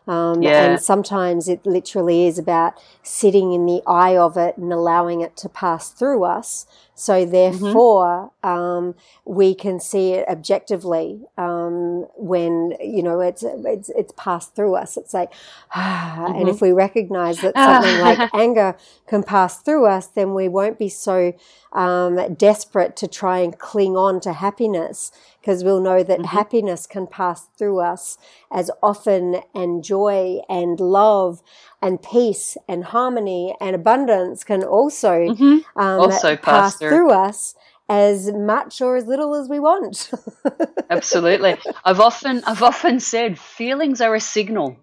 Um, 0.08 0.42
yeah. 0.42 0.66
And 0.66 0.82
sometimes 0.82 1.48
it 1.48 1.64
literally 1.64 2.26
is 2.26 2.40
about 2.40 2.74
sitting 3.04 3.54
in 3.54 3.68
the 3.68 3.84
eye 3.86 4.18
of 4.18 4.36
it 4.36 4.58
and 4.58 4.74
allowing 4.74 5.22
it 5.22 5.38
to 5.38 5.48
pass 5.48 5.92
through 5.92 6.24
us. 6.24 6.66
So 6.96 7.26
therefore, 7.26 8.32
mm-hmm. 8.44 8.50
um, 8.50 8.96
we 9.26 9.56
can 9.56 9.80
see 9.80 10.14
it 10.14 10.28
objectively 10.28 11.22
um, 11.38 12.06
when 12.16 12.76
you 12.80 13.02
know 13.02 13.20
it's 13.20 13.44
it's 13.44 13.90
it's 13.90 14.14
passed 14.16 14.56
through 14.56 14.76
us. 14.76 14.96
It's 14.96 15.14
like, 15.14 15.32
ah, 15.74 16.16
mm-hmm. 16.28 16.40
and 16.40 16.50
if 16.50 16.62
we 16.62 16.72
recognize 16.72 17.42
that 17.42 17.56
something 17.56 18.00
like 18.00 18.30
anger 18.34 18.76
can 19.08 19.24
pass 19.24 19.60
through 19.60 19.88
us, 19.88 20.08
then 20.08 20.36
we 20.36 20.48
won't 20.48 20.78
be 20.78 20.90
so 20.90 21.34
um, 21.74 22.36
desperate 22.36 22.96
to 22.98 23.08
try 23.08 23.40
and 23.40 23.58
cling 23.58 23.98
on 23.98 24.20
to 24.22 24.34
happiness 24.34 25.12
because 25.42 25.64
we'll 25.64 25.82
know 25.82 26.04
that 26.04 26.20
mm-hmm. 26.20 26.38
happiness 26.38 26.86
can 26.86 27.08
pass 27.08 27.48
through 27.58 27.80
us 27.80 28.18
as 28.52 28.70
often 28.82 29.42
and 29.54 29.84
joy 29.84 30.40
and 30.48 30.80
love 30.80 31.42
and 31.84 32.02
peace 32.02 32.58
and 32.68 32.86
harmony 32.86 33.54
and 33.60 33.76
abundance 33.76 34.46
can 34.46 34.64
also, 34.64 35.12
mm-hmm. 35.12 35.80
um, 35.80 36.00
also 36.00 36.38
pass, 36.38 36.44
pass 36.44 36.76
through. 36.78 36.90
through 36.90 37.12
us 37.12 37.56
as 37.90 38.32
much 38.32 38.82
or 38.82 38.96
as 38.96 39.06
little 39.06 39.36
as 39.36 39.50
we 39.50 39.60
want. 39.60 40.10
Absolutely. 40.90 41.58
I've 41.84 42.00
often 42.00 42.42
I've 42.46 42.64
often 42.64 43.02
said 43.02 43.38
feelings 43.38 44.00
are 44.00 44.16
a 44.16 44.22
signal 44.22 44.78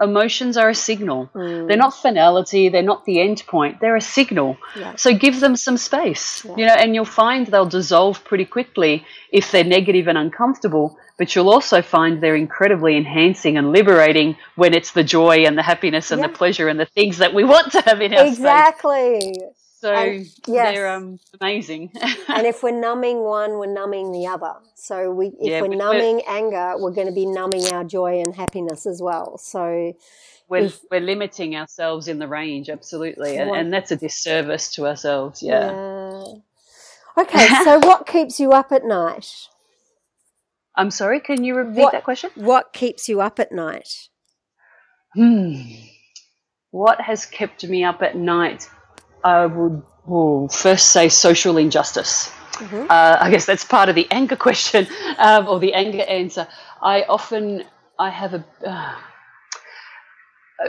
emotions 0.00 0.56
are 0.56 0.68
a 0.68 0.74
signal. 0.74 1.30
Mm. 1.34 1.68
They're 1.68 1.76
not 1.76 1.94
finality, 1.94 2.68
they're 2.68 2.82
not 2.82 3.04
the 3.04 3.20
end 3.20 3.42
point, 3.46 3.80
they're 3.80 3.96
a 3.96 4.00
signal. 4.00 4.58
Yeah. 4.78 4.94
So 4.96 5.14
give 5.14 5.40
them 5.40 5.56
some 5.56 5.76
space. 5.76 6.44
Yeah. 6.44 6.56
You 6.56 6.66
know, 6.66 6.74
and 6.74 6.94
you'll 6.94 7.04
find 7.04 7.46
they'll 7.46 7.66
dissolve 7.66 8.24
pretty 8.24 8.44
quickly 8.44 9.06
if 9.30 9.50
they're 9.50 9.64
negative 9.64 10.08
and 10.08 10.18
uncomfortable, 10.18 10.98
but 11.18 11.34
you'll 11.34 11.50
also 11.50 11.80
find 11.82 12.22
they're 12.22 12.36
incredibly 12.36 12.96
enhancing 12.96 13.56
and 13.56 13.72
liberating 13.72 14.36
when 14.54 14.74
it's 14.74 14.92
the 14.92 15.04
joy 15.04 15.44
and 15.46 15.56
the 15.56 15.62
happiness 15.62 16.10
and 16.10 16.20
yeah. 16.20 16.26
the 16.26 16.32
pleasure 16.32 16.68
and 16.68 16.78
the 16.78 16.86
things 16.86 17.18
that 17.18 17.32
we 17.32 17.44
want 17.44 17.72
to 17.72 17.80
have 17.80 18.00
in 18.00 18.12
our 18.14 18.26
Exactly. 18.26 19.20
Space. 19.20 19.65
So 19.78 19.92
and, 19.92 20.26
yes. 20.46 20.74
they're 20.74 20.88
um, 20.88 21.20
amazing. 21.38 21.92
and 22.28 22.46
if 22.46 22.62
we're 22.62 22.80
numbing 22.80 23.20
one, 23.20 23.58
we're 23.58 23.72
numbing 23.72 24.10
the 24.10 24.26
other. 24.26 24.54
So 24.74 25.10
we, 25.10 25.26
if 25.26 25.34
yeah, 25.40 25.60
we're 25.60 25.68
numbing 25.68 26.22
we're, 26.26 26.34
anger, 26.34 26.74
we're 26.78 26.92
going 26.92 27.08
to 27.08 27.12
be 27.12 27.26
numbing 27.26 27.66
our 27.66 27.84
joy 27.84 28.20
and 28.20 28.34
happiness 28.34 28.86
as 28.86 29.02
well. 29.02 29.36
So 29.36 29.94
we're, 30.48 30.64
if, 30.64 30.80
we're 30.90 31.00
limiting 31.00 31.56
ourselves 31.56 32.08
in 32.08 32.18
the 32.18 32.26
range, 32.26 32.70
absolutely. 32.70 33.36
And, 33.36 33.50
and 33.50 33.70
that's 33.70 33.90
a 33.90 33.96
disservice 33.96 34.72
to 34.76 34.86
ourselves. 34.86 35.42
Yeah. 35.42 35.70
yeah. 35.70 36.24
Okay. 37.18 37.48
so 37.62 37.78
what 37.86 38.06
keeps 38.06 38.40
you 38.40 38.52
up 38.52 38.72
at 38.72 38.84
night? 38.84 39.30
I'm 40.74 40.90
sorry, 40.90 41.20
can 41.20 41.44
you 41.44 41.54
repeat 41.54 41.82
what, 41.82 41.92
that 41.92 42.04
question? 42.04 42.30
What 42.34 42.72
keeps 42.72 43.10
you 43.10 43.20
up 43.20 43.38
at 43.38 43.52
night? 43.52 44.08
Hmm. 45.12 45.60
What 46.70 47.02
has 47.02 47.26
kept 47.26 47.62
me 47.64 47.84
up 47.84 48.00
at 48.00 48.16
night? 48.16 48.70
I 49.26 49.46
would 49.46 50.52
first 50.52 50.92
say 50.92 51.08
social 51.08 51.56
injustice. 51.58 52.28
Mm-hmm. 52.52 52.86
Uh, 52.88 53.16
I 53.20 53.30
guess 53.30 53.44
that's 53.44 53.64
part 53.64 53.88
of 53.88 53.94
the 53.94 54.06
anger 54.10 54.36
question 54.46 54.86
um, 55.18 55.48
or 55.48 55.58
the 55.58 55.74
anger 55.74 56.02
answer. 56.02 56.46
I 56.80 57.02
often 57.02 57.64
I 57.98 58.10
have 58.10 58.34
a 58.34 58.44
uh, 58.64 58.94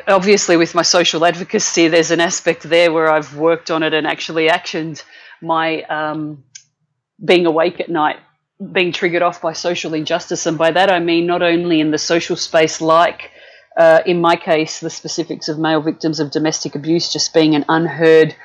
obviously 0.07 0.57
with 0.57 0.73
my 0.73 0.81
social 0.81 1.23
advocacy, 1.23 1.87
there's 1.87 2.11
an 2.11 2.19
aspect 2.19 2.63
there 2.63 2.91
where 2.91 3.11
I've 3.11 3.35
worked 3.37 3.69
on 3.69 3.83
it 3.83 3.93
and 3.93 4.07
actually 4.07 4.49
actioned 4.49 5.03
my 5.41 5.83
um, 5.83 6.43
being 7.23 7.45
awake 7.45 7.79
at 7.79 7.89
night, 7.89 8.17
being 8.71 8.91
triggered 8.91 9.21
off 9.21 9.41
by 9.41 9.53
social 9.53 9.93
injustice, 9.93 10.47
and 10.47 10.57
by 10.57 10.71
that 10.71 10.91
I 10.91 10.99
mean 10.99 11.27
not 11.27 11.43
only 11.43 11.79
in 11.79 11.91
the 11.91 11.99
social 11.99 12.35
space 12.35 12.81
like 12.81 13.31
uh, 13.77 14.01
in 14.05 14.19
my 14.19 14.35
case, 14.35 14.79
the 14.79 14.89
specifics 14.89 15.47
of 15.47 15.59
male 15.59 15.81
victims 15.81 16.19
of 16.19 16.31
domestic 16.31 16.75
abuse 16.75 17.13
just 17.13 17.33
being 17.33 17.55
an 17.55 17.63
unheard 17.69 18.35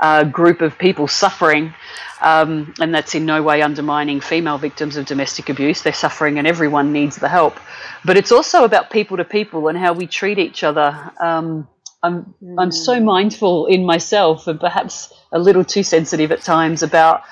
uh, 0.00 0.24
group 0.24 0.62
of 0.62 0.78
people 0.78 1.06
suffering, 1.06 1.74
um, 2.22 2.72
and 2.80 2.94
that's 2.94 3.14
in 3.14 3.26
no 3.26 3.42
way 3.42 3.60
undermining 3.60 4.20
female 4.20 4.56
victims 4.56 4.96
of 4.96 5.04
domestic 5.04 5.50
abuse. 5.50 5.82
They're 5.82 5.92
suffering, 5.92 6.38
and 6.38 6.46
everyone 6.46 6.92
needs 6.92 7.16
the 7.16 7.28
help. 7.28 7.60
But 8.04 8.16
it's 8.16 8.32
also 8.32 8.64
about 8.64 8.90
people 8.90 9.18
to 9.18 9.24
people 9.24 9.68
and 9.68 9.76
how 9.76 9.92
we 9.92 10.06
treat 10.06 10.38
each 10.38 10.64
other. 10.64 11.12
Um, 11.20 11.68
I'm 12.02 12.34
I'm 12.58 12.72
so 12.72 12.98
mm. 12.98 13.04
mindful 13.04 13.66
in 13.66 13.84
myself, 13.84 14.46
and 14.46 14.58
perhaps 14.58 15.12
a 15.32 15.38
little 15.38 15.64
too 15.64 15.82
sensitive 15.82 16.32
at 16.32 16.40
times 16.40 16.82
about 16.82 17.22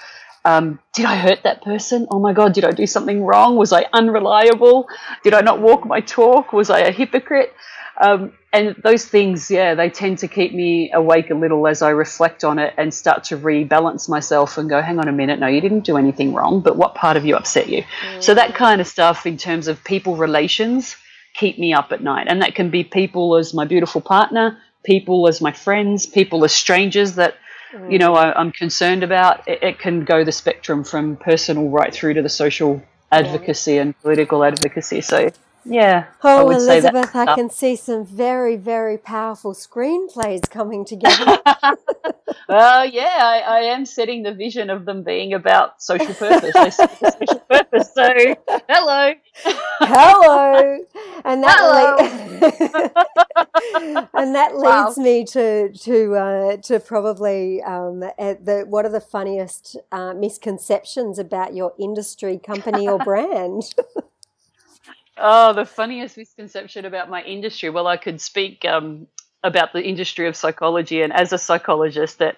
um, 0.44 0.78
did 0.94 1.06
I 1.06 1.16
hurt 1.16 1.42
that 1.44 1.62
person? 1.62 2.06
Oh 2.10 2.18
my 2.18 2.32
God, 2.32 2.52
did 2.52 2.64
I 2.64 2.70
do 2.70 2.86
something 2.86 3.24
wrong? 3.24 3.56
Was 3.56 3.72
I 3.72 3.86
unreliable? 3.92 4.88
Did 5.22 5.34
I 5.34 5.40
not 5.40 5.60
walk 5.60 5.86
my 5.86 6.00
talk? 6.00 6.52
Was 6.52 6.70
I 6.70 6.80
a 6.80 6.90
hypocrite? 6.90 7.52
Um, 8.00 8.32
and 8.52 8.76
those 8.82 9.04
things, 9.04 9.50
yeah, 9.50 9.74
they 9.74 9.90
tend 9.90 10.18
to 10.18 10.28
keep 10.28 10.54
me 10.54 10.90
awake 10.92 11.30
a 11.30 11.34
little 11.34 11.66
as 11.66 11.82
I 11.82 11.90
reflect 11.90 12.44
on 12.44 12.58
it 12.58 12.72
and 12.78 12.94
start 12.94 13.24
to 13.24 13.36
rebalance 13.36 14.08
myself 14.08 14.56
and 14.56 14.70
go, 14.70 14.80
hang 14.80 14.98
on 15.00 15.08
a 15.08 15.12
minute, 15.12 15.40
no, 15.40 15.48
you 15.48 15.60
didn't 15.60 15.80
do 15.80 15.96
anything 15.96 16.32
wrong, 16.32 16.60
but 16.60 16.76
what 16.76 16.94
part 16.94 17.16
of 17.16 17.26
you 17.26 17.34
upset 17.34 17.68
you? 17.68 17.82
Mm. 17.82 18.22
So 18.22 18.34
that 18.34 18.54
kind 18.54 18.80
of 18.80 18.86
stuff 18.86 19.26
in 19.26 19.36
terms 19.36 19.66
of 19.66 19.82
people 19.82 20.16
relations 20.16 20.96
keep 21.34 21.58
me 21.58 21.72
up 21.72 21.92
at 21.92 22.02
night. 22.02 22.26
And 22.28 22.40
that 22.42 22.54
can 22.54 22.70
be 22.70 22.84
people 22.84 23.36
as 23.36 23.52
my 23.52 23.64
beautiful 23.64 24.00
partner, 24.00 24.58
people 24.84 25.28
as 25.28 25.40
my 25.40 25.52
friends, 25.52 26.06
people 26.06 26.44
as 26.44 26.52
strangers 26.52 27.16
that 27.16 27.34
mm. 27.72 27.92
you 27.92 27.98
know 27.98 28.14
I, 28.14 28.38
am 28.40 28.52
concerned 28.52 29.02
about. 29.02 29.46
It, 29.48 29.62
it, 29.62 29.78
can 29.78 30.04
go 30.04 30.24
the 30.24 30.32
spectrum 30.32 30.84
from 30.84 31.16
personal 31.16 31.68
right 31.68 31.92
through 31.92 32.14
to 32.14 32.22
the 32.22 32.28
social 32.28 32.82
advocacy 33.10 33.74
yeah. 33.74 33.82
and 33.82 34.00
political 34.00 34.44
advocacy. 34.44 35.00
So 35.00 35.30
yeah. 35.64 36.06
Oh, 36.22 36.50
Elizabeth, 36.50 37.14
I 37.14 37.34
can 37.34 37.50
see 37.50 37.76
some 37.76 38.04
very, 38.04 38.56
very 38.56 38.98
powerful 38.98 39.54
screenplays 39.54 40.48
coming 40.48 40.84
together. 40.84 41.38
well, 42.48 42.86
yeah, 42.86 43.18
I, 43.20 43.38
I, 43.38 43.60
am 43.60 43.84
setting 43.84 44.22
the 44.22 44.32
vision 44.32 44.70
of 44.70 44.84
them 44.84 45.02
being 45.02 45.34
about 45.34 45.82
social 45.82 46.14
purpose. 46.14 46.76
social 46.76 47.38
purpose. 47.50 47.92
So, 47.94 48.36
hello. 48.68 49.14
Hello. 49.80 50.78
And 51.24 51.42
that 51.42 51.56
hello. 51.58 51.96
Le- 51.96 52.08
and 54.14 54.34
that 54.34 54.56
leads 54.56 54.96
wow. 54.96 55.02
me 55.02 55.24
to 55.24 55.72
to 55.72 56.14
uh, 56.14 56.56
to 56.58 56.80
probably 56.80 57.62
um, 57.62 58.00
the 58.00 58.64
what 58.68 58.84
are 58.84 58.90
the 58.90 59.00
funniest 59.00 59.76
uh, 59.92 60.14
misconceptions 60.14 61.18
about 61.18 61.54
your 61.54 61.72
industry, 61.78 62.38
company, 62.38 62.88
or 62.88 62.98
brand? 63.04 63.74
Oh, 65.20 65.52
the 65.52 65.64
funniest 65.64 66.16
misconception 66.16 66.84
about 66.84 67.10
my 67.10 67.22
industry. 67.22 67.70
Well, 67.70 67.86
I 67.86 67.96
could 67.96 68.20
speak 68.20 68.64
um, 68.64 69.08
about 69.42 69.72
the 69.72 69.82
industry 69.82 70.28
of 70.28 70.36
psychology, 70.36 71.02
and 71.02 71.12
as 71.12 71.32
a 71.32 71.38
psychologist, 71.38 72.18
that 72.18 72.36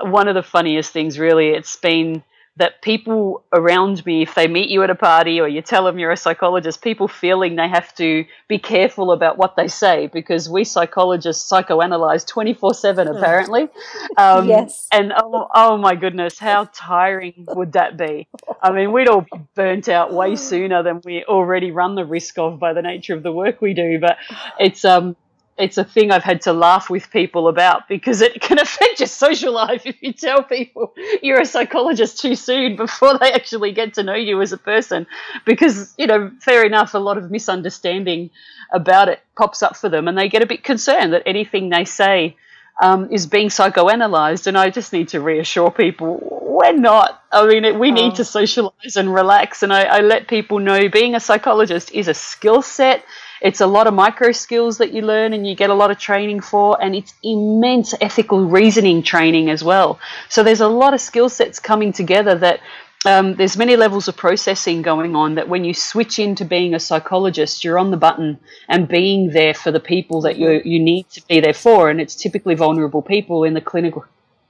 one 0.00 0.28
of 0.28 0.34
the 0.34 0.42
funniest 0.42 0.92
things, 0.92 1.18
really, 1.18 1.50
it's 1.50 1.76
been 1.76 2.22
that 2.60 2.82
people 2.82 3.42
around 3.54 4.04
me, 4.04 4.20
if 4.20 4.34
they 4.34 4.46
meet 4.46 4.68
you 4.68 4.82
at 4.82 4.90
a 4.90 4.94
party 4.94 5.40
or 5.40 5.48
you 5.48 5.62
tell 5.62 5.84
them 5.86 5.98
you're 5.98 6.10
a 6.10 6.16
psychologist, 6.16 6.82
people 6.82 7.08
feeling 7.08 7.56
they 7.56 7.68
have 7.68 7.94
to 7.94 8.26
be 8.48 8.58
careful 8.58 9.12
about 9.12 9.38
what 9.38 9.56
they 9.56 9.66
say 9.66 10.08
because 10.08 10.46
we 10.46 10.62
psychologists 10.64 11.50
psychoanalyze 11.50 12.26
24 12.26 12.74
7 12.74 13.08
apparently. 13.08 13.68
Um, 14.16 14.48
yes. 14.48 14.88
And 14.92 15.12
oh, 15.16 15.48
oh 15.54 15.78
my 15.78 15.94
goodness, 15.94 16.38
how 16.38 16.68
tiring 16.74 17.46
would 17.48 17.72
that 17.72 17.96
be? 17.96 18.28
I 18.60 18.70
mean, 18.72 18.92
we'd 18.92 19.08
all 19.08 19.22
be 19.22 19.40
burnt 19.54 19.88
out 19.88 20.12
way 20.12 20.36
sooner 20.36 20.82
than 20.82 21.00
we 21.04 21.24
already 21.24 21.70
run 21.70 21.94
the 21.94 22.04
risk 22.04 22.36
of 22.38 22.58
by 22.58 22.72
the 22.72 22.82
nature 22.82 23.14
of 23.14 23.22
the 23.22 23.32
work 23.32 23.60
we 23.60 23.72
do. 23.72 23.98
But 23.98 24.18
it's, 24.58 24.84
um, 24.84 25.16
it's 25.60 25.78
a 25.78 25.84
thing 25.84 26.10
I've 26.10 26.24
had 26.24 26.42
to 26.42 26.52
laugh 26.52 26.90
with 26.90 27.10
people 27.10 27.48
about 27.48 27.88
because 27.88 28.20
it 28.20 28.40
can 28.40 28.58
affect 28.66 29.00
your 29.00 29.06
social 29.06 29.52
life 29.52 29.82
if 29.84 30.02
you 30.02 30.12
tell 30.12 30.42
people 30.42 30.94
you're 31.22 31.40
a 31.40 31.46
psychologist 31.46 32.20
too 32.20 32.34
soon 32.34 32.76
before 32.76 33.18
they 33.18 33.32
actually 33.32 33.72
get 33.72 33.94
to 33.94 34.02
know 34.02 34.14
you 34.14 34.40
as 34.40 34.52
a 34.52 34.58
person. 34.58 35.06
Because, 35.44 35.94
you 35.98 36.06
know, 36.06 36.30
fair 36.40 36.64
enough, 36.64 36.94
a 36.94 36.98
lot 36.98 37.18
of 37.18 37.30
misunderstanding 37.30 38.30
about 38.72 39.08
it 39.08 39.20
pops 39.36 39.62
up 39.62 39.76
for 39.76 39.88
them 39.88 40.08
and 40.08 40.16
they 40.16 40.28
get 40.28 40.42
a 40.42 40.46
bit 40.46 40.64
concerned 40.64 41.12
that 41.12 41.22
anything 41.26 41.68
they 41.68 41.84
say 41.84 42.36
um, 42.80 43.12
is 43.12 43.26
being 43.26 43.48
psychoanalyzed. 43.48 44.46
And 44.46 44.56
I 44.56 44.70
just 44.70 44.92
need 44.92 45.08
to 45.08 45.20
reassure 45.20 45.70
people 45.70 46.40
we're 46.60 46.72
not. 46.72 47.22
I 47.32 47.46
mean, 47.46 47.78
we 47.78 47.90
need 47.90 48.12
oh. 48.12 48.16
to 48.16 48.24
socialize 48.24 48.96
and 48.96 49.12
relax. 49.12 49.62
And 49.62 49.72
I, 49.72 49.84
I 49.84 50.00
let 50.00 50.28
people 50.28 50.58
know 50.58 50.88
being 50.88 51.14
a 51.14 51.20
psychologist 51.20 51.92
is 51.92 52.08
a 52.08 52.14
skill 52.14 52.62
set 52.62 53.04
it's 53.40 53.60
a 53.60 53.66
lot 53.66 53.86
of 53.86 53.94
micro 53.94 54.32
skills 54.32 54.78
that 54.78 54.92
you 54.92 55.02
learn 55.02 55.32
and 55.32 55.46
you 55.46 55.54
get 55.54 55.70
a 55.70 55.74
lot 55.74 55.90
of 55.90 55.98
training 55.98 56.40
for, 56.40 56.82
and 56.82 56.94
it's 56.94 57.14
immense 57.22 57.94
ethical 58.00 58.46
reasoning 58.46 59.02
training 59.02 59.50
as 59.50 59.64
well. 59.64 59.98
So 60.28 60.42
there's 60.42 60.60
a 60.60 60.68
lot 60.68 60.94
of 60.94 61.00
skill 61.00 61.28
sets 61.28 61.58
coming 61.58 61.92
together 61.92 62.34
that 62.36 62.60
um, 63.06 63.34
there's 63.36 63.56
many 63.56 63.76
levels 63.76 64.08
of 64.08 64.16
processing 64.16 64.82
going 64.82 65.16
on 65.16 65.36
that 65.36 65.48
when 65.48 65.64
you 65.64 65.72
switch 65.72 66.18
into 66.18 66.44
being 66.44 66.74
a 66.74 66.80
psychologist, 66.80 67.64
you're 67.64 67.78
on 67.78 67.90
the 67.90 67.96
button 67.96 68.38
and 68.68 68.88
being 68.88 69.30
there 69.30 69.54
for 69.54 69.70
the 69.70 69.80
people 69.80 70.20
that 70.22 70.36
you 70.36 70.60
you 70.64 70.78
need 70.78 71.08
to 71.10 71.26
be 71.26 71.40
there 71.40 71.54
for, 71.54 71.88
and 71.88 71.98
it's 71.98 72.14
typically 72.14 72.54
vulnerable 72.54 73.00
people 73.00 73.44
in 73.44 73.54
the 73.54 73.60
clinical 73.62 74.04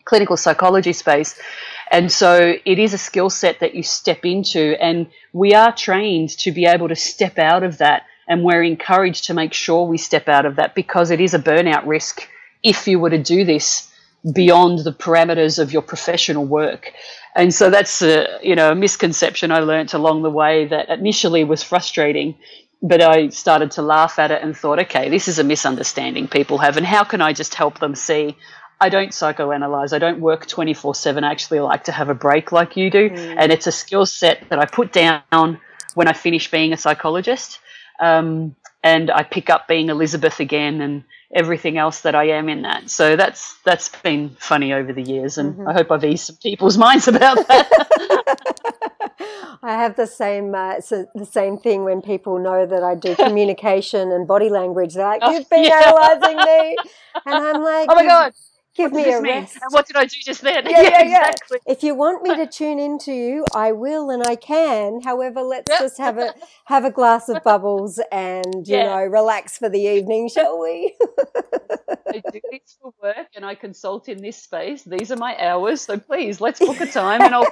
clinical 0.05 0.37
psychology 0.37 0.93
space. 0.93 1.39
And 1.93 2.11
so 2.11 2.55
it 2.65 2.79
is 2.81 2.93
a 2.93 2.99
skill 2.99 3.31
set 3.31 3.61
that 3.61 3.75
you 3.75 3.85
step 3.85 4.25
into, 4.25 4.77
and 4.83 5.07
we 5.33 5.55
are 5.55 5.73
trained 5.73 6.31
to 6.39 6.51
be 6.51 6.67
able 6.67 6.89
to 6.89 6.97
step 6.97 7.39
out 7.39 7.63
of 7.63 7.79
that 7.79 8.03
and 8.31 8.45
we're 8.45 8.63
encouraged 8.63 9.25
to 9.25 9.35
make 9.35 9.53
sure 9.53 9.87
we 9.87 9.99
step 9.99 10.29
out 10.29 10.47
of 10.47 10.57
that 10.57 10.75
because 10.75 11.11
it 11.11 11.21
is 11.21 11.35
a 11.35 11.39
burnout 11.39 11.85
risk 11.87 12.29
if 12.63 12.87
you 12.87 12.99
were 12.99 13.11
to 13.11 13.19
do 13.19 13.45
this 13.45 13.93
beyond 14.33 14.79
the 14.79 14.93
parameters 14.93 15.59
of 15.59 15.73
your 15.73 15.83
professional 15.83 16.47
work. 16.47 16.93
And 17.35 17.53
so 17.53 17.71
that's 17.71 18.01
a, 18.03 18.39
you 18.43 18.55
know, 18.55 18.71
a 18.71 18.75
misconception 18.75 19.51
I 19.51 19.59
learnt 19.59 19.95
along 19.95 20.23
the 20.23 20.31
way 20.31 20.67
that 20.67 20.89
initially 20.91 21.43
was 21.43 21.63
frustrating, 21.63 22.37
but 22.81 23.03
I 23.03 23.31
started 23.31 23.73
to 23.73 23.83
laugh 23.83 24.19
at 24.19 24.31
it 24.31 24.43
and 24.43 24.57
thought, 24.57 24.79
okay, 24.79 25.09
this 25.09 25.27
is 25.27 25.39
a 25.39 25.45
misunderstanding 25.45 26.29
people 26.29 26.59
have, 26.59 26.77
and 26.77 26.87
how 26.87 27.03
can 27.03 27.21
I 27.21 27.33
just 27.33 27.55
help 27.55 27.81
them 27.81 27.95
see 27.95 28.37
I 28.83 28.89
don't 28.89 29.11
psychoanalyze. 29.11 29.93
I 29.93 29.99
don't 29.99 30.21
work 30.21 30.47
24 30.47 30.95
7. 30.95 31.23
I 31.23 31.31
actually 31.31 31.61
like 31.61 31.85
to 31.85 31.93
have 31.93 32.09
a 32.09 32.15
break 32.15 32.51
like 32.51 32.79
you 32.79 32.91
do. 32.91 33.11
Mm. 33.11 33.37
And 33.39 33.53
it's 33.53 33.67
a 33.67 33.73
skill 33.73 34.07
set 34.07 34.49
that 34.49 34.59
I 34.59 34.65
put 34.65 34.91
down 34.91 35.61
when 35.95 36.09
I 36.09 36.15
finish 36.15 36.51
being 36.51 36.73
a 36.73 36.79
psychologist. 36.79 37.59
Um, 38.01 38.57
and 38.83 39.11
I 39.11 39.23
pick 39.23 39.51
up 39.51 39.69
being 39.69 39.91
Elizabeth 39.91 40.41
again 40.41 40.81
and 40.81 41.05
everything 41.33 41.79
else 41.79 42.01
that 42.01 42.15
I 42.15 42.31
am 42.31 42.49
in 42.49 42.63
that. 42.63 42.91
So 42.91 43.17
that's 43.17 43.59
that's 43.65 43.89
been 43.89 44.31
funny 44.39 44.73
over 44.73 44.93
the 44.93 45.03
years, 45.03 45.39
and 45.39 45.55
mm-hmm. 45.55 45.69
I 45.69 45.73
hope 45.73 45.91
I've 45.91 46.05
eased 46.05 46.27
some 46.27 46.37
people's 46.37 46.79
minds 46.87 47.09
about 47.09 47.37
that. 47.49 47.69
I 49.63 49.75
have 49.75 49.97
the 49.97 50.07
same 50.07 50.55
uh, 50.55 50.81
so 50.81 51.07
the 51.15 51.27
same 51.27 51.59
thing 51.59 51.85
when 51.85 52.01
people 52.01 52.39
know 52.39 52.65
that 52.65 52.83
I 52.83 52.95
do 52.95 53.15
communication 53.15 54.11
and 54.11 54.27
body 54.27 54.49
language. 54.49 54.95
They're 54.95 55.07
like, 55.07 55.21
oh, 55.25 55.33
"You've 55.33 55.51
been 55.51 55.65
yeah. 55.65 55.83
analyzing 55.87 56.37
me," 56.37 56.77
and 57.27 57.35
I'm 57.35 57.63
like, 57.63 57.89
"Oh 57.91 57.95
my 57.95 58.07
god." 58.07 58.33
Give 58.77 58.93
me 58.93 59.05
a 59.11 59.21
rest. 59.21 59.59
And 59.61 59.71
what 59.71 59.87
did 59.87 59.97
I 59.97 60.05
do 60.05 60.17
just 60.25 60.43
then? 60.43 60.65
Yeah, 60.71 60.83
yeah, 60.83 61.03
yeah, 61.03 61.29
exactly. 61.29 61.59
If 61.67 61.83
you 61.83 61.95
want 61.95 62.23
me 62.23 62.37
to 62.37 62.47
tune 62.59 62.79
into 62.79 63.13
you, 63.13 63.45
I 63.55 63.73
will 63.73 64.11
and 64.11 64.23
I 64.23 64.37
can. 64.37 65.01
However, 65.03 65.43
let's 65.43 65.71
yep. 65.71 65.81
just 65.81 65.99
have 65.99 66.19
a 66.19 66.35
have 66.67 66.85
a 66.85 66.91
glass 66.91 67.29
of 67.29 67.43
bubbles 67.43 68.01
and 68.13 68.67
you 68.67 68.77
yeah. 68.77 68.87
know 68.87 69.05
relax 69.07 69.59
for 69.59 69.69
the 69.69 69.81
evening, 69.81 70.29
shall 70.29 70.61
we? 70.61 70.97
I 72.09 72.23
do 72.33 72.41
this 72.51 72.77
for 72.81 72.93
work 73.03 73.29
and 73.35 73.45
I 73.45 73.55
consult 73.55 74.09
in 74.09 74.23
this 74.23 74.37
space. 74.37 74.85
These 74.85 75.11
are 75.11 75.17
my 75.17 75.37
hours, 75.39 75.81
so 75.81 75.99
please 75.99 76.41
let's 76.41 76.61
book 76.61 76.81
a 76.81 76.87
time 76.87 77.23
and 77.23 77.35
I'll 77.35 77.47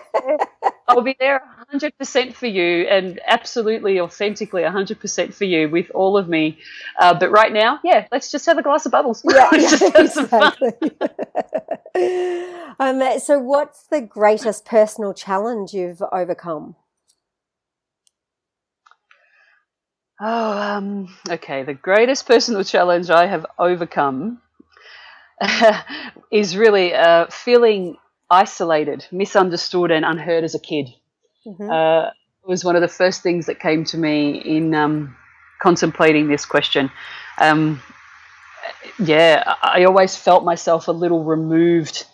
I'll 0.88 1.02
be 1.02 1.16
there 1.20 1.42
100% 1.70 2.34
for 2.34 2.46
you 2.46 2.86
and 2.88 3.20
absolutely 3.26 4.00
authentically 4.00 4.62
100% 4.62 5.34
for 5.34 5.44
you 5.44 5.68
with 5.68 5.90
all 5.94 6.16
of 6.16 6.28
me. 6.28 6.58
Uh, 6.98 7.12
but 7.12 7.30
right 7.30 7.52
now, 7.52 7.78
yeah, 7.84 8.06
let's 8.10 8.30
just 8.30 8.46
have 8.46 8.56
a 8.56 8.62
glass 8.62 8.86
of 8.86 8.92
bubbles. 8.92 9.22
Yeah, 9.28 9.50
exactly. 9.52 10.72
um, 12.80 13.20
so, 13.20 13.38
what's 13.38 13.82
the 13.88 14.00
greatest 14.00 14.64
personal 14.64 15.12
challenge 15.12 15.74
you've 15.74 16.02
overcome? 16.10 16.74
Oh, 20.20 20.52
um, 20.52 21.14
okay. 21.28 21.64
The 21.64 21.74
greatest 21.74 22.26
personal 22.26 22.64
challenge 22.64 23.10
I 23.10 23.26
have 23.26 23.46
overcome 23.58 24.40
is 26.32 26.56
really 26.56 26.94
uh, 26.94 27.26
feeling 27.26 27.98
isolated, 28.30 29.06
misunderstood, 29.10 29.90
and 29.90 30.04
unheard 30.04 30.44
as 30.44 30.54
a 30.54 30.58
kid. 30.58 30.88
Mm-hmm. 31.46 31.70
Uh, 31.70 32.10
was 32.48 32.64
one 32.64 32.74
of 32.74 32.82
the 32.82 32.88
first 32.88 33.22
things 33.22 33.46
that 33.46 33.60
came 33.60 33.84
to 33.84 33.98
me 33.98 34.38
in 34.38 34.74
um, 34.74 35.16
contemplating 35.60 36.28
this 36.28 36.46
question. 36.46 36.90
Um, 37.38 37.82
yeah, 38.98 39.54
I 39.62 39.84
always 39.84 40.16
felt 40.16 40.44
myself 40.44 40.88
a 40.88 40.92
little 40.92 41.24
removed 41.24 42.06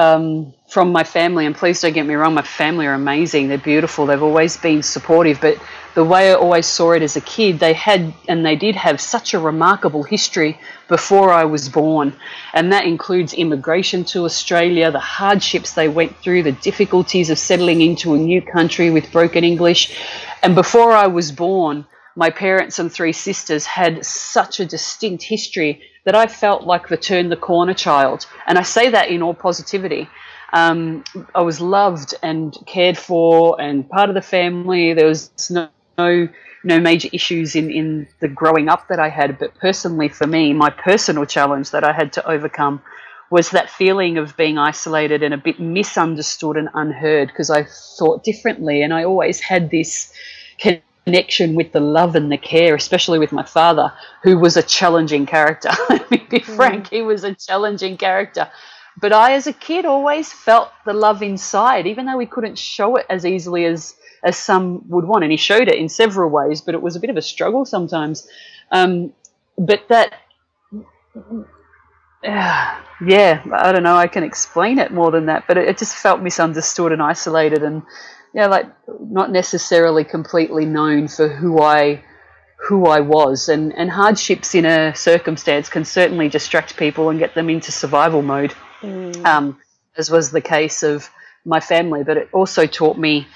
um, 0.00 0.54
from 0.68 0.92
my 0.92 1.04
family. 1.04 1.44
And 1.46 1.54
please 1.54 1.80
don't 1.80 1.92
get 1.92 2.06
me 2.06 2.14
wrong, 2.14 2.34
my 2.34 2.42
family 2.42 2.86
are 2.86 2.94
amazing. 2.94 3.48
They're 3.48 3.58
beautiful. 3.58 4.06
They've 4.06 4.22
always 4.22 4.56
been 4.56 4.82
supportive. 4.82 5.40
But 5.40 5.58
the 5.94 6.04
way 6.04 6.30
I 6.30 6.34
always 6.34 6.66
saw 6.66 6.92
it 6.92 7.02
as 7.02 7.16
a 7.16 7.20
kid, 7.20 7.58
they 7.58 7.74
had 7.74 8.14
and 8.28 8.46
they 8.46 8.56
did 8.56 8.76
have 8.76 9.00
such 9.00 9.34
a 9.34 9.38
remarkable 9.38 10.02
history 10.02 10.58
before 10.88 11.30
I 11.30 11.44
was 11.44 11.68
born. 11.68 12.14
And 12.54 12.72
that 12.72 12.86
includes 12.86 13.34
immigration 13.34 14.04
to 14.12 14.24
Australia, 14.24 14.90
the 14.90 15.00
hardships 15.20 15.72
they 15.72 15.88
went 15.88 16.16
through, 16.18 16.44
the 16.44 16.52
difficulties 16.52 17.28
of 17.30 17.38
settling 17.38 17.80
into 17.82 18.14
a 18.14 18.18
new 18.18 18.40
country 18.40 18.90
with 18.90 19.12
broken 19.12 19.44
English. 19.44 19.82
And 20.42 20.54
before 20.54 20.92
I 20.92 21.08
was 21.08 21.30
born, 21.32 21.84
my 22.16 22.30
parents 22.30 22.78
and 22.78 22.90
three 22.90 23.12
sisters 23.12 23.66
had 23.66 24.04
such 24.04 24.60
a 24.60 24.66
distinct 24.66 25.22
history 25.24 25.82
that 26.04 26.14
I 26.14 26.26
felt 26.26 26.64
like 26.64 26.88
the 26.88 26.96
turn 26.96 27.28
the 27.28 27.36
corner 27.36 27.74
child. 27.74 28.26
And 28.46 28.58
I 28.58 28.62
say 28.62 28.90
that 28.90 29.08
in 29.08 29.22
all 29.22 29.34
positivity. 29.34 30.08
Um, 30.52 31.04
I 31.34 31.42
was 31.42 31.60
loved 31.60 32.14
and 32.22 32.56
cared 32.66 32.98
for 32.98 33.60
and 33.60 33.88
part 33.88 34.08
of 34.08 34.14
the 34.14 34.22
family. 34.22 34.94
There 34.94 35.06
was 35.06 35.30
no, 35.50 35.68
no, 35.98 36.28
no 36.64 36.80
major 36.80 37.08
issues 37.12 37.54
in, 37.54 37.70
in 37.70 38.08
the 38.20 38.28
growing 38.28 38.68
up 38.68 38.88
that 38.88 38.98
I 38.98 39.08
had. 39.08 39.38
But 39.38 39.54
personally, 39.56 40.08
for 40.08 40.26
me, 40.26 40.52
my 40.52 40.70
personal 40.70 41.24
challenge 41.24 41.70
that 41.70 41.84
I 41.84 41.92
had 41.92 42.12
to 42.14 42.28
overcome 42.28 42.82
was 43.30 43.50
that 43.50 43.70
feeling 43.70 44.18
of 44.18 44.36
being 44.36 44.58
isolated 44.58 45.22
and 45.22 45.32
a 45.32 45.38
bit 45.38 45.60
misunderstood 45.60 46.56
and 46.56 46.68
unheard 46.74 47.28
because 47.28 47.48
I 47.48 47.64
thought 47.96 48.24
differently. 48.24 48.82
And 48.82 48.92
I 48.92 49.04
always 49.04 49.38
had 49.38 49.70
this 49.70 50.12
connection 51.10 51.56
with 51.56 51.72
the 51.72 51.80
love 51.80 52.14
and 52.14 52.30
the 52.30 52.38
care, 52.38 52.76
especially 52.76 53.18
with 53.18 53.32
my 53.32 53.42
father, 53.42 53.92
who 54.22 54.38
was 54.38 54.56
a 54.56 54.62
challenging 54.62 55.26
character. 55.26 55.70
Let 55.88 56.08
me 56.08 56.18
be 56.18 56.38
mm. 56.38 56.56
frank, 56.56 56.88
he 56.88 57.02
was 57.02 57.24
a 57.24 57.34
challenging 57.34 57.96
character. 57.96 58.48
But 59.00 59.12
I, 59.12 59.32
as 59.32 59.48
a 59.48 59.52
kid, 59.52 59.84
always 59.84 60.32
felt 60.32 60.70
the 60.86 60.92
love 60.92 61.20
inside, 61.20 61.88
even 61.88 62.06
though 62.06 62.18
he 62.18 62.26
couldn't 62.26 62.58
show 62.58 62.94
it 62.94 63.06
as 63.10 63.26
easily 63.26 63.64
as, 63.64 63.96
as 64.22 64.36
some 64.36 64.88
would 64.88 65.04
want. 65.04 65.24
And 65.24 65.32
he 65.32 65.36
showed 65.36 65.66
it 65.66 65.74
in 65.74 65.88
several 65.88 66.30
ways, 66.30 66.60
but 66.60 66.74
it 66.76 66.82
was 66.82 66.94
a 66.94 67.00
bit 67.00 67.10
of 67.10 67.16
a 67.16 67.22
struggle 67.22 67.64
sometimes. 67.64 68.28
Um, 68.70 69.12
but 69.58 69.80
that, 69.88 70.14
uh, 72.24 72.80
yeah, 73.04 73.42
I 73.52 73.72
don't 73.72 73.82
know, 73.82 73.96
I 73.96 74.06
can 74.06 74.22
explain 74.22 74.78
it 74.78 74.92
more 74.92 75.10
than 75.10 75.26
that, 75.26 75.44
but 75.48 75.56
it, 75.58 75.66
it 75.66 75.78
just 75.78 75.96
felt 75.96 76.22
misunderstood 76.22 76.92
and 76.92 77.02
isolated 77.02 77.64
and 77.64 77.82
yeah, 78.34 78.46
like 78.46 78.66
not 79.00 79.30
necessarily 79.30 80.04
completely 80.04 80.64
known 80.64 81.08
for 81.08 81.28
who 81.28 81.60
I 81.60 82.04
who 82.68 82.86
I 82.86 83.00
was, 83.00 83.48
and 83.48 83.72
and 83.74 83.90
hardships 83.90 84.54
in 84.54 84.64
a 84.64 84.94
circumstance 84.94 85.68
can 85.68 85.84
certainly 85.84 86.28
distract 86.28 86.76
people 86.76 87.10
and 87.10 87.18
get 87.18 87.34
them 87.34 87.50
into 87.50 87.72
survival 87.72 88.22
mode, 88.22 88.54
mm. 88.80 89.24
um, 89.24 89.58
as 89.96 90.10
was 90.10 90.30
the 90.30 90.40
case 90.40 90.82
of 90.82 91.08
my 91.44 91.60
family. 91.60 92.04
But 92.04 92.16
it 92.16 92.28
also 92.32 92.66
taught 92.66 92.98
me 92.98 93.26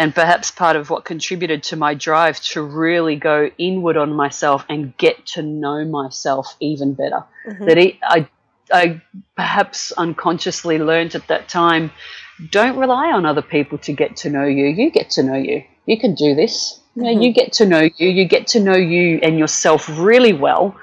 and 0.00 0.14
perhaps 0.14 0.50
part 0.50 0.76
of 0.76 0.88
what 0.88 1.04
contributed 1.04 1.62
to 1.64 1.76
my 1.76 1.92
drive 1.92 2.40
to 2.40 2.62
really 2.62 3.16
go 3.16 3.50
inward 3.58 3.98
on 3.98 4.14
myself 4.14 4.64
and 4.70 4.96
get 4.96 5.26
to 5.26 5.42
know 5.42 5.84
myself 5.84 6.56
even 6.58 6.94
better. 6.94 7.24
Mm-hmm. 7.46 7.64
That 7.66 7.78
it, 7.78 7.96
I, 8.02 8.28
I 8.72 9.02
perhaps 9.36 9.92
unconsciously 9.92 10.78
learned 10.78 11.14
at 11.14 11.26
that 11.28 11.48
time 11.48 11.90
don't 12.50 12.76
rely 12.78 13.12
on 13.12 13.26
other 13.26 13.42
people 13.42 13.78
to 13.78 13.92
get 13.92 14.16
to 14.18 14.30
know 14.30 14.44
you. 14.44 14.66
You 14.66 14.90
get 14.90 15.10
to 15.10 15.22
know 15.22 15.36
you. 15.36 15.64
You 15.86 15.98
can 15.98 16.14
do 16.14 16.34
this. 16.34 16.80
You, 16.94 17.02
know, 17.02 17.08
mm-hmm. 17.10 17.22
you 17.22 17.32
get 17.32 17.52
to 17.54 17.66
know 17.66 17.88
you. 17.96 18.08
You 18.08 18.24
get 18.26 18.46
to 18.48 18.60
know 18.60 18.76
you 18.76 19.20
and 19.22 19.38
yourself 19.38 19.88
really 19.98 20.32
well 20.32 20.76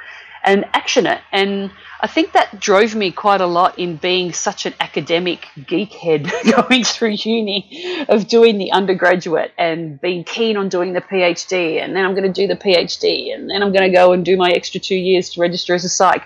and 0.44 0.66
action 0.74 1.06
it. 1.06 1.20
And 1.32 1.72
I 2.00 2.08
think 2.08 2.34
that 2.34 2.60
drove 2.60 2.96
me 2.96 3.12
quite 3.12 3.42
a 3.42 3.48
lot 3.48 3.80
in 3.80 3.98
being 3.98 4.32
such 4.32 4.66
an 4.66 4.74
academic 4.80 5.48
geek 5.66 5.94
head 5.94 6.32
going 6.56 6.84
through 6.84 7.16
uni 7.20 8.06
of 8.08 8.28
doing 8.28 8.58
the 8.58 8.72
undergraduate 8.72 9.52
and 9.58 10.00
being 10.00 10.24
keen 10.24 10.58
on 10.58 10.70
doing 10.70 10.94
the 10.94 11.02
PhD. 11.02 11.84
And 11.84 11.96
then 11.96 12.06
I'm 12.06 12.14
going 12.14 12.32
to 12.32 12.42
do 12.42 12.48
the 12.48 12.56
PhD 12.56 13.34
and 13.34 13.50
then 13.50 13.64
I'm 13.64 13.74
going 13.74 13.90
to 13.90 13.96
go 13.96 14.14
and 14.14 14.24
do 14.24 14.38
my 14.38 14.52
extra 14.52 14.80
two 14.80 14.96
years 14.96 15.32
to 15.32 15.42
register 15.42 15.74
as 15.74 15.84
a 15.84 15.90
psych. 15.90 16.24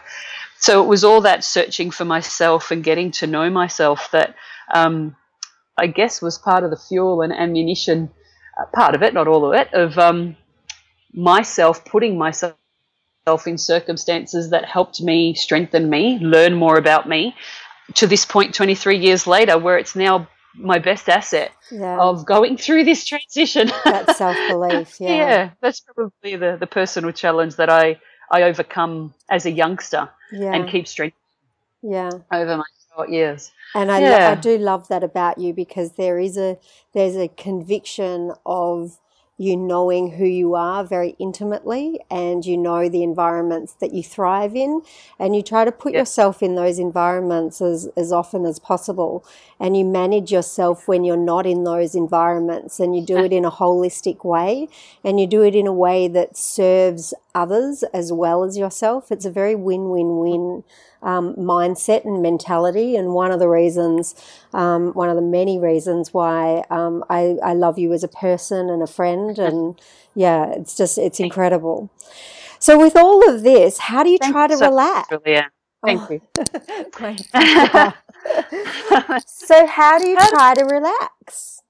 So 0.59 0.83
it 0.83 0.87
was 0.87 1.03
all 1.03 1.21
that 1.21 1.43
searching 1.43 1.89
for 1.89 2.05
myself 2.05 2.69
and 2.69 2.83
getting 2.83 3.09
to 3.13 3.27
know 3.27 3.49
myself 3.49 4.09
that 4.11 4.35
um, 4.73 5.15
I 5.81 5.87
guess 5.87 6.21
was 6.21 6.37
part 6.37 6.63
of 6.63 6.69
the 6.69 6.77
fuel 6.77 7.23
and 7.23 7.33
ammunition, 7.33 8.11
uh, 8.59 8.65
part 8.71 8.93
of 8.93 9.01
it, 9.01 9.15
not 9.15 9.27
all 9.27 9.47
of 9.47 9.59
it, 9.59 9.73
of 9.73 9.97
um, 9.97 10.37
myself 11.11 11.83
putting 11.85 12.19
myself 12.19 12.55
in 13.47 13.57
circumstances 13.57 14.51
that 14.51 14.65
helped 14.65 15.01
me 15.01 15.33
strengthen 15.33 15.89
me, 15.89 16.19
learn 16.19 16.53
more 16.53 16.77
about 16.77 17.09
me 17.09 17.35
to 17.95 18.05
this 18.05 18.25
point 18.25 18.53
23 18.53 18.99
years 18.99 19.25
later, 19.25 19.57
where 19.57 19.79
it's 19.79 19.95
now 19.95 20.27
my 20.53 20.77
best 20.77 21.09
asset 21.09 21.51
yeah. 21.71 21.97
of 21.99 22.27
going 22.27 22.57
through 22.57 22.83
this 22.83 23.03
transition. 23.03 23.71
That 23.83 24.15
self 24.15 24.37
belief, 24.49 24.97
yeah. 24.99 25.15
yeah, 25.15 25.49
that's 25.61 25.79
probably 25.79 26.35
the, 26.35 26.57
the 26.59 26.67
personal 26.67 27.11
challenge 27.11 27.55
that 27.55 27.71
I, 27.71 27.99
I 28.29 28.43
overcome 28.43 29.15
as 29.31 29.47
a 29.47 29.51
youngster 29.51 30.11
yeah. 30.31 30.53
and 30.53 30.69
keep 30.69 30.87
strengthening 30.87 31.17
yeah. 31.81 32.11
over 32.31 32.57
my 32.57 32.63
Oh, 32.91 32.97
short 32.97 33.09
years. 33.09 33.51
And 33.73 33.91
I, 33.91 33.99
yeah. 33.99 34.31
I 34.31 34.35
do 34.35 34.57
love 34.57 34.87
that 34.89 35.03
about 35.03 35.37
you 35.37 35.53
because 35.53 35.93
there 35.93 36.19
is 36.19 36.37
a 36.37 36.57
there's 36.93 37.15
a 37.15 37.29
conviction 37.29 38.33
of 38.45 38.99
you 39.41 39.57
knowing 39.57 40.11
who 40.11 40.25
you 40.25 40.53
are 40.53 40.83
very 40.83 41.15
intimately 41.17 41.99
and 42.11 42.45
you 42.45 42.55
know 42.55 42.87
the 42.87 43.01
environments 43.01 43.73
that 43.73 43.91
you 43.91 44.03
thrive 44.03 44.55
in 44.55 44.81
and 45.17 45.35
you 45.35 45.41
try 45.41 45.65
to 45.65 45.71
put 45.71 45.93
yep. 45.93 46.01
yourself 46.01 46.43
in 46.43 46.53
those 46.53 46.77
environments 46.77 47.59
as, 47.59 47.89
as 47.97 48.11
often 48.11 48.45
as 48.45 48.59
possible 48.59 49.25
and 49.59 49.75
you 49.75 49.83
manage 49.83 50.31
yourself 50.31 50.87
when 50.87 51.03
you're 51.03 51.17
not 51.17 51.47
in 51.47 51.63
those 51.63 51.95
environments 51.95 52.79
and 52.79 52.95
you 52.95 53.03
do 53.03 53.17
it 53.17 53.33
in 53.33 53.43
a 53.43 53.49
holistic 53.49 54.23
way 54.23 54.67
and 55.03 55.19
you 55.19 55.25
do 55.25 55.41
it 55.41 55.55
in 55.55 55.65
a 55.65 55.73
way 55.73 56.07
that 56.07 56.37
serves 56.37 57.11
others 57.33 57.83
as 57.93 58.11
well 58.11 58.43
as 58.43 58.57
yourself. 58.57 59.11
It's 59.11 59.25
a 59.25 59.31
very 59.31 59.55
win-win-win 59.55 60.63
um, 61.01 61.35
mindset 61.35 62.05
and 62.05 62.21
mentality. 62.21 62.95
And 62.95 63.13
one 63.13 63.31
of 63.31 63.39
the 63.39 63.47
reasons, 63.47 64.15
um, 64.53 64.93
one 64.93 65.09
of 65.09 65.15
the 65.15 65.21
many 65.21 65.59
reasons 65.59 66.13
why 66.13 66.63
um, 66.69 67.03
I, 67.09 67.37
I 67.43 67.53
love 67.53 67.77
you 67.77 67.93
as 67.93 68.03
a 68.03 68.07
person 68.07 68.69
and 68.69 68.81
a 68.81 68.87
friend. 68.87 69.37
And 69.51 69.81
yeah, 70.13 70.51
it's 70.51 70.77
just, 70.77 70.97
it's 70.97 71.19
incredible. 71.19 71.89
So 72.59 72.79
with 72.79 72.95
all 72.95 73.27
of 73.27 73.43
this, 73.43 73.79
how 73.79 74.03
do 74.03 74.09
you 74.09 74.19
Thanks 74.19 74.33
try 74.33 74.47
to 74.47 74.57
so 74.57 74.69
relax? 74.69 75.09
Julia. 75.09 75.49
Thank 75.83 76.01
oh. 76.01 76.11
you. 76.11 76.21
so 79.25 79.65
how 79.65 79.97
do 79.97 80.07
you 80.07 80.15
try 80.15 80.53
to 80.53 80.65
relax? 80.65 81.61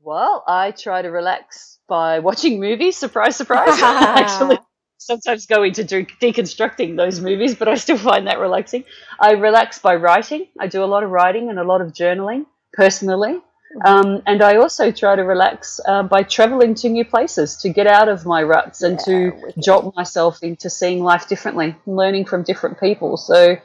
Well, 0.00 0.42
I 0.46 0.70
try 0.70 1.02
to 1.02 1.08
relax 1.08 1.78
by 1.86 2.20
watching 2.20 2.60
movies. 2.60 2.96
Surprise, 2.96 3.36
surprise. 3.36 3.82
Actually, 3.82 4.58
sometimes 4.98 5.46
go 5.46 5.62
into 5.62 5.84
de- 5.84 6.04
deconstructing 6.04 6.96
those 6.96 7.20
movies, 7.20 7.54
but 7.54 7.68
I 7.68 7.76
still 7.76 7.96
find 7.96 8.26
that 8.26 8.38
relaxing. 8.38 8.84
I 9.18 9.32
relax 9.32 9.78
by 9.78 9.94
writing. 9.94 10.48
I 10.58 10.66
do 10.66 10.84
a 10.84 10.86
lot 10.86 11.02
of 11.02 11.10
writing 11.10 11.48
and 11.48 11.58
a 11.58 11.64
lot 11.64 11.80
of 11.80 11.92
journaling 11.92 12.46
personally. 12.72 13.40
Um, 13.84 14.22
and 14.26 14.42
I 14.42 14.56
also 14.56 14.90
try 14.90 15.14
to 15.14 15.22
relax 15.22 15.78
uh, 15.86 16.02
by 16.02 16.22
traveling 16.22 16.74
to 16.76 16.88
new 16.88 17.04
places 17.04 17.56
to 17.58 17.68
get 17.68 17.86
out 17.86 18.08
of 18.08 18.24
my 18.24 18.42
ruts 18.42 18.82
and 18.82 18.98
yeah, 18.98 19.04
to 19.04 19.30
wicked. 19.30 19.62
jolt 19.62 19.94
myself 19.94 20.42
into 20.42 20.70
seeing 20.70 21.04
life 21.04 21.28
differently, 21.28 21.76
learning 21.86 22.24
from 22.24 22.42
different 22.42 22.80
people. 22.80 23.18
So 23.18 23.56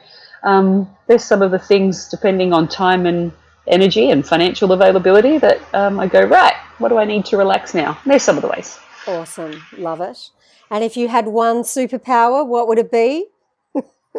um, 0.42 0.94
there's 1.06 1.24
some 1.24 1.40
of 1.40 1.50
the 1.50 1.58
things, 1.58 2.08
depending 2.08 2.52
on 2.52 2.68
time 2.68 3.06
and 3.06 3.32
energy 3.66 4.10
and 4.10 4.26
financial 4.26 4.72
availability, 4.72 5.38
that 5.38 5.58
um, 5.72 5.98
I 5.98 6.06
go, 6.06 6.22
right, 6.22 6.54
what 6.78 6.90
do 6.90 6.98
I 6.98 7.06
need 7.06 7.24
to 7.26 7.38
relax 7.38 7.72
now? 7.72 7.98
there's 8.04 8.22
some 8.22 8.36
of 8.36 8.42
the 8.42 8.48
ways. 8.48 8.78
Awesome. 9.06 9.62
Love 9.78 10.02
it. 10.02 10.30
And 10.74 10.82
if 10.82 10.96
you 10.96 11.06
had 11.06 11.28
one 11.28 11.58
superpower, 11.58 12.44
what 12.44 12.66
would 12.66 12.80
it 12.80 12.90
be? 12.90 13.28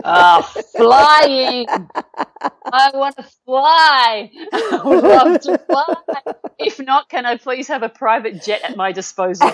Ah, 0.06 0.39
uh, 0.39 0.62
flying. 0.78 1.68
I 2.72 2.91
want 2.93 3.18
to 3.18 3.24
fly. 3.45 4.32
I 4.53 4.82
would 4.86 5.03
love 5.03 5.41
to 5.41 5.58
fly. 5.58 5.97
If 6.58 6.80
not, 6.80 7.10
can 7.10 7.26
I 7.26 7.36
please 7.36 7.68
have 7.68 7.84
a 7.84 7.89
private 7.89 8.41
jet 8.41 8.62
at 8.64 8.78
my 8.78 8.93
disposal? 8.93 9.49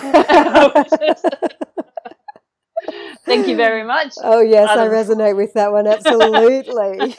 Thank 3.26 3.48
you 3.48 3.56
very 3.56 3.82
much. 3.82 4.14
Oh 4.22 4.40
yes, 4.40 4.68
I 4.68 4.86
resonate 4.86 5.36
with 5.36 5.54
that 5.54 5.72
one 5.72 5.88
absolutely. 5.88 7.16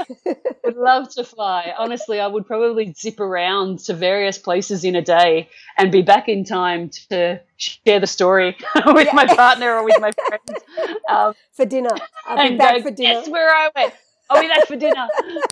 Would 0.64 0.78
love 0.78 1.10
to 1.16 1.24
fly. 1.24 1.74
Honestly, 1.78 2.20
I 2.20 2.28
would 2.28 2.46
probably 2.46 2.94
zip 2.94 3.20
around 3.20 3.80
to 3.80 3.94
various 3.94 4.38
places 4.38 4.84
in 4.84 4.96
a 4.96 5.02
day 5.02 5.50
and 5.78 5.92
be 5.92 6.02
back 6.02 6.30
in 6.30 6.44
time 6.46 6.90
to 7.10 7.42
share 7.58 8.00
the 8.00 8.08
story 8.08 8.56
with 8.86 9.08
yeah. 9.08 9.14
my 9.14 9.26
partner 9.26 9.76
or 9.76 9.84
with 9.84 10.00
my 10.00 10.12
friends 10.28 10.64
um, 11.10 11.34
for 11.52 11.66
dinner. 11.66 11.96
I'll 12.26 12.50
be 12.50 12.58
back 12.58 12.78
go, 12.78 12.84
for 12.84 12.92
dinner. 12.92 13.16
That's 13.16 13.30
where 13.30 13.50
I 13.50 13.70
went. 13.76 13.94
I'll 14.34 14.42
be 14.42 14.48
back 14.48 14.68
for 14.68 14.76
dinner. 14.76 15.08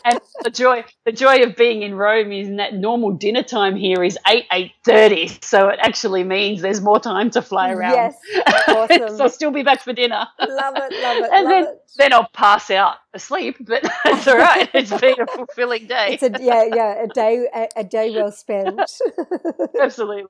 and 0.06 0.20
the 0.44 0.50
joy, 0.50 0.84
the 1.06 1.12
joy 1.12 1.44
of 1.44 1.56
being 1.56 1.84
in 1.84 1.96
Rome 1.96 2.32
is 2.32 2.50
that 2.58 2.74
normal 2.74 3.12
dinner 3.12 3.44
time 3.44 3.76
here 3.76 4.04
is 4.04 4.18
eight 4.28 4.46
eight 4.52 4.72
thirty, 4.84 5.28
so 5.42 5.70
it 5.70 5.80
actually 5.82 6.24
means 6.24 6.62
there's 6.62 6.82
more 6.82 7.00
time 7.00 7.30
to 7.32 7.42
fly 7.42 7.72
around. 7.72 7.94
Yes, 7.94 8.16
awesome. 8.68 9.18
so 9.18 9.24
I'll 9.24 9.30
still 9.30 9.52
be 9.52 9.64
back 9.64 9.82
for 9.82 9.94
dinner. 9.94 10.28
Love 10.40 10.76
it, 10.78 10.94
love 11.02 11.18
it, 11.18 11.30
and 11.32 11.44
love 11.44 11.50
then, 11.50 11.64
it. 11.66 11.92
Then 11.98 12.14
I'll 12.14 12.30
pass 12.34 12.72
out 12.72 12.96
asleep, 13.14 13.58
but 13.60 13.84
it's 14.06 14.28
all 14.28 14.38
right. 14.38 14.70
It's 14.74 15.00
been 15.00 15.20
a 15.20 15.28
fulfilling 15.28 15.88
day. 15.88 16.14
It's 16.14 16.24
a 16.24 16.32
yeah, 16.40 16.64
yeah, 16.74 17.04
a 17.04 17.08
day, 17.08 17.48
a, 17.54 17.68
a 17.78 17.84
day 17.84 18.12
well 18.12 18.32
spent. 18.32 18.80
Absolutely. 19.82 20.26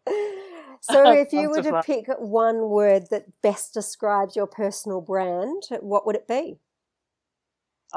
So, 0.83 1.11
if 1.11 1.31
you 1.31 1.49
were 1.49 1.61
to 1.61 1.83
pick 1.85 2.07
one 2.17 2.69
word 2.69 3.09
that 3.11 3.41
best 3.43 3.73
describes 3.73 4.35
your 4.35 4.47
personal 4.47 4.99
brand, 4.99 5.63
what 5.79 6.07
would 6.07 6.15
it 6.15 6.27
be? 6.27 6.57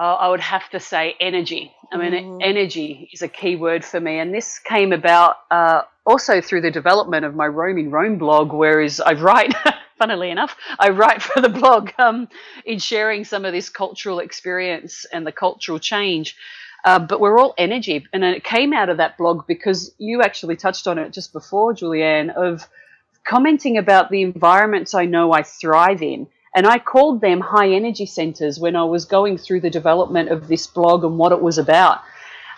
I 0.03 0.29
would 0.29 0.41
have 0.41 0.69
to 0.71 0.81
say 0.81 1.15
energy. 1.21 1.73
I 1.93 1.97
mean, 1.97 2.13
mm. 2.13 2.39
energy 2.43 3.09
is 3.13 3.23
a 3.23 3.29
key 3.29 3.55
word 3.55 3.85
for 3.85 4.01
me. 4.01 4.19
And 4.19 4.35
this 4.35 4.59
came 4.59 4.93
about 4.93 5.37
uh, 5.51 5.83
also 6.05 6.41
through 6.41 6.63
the 6.63 6.71
development 6.71 7.25
of 7.25 7.35
my 7.35 7.47
Roam 7.47 7.79
in 7.79 7.91
Rome 7.91 8.19
blog, 8.19 8.53
whereas 8.53 9.01
I 9.01 9.13
write, 9.13 9.55
funnily 9.99 10.31
enough, 10.31 10.57
I 10.81 10.89
write 10.89 11.23
for 11.23 11.41
the 11.41 11.49
blog 11.49 11.91
um, 11.99 12.29
in 12.65 12.81
sharing 12.81 13.25
some 13.25 13.45
of 13.45 13.53
this 13.53 13.69
cultural 13.69 14.19
experience 14.19 15.07
and 15.13 15.25
the 15.25 15.33
cultural 15.33 15.79
change. 15.79 16.37
Uh, 16.85 16.99
but 16.99 17.21
we're 17.21 17.39
all 17.39 17.55
energy. 17.57 18.05
And 18.13 18.25
it 18.25 18.43
came 18.45 18.73
out 18.73 18.89
of 18.89 18.97
that 18.97 19.17
blog 19.17 19.47
because 19.47 19.95
you 19.99 20.23
actually 20.23 20.57
touched 20.57 20.87
on 20.87 20.99
it 20.99 21.13
just 21.13 21.33
before, 21.33 21.73
Julianne, 21.73 22.35
of 22.35 22.69
commenting 23.25 23.79
about 23.79 24.11
the 24.11 24.23
environments 24.23 24.93
I 24.93 25.07
know 25.07 25.33
I 25.33 25.43
thrive 25.43 26.03
in 26.03 26.27
and 26.55 26.67
I 26.67 26.79
called 26.79 27.21
them 27.21 27.41
high 27.41 27.71
energy 27.71 28.07
centers 28.07 28.59
when 28.59 28.77
I 28.77 28.85
was 28.85 29.05
going 29.05 29.39
through 29.39 29.61
the 29.61 29.71
development 29.71 30.29
of 30.31 30.49
this 30.49 30.67
blog 30.67 31.05
and 31.05 31.19
what 31.19 31.33
it 31.33 31.41
was 31.41 31.59
about. 31.59 32.03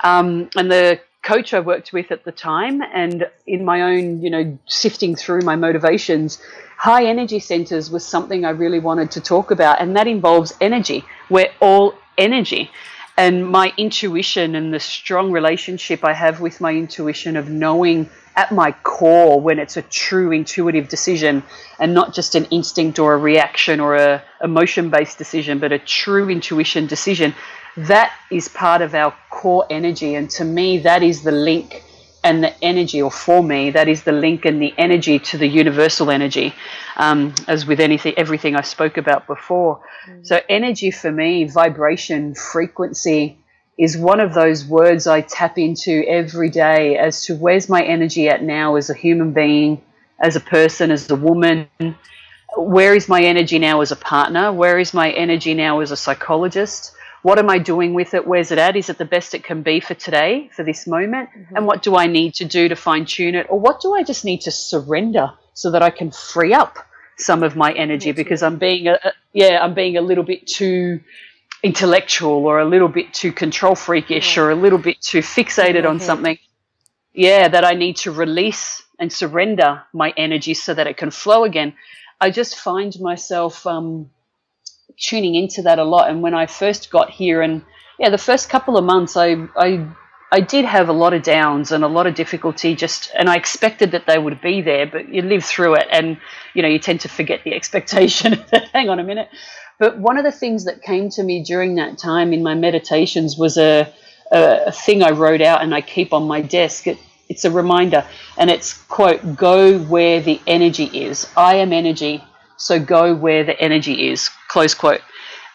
Um, 0.05 0.51
and 0.57 0.71
the 0.71 1.01
coach 1.23 1.55
I 1.55 1.61
worked 1.61 1.93
with 1.93 2.13
at 2.13 2.25
the 2.25 2.33
time, 2.33 2.83
and 2.83 3.29
in 3.47 3.65
my 3.65 3.83
own, 3.83 4.23
you 4.23 4.31
know, 4.31 4.59
sifting 4.67 5.17
through 5.17 5.41
my 5.41 5.57
motivations, 5.57 6.41
high 6.77 7.07
energy 7.07 7.41
centers 7.41 7.91
was 7.91 8.07
something 8.07 8.45
I 8.45 8.51
really 8.51 8.79
wanted 8.79 9.11
to 9.13 9.21
talk 9.21 9.51
about. 9.51 9.81
And 9.81 9.97
that 9.97 10.07
involves 10.07 10.53
energy. 10.61 11.05
We're 11.31 11.53
all 11.61 11.95
energy. 12.19 12.71
And 13.17 13.49
my 13.49 13.73
intuition 13.79 14.55
and 14.55 14.75
the 14.75 14.81
strong 14.81 15.33
relationship 15.33 16.05
I 16.05 16.13
have 16.13 16.41
with 16.41 16.61
my 16.61 16.73
intuition 16.73 17.37
of 17.37 17.49
knowing 17.49 18.11
at 18.37 18.53
my 18.53 18.73
core 18.73 19.41
when 19.41 19.59
it's 19.59 19.79
a 19.79 19.83
true 19.83 20.31
intuitive 20.31 20.89
decision 20.89 21.43
and 21.79 21.95
not 21.95 22.13
just 22.13 22.35
an 22.35 22.45
instinct 22.47 22.99
or 22.99 23.15
a 23.15 23.17
reaction 23.17 23.81
or 23.81 23.97
a 23.97 24.23
emotion 24.43 24.91
based 24.91 25.17
decision, 25.17 25.59
but 25.59 25.73
a 25.73 25.79
true 25.79 26.29
intuition 26.29 26.87
decision. 26.87 27.35
That 27.79 28.13
is 28.31 28.49
part 28.49 28.83
of 28.83 28.95
our 28.95 29.15
core 29.31 29.67
energy. 29.71 30.15
And 30.15 30.29
to 30.33 30.45
me, 30.45 30.79
that 30.81 31.03
is 31.03 31.23
the 31.23 31.33
link 31.33 31.86
and 32.27 32.43
the 32.43 32.53
energy, 32.65 33.01
or 33.01 33.11
for 33.11 33.41
me, 33.41 33.71
that 33.71 33.87
is 33.87 34.03
the 34.03 34.11
link 34.11 34.45
and 34.45 34.61
the 34.61 34.75
energy 34.77 35.21
to 35.21 35.39
the 35.39 35.47
universal 35.47 36.11
energy, 36.11 36.53
um, 36.97 37.33
as 37.47 37.65
with 37.65 37.79
anything, 37.79 38.15
everything 38.17 38.57
I 38.57 38.63
spoke 38.63 38.97
about 38.97 39.29
before. 39.29 39.81
Mm. 40.09 40.27
So, 40.27 40.41
energy 40.49 40.91
for 40.91 41.13
me, 41.13 41.45
vibration, 41.45 42.35
frequency, 42.35 43.39
is 43.79 43.97
one 43.97 44.19
of 44.19 44.35
those 44.35 44.65
words 44.65 45.07
I 45.07 45.21
tap 45.21 45.57
into 45.57 46.03
every 46.09 46.51
day 46.51 46.97
as 46.97 47.25
to 47.27 47.37
where's 47.37 47.69
my 47.69 47.85
energy 47.85 48.29
at 48.29 48.43
now 48.43 48.75
as 48.75 48.91
a 48.91 48.95
human 48.95 49.33
being, 49.33 49.81
as 50.19 50.35
a 50.35 50.41
person, 50.41 50.91
as 50.91 51.09
a 51.09 51.17
woman. 51.17 51.69
Where 52.57 52.97
is 52.97 53.09
my 53.09 53.23
energy 53.23 53.61
now 53.61 53.83
as 53.83 53.93
a 53.93 53.97
partner? 53.97 54.53
Where 54.53 54.81
is 54.81 54.93
my 54.93 55.13
energy 55.13 55.55
now 55.55 55.79
as 55.79 55.93
a 55.93 55.97
psychologist? 55.97 56.93
What 57.23 57.39
am 57.39 57.51
I 57.51 57.59
doing 57.59 57.95
with 57.95 58.15
it? 58.15 58.27
Where's 58.27 58.53
it 58.53 58.59
at? 58.59 58.77
Is 58.77 58.89
it 58.89 58.99
the 58.99 59.05
best 59.05 59.35
it 59.35 59.45
can 59.45 59.63
be 59.63 59.81
for 59.81 59.95
today, 59.95 60.51
for 60.55 60.63
this 60.63 60.87
moment? 60.87 61.31
Mm-hmm. 61.31 61.57
And 61.57 61.67
what 61.67 61.83
do 61.83 61.97
I 61.97 62.07
need 62.07 62.35
to 62.35 62.45
do 62.45 62.69
to 62.69 62.77
fine 62.77 63.05
tune 63.05 63.35
it? 63.35 63.47
Or 63.49 63.59
what 63.59 63.81
do 63.81 63.95
I 63.95 64.03
just 64.03 64.25
need 64.25 64.43
to 64.43 64.51
surrender 64.51 65.33
so 65.55 65.71
that 65.71 65.83
I 65.83 65.91
can 65.91 66.11
free 66.11 66.55
up 66.55 66.79
some 67.19 67.43
of 67.43 67.57
my 67.57 67.73
energy 67.73 68.13
because 68.13 68.43
I'm 68.43 68.59
being 68.59 68.89
a, 68.89 68.99
yeah, 69.33 69.59
I'm 69.63 69.75
being 69.75 69.97
a 69.97 70.03
little 70.03 70.25
bit 70.25 70.47
too 70.47 71.01
intellectual 71.63 72.47
or 72.47 72.61
a 72.61 72.65
little 72.65 72.89
bit 72.89 73.13
too 73.13 73.33
control 73.33 73.75
freakish 73.75 74.37
yeah. 74.37 74.43
or 74.43 74.51
a 74.51 74.55
little 74.55 74.79
bit 74.79 75.01
too 75.01 75.21
fixated 75.21 75.89
on 75.89 75.99
something. 76.01 76.39
Yeah, 77.13 77.49
that 77.49 77.65
I 77.65 77.73
need 77.73 77.97
to 77.99 78.13
release 78.13 78.83
and 78.99 79.11
surrender 79.11 79.83
my 79.93 80.13
energy 80.17 80.55
so 80.55 80.75
that 80.75 80.87
it 80.87 80.97
can 80.97 81.11
flow 81.11 81.45
again. 81.45 81.75
I 82.21 82.31
just 82.31 82.57
find 82.57 82.95
myself 83.01 83.67
um, 83.67 84.11
tuning 84.99 85.35
into 85.35 85.63
that 85.63 85.79
a 85.79 85.85
lot. 85.85 86.11
And 86.11 86.23
when 86.23 86.35
I 86.35 86.47
first 86.47 86.91
got 86.91 87.11
here, 87.11 87.43
and 87.43 87.63
yeah, 87.99 88.11
the 88.11 88.19
first 88.19 88.49
couple 88.49 88.77
of 88.77 88.85
months, 88.85 89.17
I 89.17 89.49
I 89.57 89.87
I 90.33 90.41
did 90.41 90.65
have 90.65 90.89
a 90.89 90.93
lot 90.93 91.15
of 91.15 91.23
downs 91.23 91.71
and 91.71 91.85
a 91.85 91.89
lot 91.89 92.07
of 92.07 92.15
difficulty. 92.15 92.75
Just 92.75 93.11
and 93.15 93.29
I 93.29 93.37
expected 93.37 93.93
that 93.93 94.07
they 94.07 94.19
would 94.19 94.41
be 94.41 94.61
there, 94.61 94.87
but 94.87 95.09
you 95.09 95.23
live 95.23 95.45
through 95.45 95.75
it, 95.75 95.87
and 95.91 96.19
you 96.55 96.63
know 96.63 96.69
you 96.69 96.79
tend 96.79 97.01
to 97.01 97.09
forget 97.09 97.43
the 97.45 97.55
expectation. 97.59 98.45
Hang 98.73 98.89
on 98.89 98.99
a 98.99 99.05
minute. 99.05 99.29
But 99.79 99.99
one 99.99 100.17
of 100.17 100.25
the 100.25 100.33
things 100.33 100.65
that 100.65 100.83
came 100.83 101.11
to 101.11 101.23
me 101.23 101.43
during 101.43 101.75
that 101.75 101.99
time 101.99 102.33
in 102.33 102.43
my 102.43 102.55
meditations 102.55 103.37
was 103.37 103.59
a, 103.59 103.93
a, 104.33 104.61
a 104.69 104.73
thing 104.73 105.03
I 105.03 105.11
wrote 105.11 105.43
out 105.43 105.63
and 105.63 105.75
I 105.75 105.83
keep 105.83 106.15
on 106.15 106.27
my 106.27 106.41
desk. 106.41 106.87
It, 106.87 106.99
it's 107.29 107.45
a 107.45 107.51
reminder, 107.51 108.07
and 108.37 108.51
it's 108.51 108.73
quote: 108.73 109.37
"Go 109.37 109.79
where 109.79 110.21
the 110.21 110.41
energy 110.47 110.85
is. 110.85 111.29
I 111.37 111.57
am 111.57 111.73
energy, 111.73 112.25
so 112.57 112.79
go 112.81 113.15
where 113.15 113.45
the 113.45 113.59
energy 113.61 114.09
is." 114.09 114.31
Close 114.49 114.75
quote. 114.75 115.03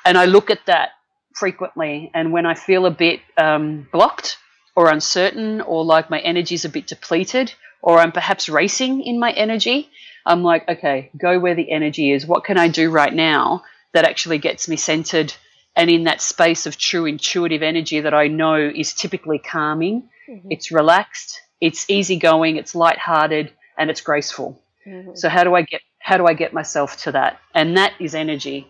And 0.06 0.18
I 0.18 0.26
look 0.26 0.50
at 0.50 0.66
that 0.66 0.90
frequently, 1.36 2.12
and 2.14 2.32
when 2.32 2.46
I 2.46 2.54
feel 2.54 2.86
a 2.86 2.92
bit 2.92 3.22
um, 3.38 3.88
blocked 3.92 4.38
or 4.76 4.90
uncertain, 4.90 5.62
or 5.62 5.84
like 5.84 6.10
my 6.10 6.20
energy 6.20 6.56
is 6.56 6.66
a 6.66 6.70
bit 6.70 6.88
depleted, 6.88 7.54
or 7.82 8.00
I'm 8.00 8.12
perhaps 8.12 8.50
racing 8.50 9.02
in 9.04 9.20
my 9.20 9.32
energy, 9.32 9.90
I'm 10.26 10.44
like, 10.44 10.68
okay, 10.70 11.10
go 11.18 11.40
where 11.40 11.56
the 11.56 11.72
energy 11.72 12.12
is. 12.12 12.26
What 12.26 12.44
can 12.44 12.58
I 12.58 12.68
do 12.68 12.90
right 12.90 13.14
now 13.14 13.64
that 13.94 14.06
actually 14.06 14.38
gets 14.38 14.68
me 14.68 14.78
centered 14.78 15.34
and 15.76 15.90
in 15.90 16.04
that 16.04 16.22
space 16.22 16.66
of 16.66 16.78
true 16.78 17.06
intuitive 17.06 17.64
energy 17.64 18.02
that 18.02 18.14
I 18.14 18.28
know 18.28 18.56
is 18.56 18.94
typically 18.94 19.40
calming. 19.40 20.10
Mm-hmm. 20.30 20.52
It's 20.52 20.72
relaxed, 20.72 21.40
it's 21.60 21.90
easygoing, 21.90 22.58
it's 22.58 22.76
lighthearted, 22.76 23.52
and 23.78 23.90
it's 23.90 24.02
graceful. 24.02 24.62
Mm-hmm. 24.86 25.12
So 25.16 25.30
how 25.30 25.44
do 25.44 25.56
I 25.56 25.62
get 25.62 25.82
how 26.02 26.18
do 26.18 26.26
I 26.26 26.34
get 26.34 26.54
myself 26.54 26.98
to 27.04 27.12
that? 27.14 27.40
And 27.54 27.78
that 27.78 27.94
is 28.00 28.16
energy 28.16 28.68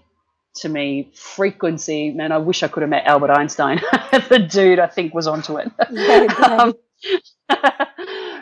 to 0.55 0.69
me. 0.69 1.11
Frequency, 1.15 2.11
man, 2.11 2.32
I 2.32 2.38
wish 2.38 2.63
I 2.63 2.67
could 2.67 2.82
have 2.82 2.89
met 2.89 3.05
Albert 3.05 3.32
Einstein. 3.32 3.77
the 4.29 4.47
dude 4.49 4.79
I 4.79 4.88
think 4.88 5.13
was 5.13 5.27
onto 5.27 5.57
it. 5.57 5.71
um, 6.41 6.73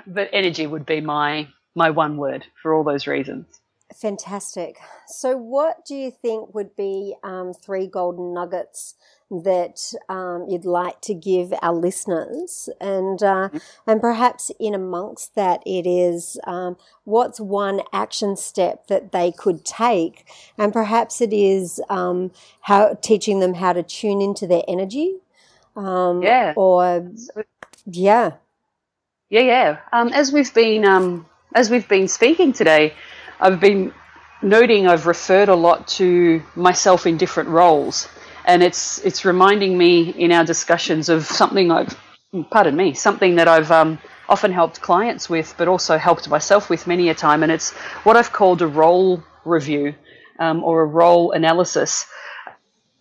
but 0.08 0.30
energy 0.34 0.68
would 0.68 0.86
be 0.86 1.02
my 1.02 1.48
my 1.76 1.90
one 1.92 2.18
word 2.18 2.46
for 2.62 2.74
all 2.74 2.84
those 2.84 3.08
reasons. 3.08 3.46
Fantastic. 3.96 4.78
So, 5.08 5.38
what 5.38 5.86
do 5.86 5.96
you 5.96 6.12
think 6.12 6.54
would 6.54 6.76
be 6.76 7.16
um, 7.24 7.54
three 7.54 7.88
golden 7.88 8.34
nuggets 8.34 8.96
that 9.30 9.94
um, 10.10 10.46
you'd 10.50 10.66
like 10.66 11.02
to 11.02 11.14
give 11.14 11.54
our 11.62 11.74
listeners? 11.74 12.70
And 12.80 13.22
uh, 13.22 13.50
mm-hmm. 13.50 13.58
and 13.88 14.02
perhaps 14.02 14.52
in 14.60 14.74
amongst 14.74 15.36
that, 15.36 15.62
it 15.66 15.88
is 15.88 16.40
um, 16.46 16.78
what's 17.04 17.40
one 17.40 17.82
action 17.94 18.36
step 18.36 18.88
that 18.88 19.12
they 19.12 19.32
could 19.32 19.66
take, 19.66 20.26
and 20.58 20.74
perhaps 20.74 21.22
it 21.22 21.34
is 21.34 21.82
um, 21.90 22.32
how 22.62 22.96
teaching 23.02 23.40
them 23.40 23.56
how 23.56 23.74
to 23.74 23.84
tune 23.84 24.22
into 24.22 24.48
their 24.48 24.64
energy. 24.68 25.16
Um, 25.76 26.22
yeah. 26.24 26.54
Or 26.56 27.12
yeah. 27.86 28.34
Yeah, 29.30 29.42
yeah. 29.42 29.78
Um, 29.94 30.10
as 30.10 30.32
we've 30.32 30.54
been 30.54 31.24
as 31.56 31.70
we've 31.70 31.88
been 31.88 32.08
speaking 32.08 32.52
today 32.54 32.94
I've 33.40 33.60
been 33.60 33.94
noting 34.42 34.88
I've 34.88 35.08
referred 35.08 35.50
a 35.50 35.56
lot 35.56 35.88
to 36.00 36.44
myself 36.56 37.08
in 37.08 37.18
different 37.18 37.50
roles, 37.50 38.08
and 38.50 38.64
it's 38.64 38.98
it's 39.06 39.26
reminding 39.26 39.78
me 39.78 40.10
in 40.10 40.32
our 40.32 40.44
discussions 40.44 41.08
of 41.08 41.24
something 41.26 41.70
I've 41.72 41.96
pardon 42.50 42.76
me 42.76 42.94
something 42.94 43.36
that 43.36 43.48
I've 43.48 43.72
um, 43.72 44.00
often 44.28 44.52
helped 44.52 44.82
clients 44.82 45.30
with, 45.30 45.54
but 45.58 45.68
also 45.68 45.98
helped 45.98 46.28
myself 46.30 46.70
with 46.70 46.88
many 46.88 47.10
a 47.10 47.16
time, 47.16 47.44
and 47.44 47.52
it's 47.52 47.72
what 48.06 48.18
I've 48.18 48.32
called 48.32 48.62
a 48.62 48.68
role 48.68 49.24
review 49.46 49.94
um, 50.40 50.64
or 50.64 50.82
a 50.82 50.86
role 50.86 51.32
analysis. 51.32 52.06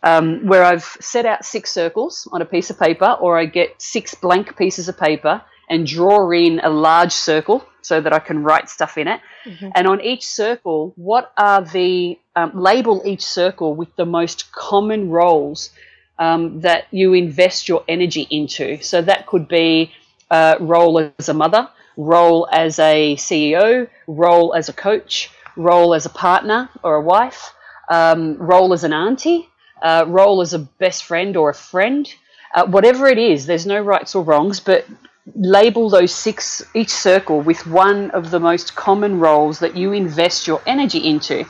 Um, 0.00 0.46
where 0.46 0.62
I've 0.62 0.84
set 1.00 1.26
out 1.26 1.44
six 1.44 1.72
circles 1.72 2.28
on 2.30 2.40
a 2.40 2.44
piece 2.44 2.70
of 2.70 2.78
paper, 2.78 3.16
or 3.20 3.36
I 3.36 3.46
get 3.46 3.82
six 3.82 4.14
blank 4.14 4.56
pieces 4.56 4.88
of 4.88 4.96
paper 4.96 5.42
and 5.68 5.86
draw 5.86 6.30
in 6.30 6.60
a 6.60 6.70
large 6.70 7.12
circle 7.12 7.64
so 7.82 8.00
that 8.00 8.12
I 8.12 8.18
can 8.18 8.42
write 8.42 8.68
stuff 8.68 8.98
in 8.98 9.08
it. 9.08 9.20
Mm-hmm. 9.44 9.70
And 9.74 9.86
on 9.86 10.00
each 10.00 10.26
circle, 10.26 10.92
what 10.96 11.32
are 11.36 11.62
the 11.62 12.18
um, 12.36 12.52
label 12.54 13.02
each 13.04 13.24
circle 13.24 13.74
with 13.74 13.94
the 13.96 14.04
most 14.04 14.52
common 14.52 15.10
roles 15.10 15.70
um, 16.18 16.60
that 16.60 16.86
you 16.90 17.14
invest 17.14 17.68
your 17.68 17.84
energy 17.88 18.26
into. 18.30 18.82
So 18.82 19.02
that 19.02 19.26
could 19.26 19.48
be 19.48 19.92
uh, 20.30 20.56
role 20.60 20.98
as 21.18 21.28
a 21.28 21.34
mother, 21.34 21.68
role 21.96 22.48
as 22.52 22.78
a 22.78 23.16
CEO, 23.16 23.88
role 24.06 24.54
as 24.54 24.68
a 24.68 24.72
coach, 24.72 25.30
role 25.56 25.94
as 25.94 26.06
a 26.06 26.10
partner 26.10 26.68
or 26.82 26.96
a 26.96 27.00
wife, 27.00 27.52
um, 27.90 28.36
role 28.36 28.72
as 28.72 28.84
an 28.84 28.92
auntie, 28.92 29.48
uh, 29.82 30.04
role 30.06 30.40
as 30.40 30.54
a 30.54 30.58
best 30.58 31.04
friend 31.04 31.36
or 31.36 31.50
a 31.50 31.54
friend. 31.54 32.12
Uh, 32.54 32.66
whatever 32.66 33.06
it 33.06 33.18
is, 33.18 33.46
there's 33.46 33.66
no 33.66 33.80
rights 33.80 34.14
or 34.14 34.24
wrongs, 34.24 34.58
but 34.60 34.86
label 35.34 35.90
those 35.90 36.14
six, 36.14 36.62
each 36.74 36.90
circle 36.90 37.40
with 37.40 37.66
one 37.66 38.10
of 38.12 38.30
the 38.30 38.40
most 38.40 38.74
common 38.74 39.18
roles 39.18 39.58
that 39.60 39.76
you 39.76 39.92
invest 39.92 40.46
your 40.46 40.62
energy 40.66 40.98
into. 40.98 41.44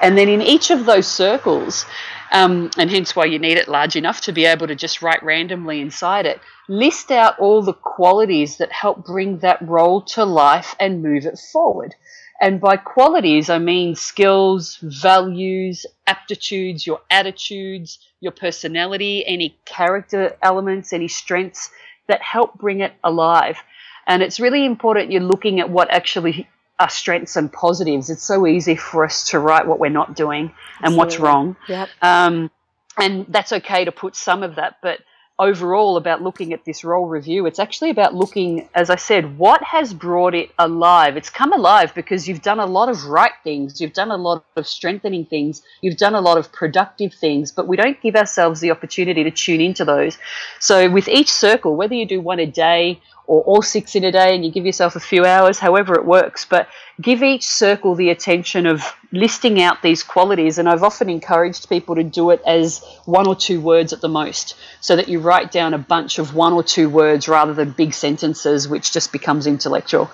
And 0.00 0.16
then 0.16 0.28
in 0.28 0.42
each 0.42 0.70
of 0.70 0.84
those 0.84 1.06
circles, 1.06 1.86
um, 2.32 2.70
and 2.76 2.90
hence 2.90 3.14
why 3.14 3.24
you 3.26 3.38
need 3.38 3.56
it 3.56 3.68
large 3.68 3.96
enough 3.96 4.20
to 4.22 4.32
be 4.32 4.44
able 4.44 4.66
to 4.66 4.74
just 4.74 5.00
write 5.00 5.22
randomly 5.22 5.80
inside 5.80 6.26
it, 6.26 6.40
list 6.68 7.10
out 7.10 7.38
all 7.38 7.62
the 7.62 7.72
qualities 7.72 8.58
that 8.58 8.72
help 8.72 9.04
bring 9.06 9.38
that 9.38 9.66
role 9.66 10.02
to 10.02 10.24
life 10.24 10.74
and 10.78 11.02
move 11.02 11.24
it 11.24 11.38
forward. 11.38 11.94
And 12.40 12.60
by 12.60 12.76
qualities, 12.76 13.48
I 13.48 13.58
mean 13.58 13.94
skills, 13.94 14.78
values, 14.82 15.86
aptitudes, 16.06 16.86
your 16.86 17.00
attitudes, 17.10 17.98
your 18.20 18.32
personality, 18.32 19.24
any 19.26 19.58
character 19.64 20.36
elements, 20.42 20.92
any 20.92 21.08
strengths 21.08 21.70
that 22.08 22.22
help 22.22 22.54
bring 22.58 22.80
it 22.80 22.92
alive. 23.02 23.58
And 24.06 24.22
it's 24.22 24.38
really 24.38 24.64
important 24.64 25.12
you're 25.12 25.22
looking 25.22 25.60
at 25.60 25.68
what 25.68 25.90
actually 25.90 26.48
are 26.78 26.90
strengths 26.90 27.36
and 27.36 27.52
positives. 27.52 28.10
It's 28.10 28.22
so 28.22 28.46
easy 28.46 28.76
for 28.76 29.04
us 29.04 29.30
to 29.30 29.38
write 29.38 29.66
what 29.66 29.78
we're 29.78 29.88
not 29.88 30.14
doing 30.14 30.52
and 30.82 30.96
what's 30.96 31.18
wrong. 31.18 31.56
Yep. 31.68 31.88
Um, 32.02 32.50
and 32.98 33.26
that's 33.28 33.52
okay 33.52 33.84
to 33.84 33.92
put 33.92 34.14
some 34.14 34.42
of 34.42 34.56
that, 34.56 34.76
but 34.82 35.00
overall 35.38 35.96
about 35.96 36.22
looking 36.22 36.52
at 36.52 36.64
this 36.64 36.82
role 36.82 37.06
review. 37.06 37.46
It's 37.46 37.58
actually 37.58 37.90
about 37.90 38.14
looking, 38.14 38.68
as 38.74 38.88
I 38.88 38.96
said, 38.96 39.38
what 39.38 39.62
has 39.62 39.92
brought 39.92 40.34
it 40.34 40.50
alive. 40.58 41.16
It's 41.16 41.28
come 41.28 41.52
alive 41.52 41.94
because 41.94 42.26
you've 42.26 42.42
done 42.42 42.58
a 42.58 42.66
lot 42.66 42.88
of 42.88 43.04
right 43.04 43.32
things, 43.44 43.80
you've 43.80 43.92
done 43.92 44.10
a 44.10 44.16
lot 44.16 44.44
of 44.56 44.66
strengthening 44.66 45.26
things, 45.26 45.62
you've 45.82 45.98
done 45.98 46.14
a 46.14 46.20
lot 46.20 46.38
of 46.38 46.52
productive 46.52 47.12
things, 47.12 47.52
but 47.52 47.68
we 47.68 47.76
don't 47.76 48.00
give 48.00 48.16
ourselves 48.16 48.60
the 48.60 48.70
opportunity 48.70 49.24
to 49.24 49.30
tune 49.30 49.60
into 49.60 49.84
those. 49.84 50.16
So 50.58 50.88
with 50.90 51.08
each 51.08 51.30
circle, 51.30 51.76
whether 51.76 51.94
you 51.94 52.06
do 52.06 52.20
one 52.20 52.38
a 52.38 52.46
day 52.46 53.00
or 53.26 53.42
all 53.42 53.62
six 53.62 53.94
in 53.94 54.04
a 54.04 54.12
day 54.12 54.34
and 54.34 54.44
you 54.44 54.50
give 54.50 54.66
yourself 54.66 54.96
a 54.96 55.00
few 55.00 55.24
hours, 55.24 55.58
however 55.58 55.94
it 55.94 56.04
works. 56.04 56.44
But 56.44 56.68
give 57.00 57.22
each 57.22 57.46
circle 57.46 57.94
the 57.94 58.10
attention 58.10 58.66
of 58.66 58.82
listing 59.12 59.60
out 59.60 59.82
these 59.82 60.02
qualities. 60.02 60.58
And 60.58 60.68
I've 60.68 60.82
often 60.82 61.10
encouraged 61.10 61.68
people 61.68 61.96
to 61.96 62.04
do 62.04 62.30
it 62.30 62.40
as 62.46 62.84
one 63.04 63.26
or 63.26 63.34
two 63.34 63.60
words 63.60 63.92
at 63.92 64.00
the 64.00 64.08
most, 64.08 64.56
so 64.80 64.96
that 64.96 65.08
you 65.08 65.20
write 65.20 65.50
down 65.50 65.74
a 65.74 65.78
bunch 65.78 66.18
of 66.18 66.34
one 66.34 66.52
or 66.52 66.62
two 66.62 66.88
words 66.88 67.28
rather 67.28 67.54
than 67.54 67.70
big 67.72 67.94
sentences, 67.94 68.68
which 68.68 68.92
just 68.92 69.12
becomes 69.12 69.46
intellectual. 69.46 70.10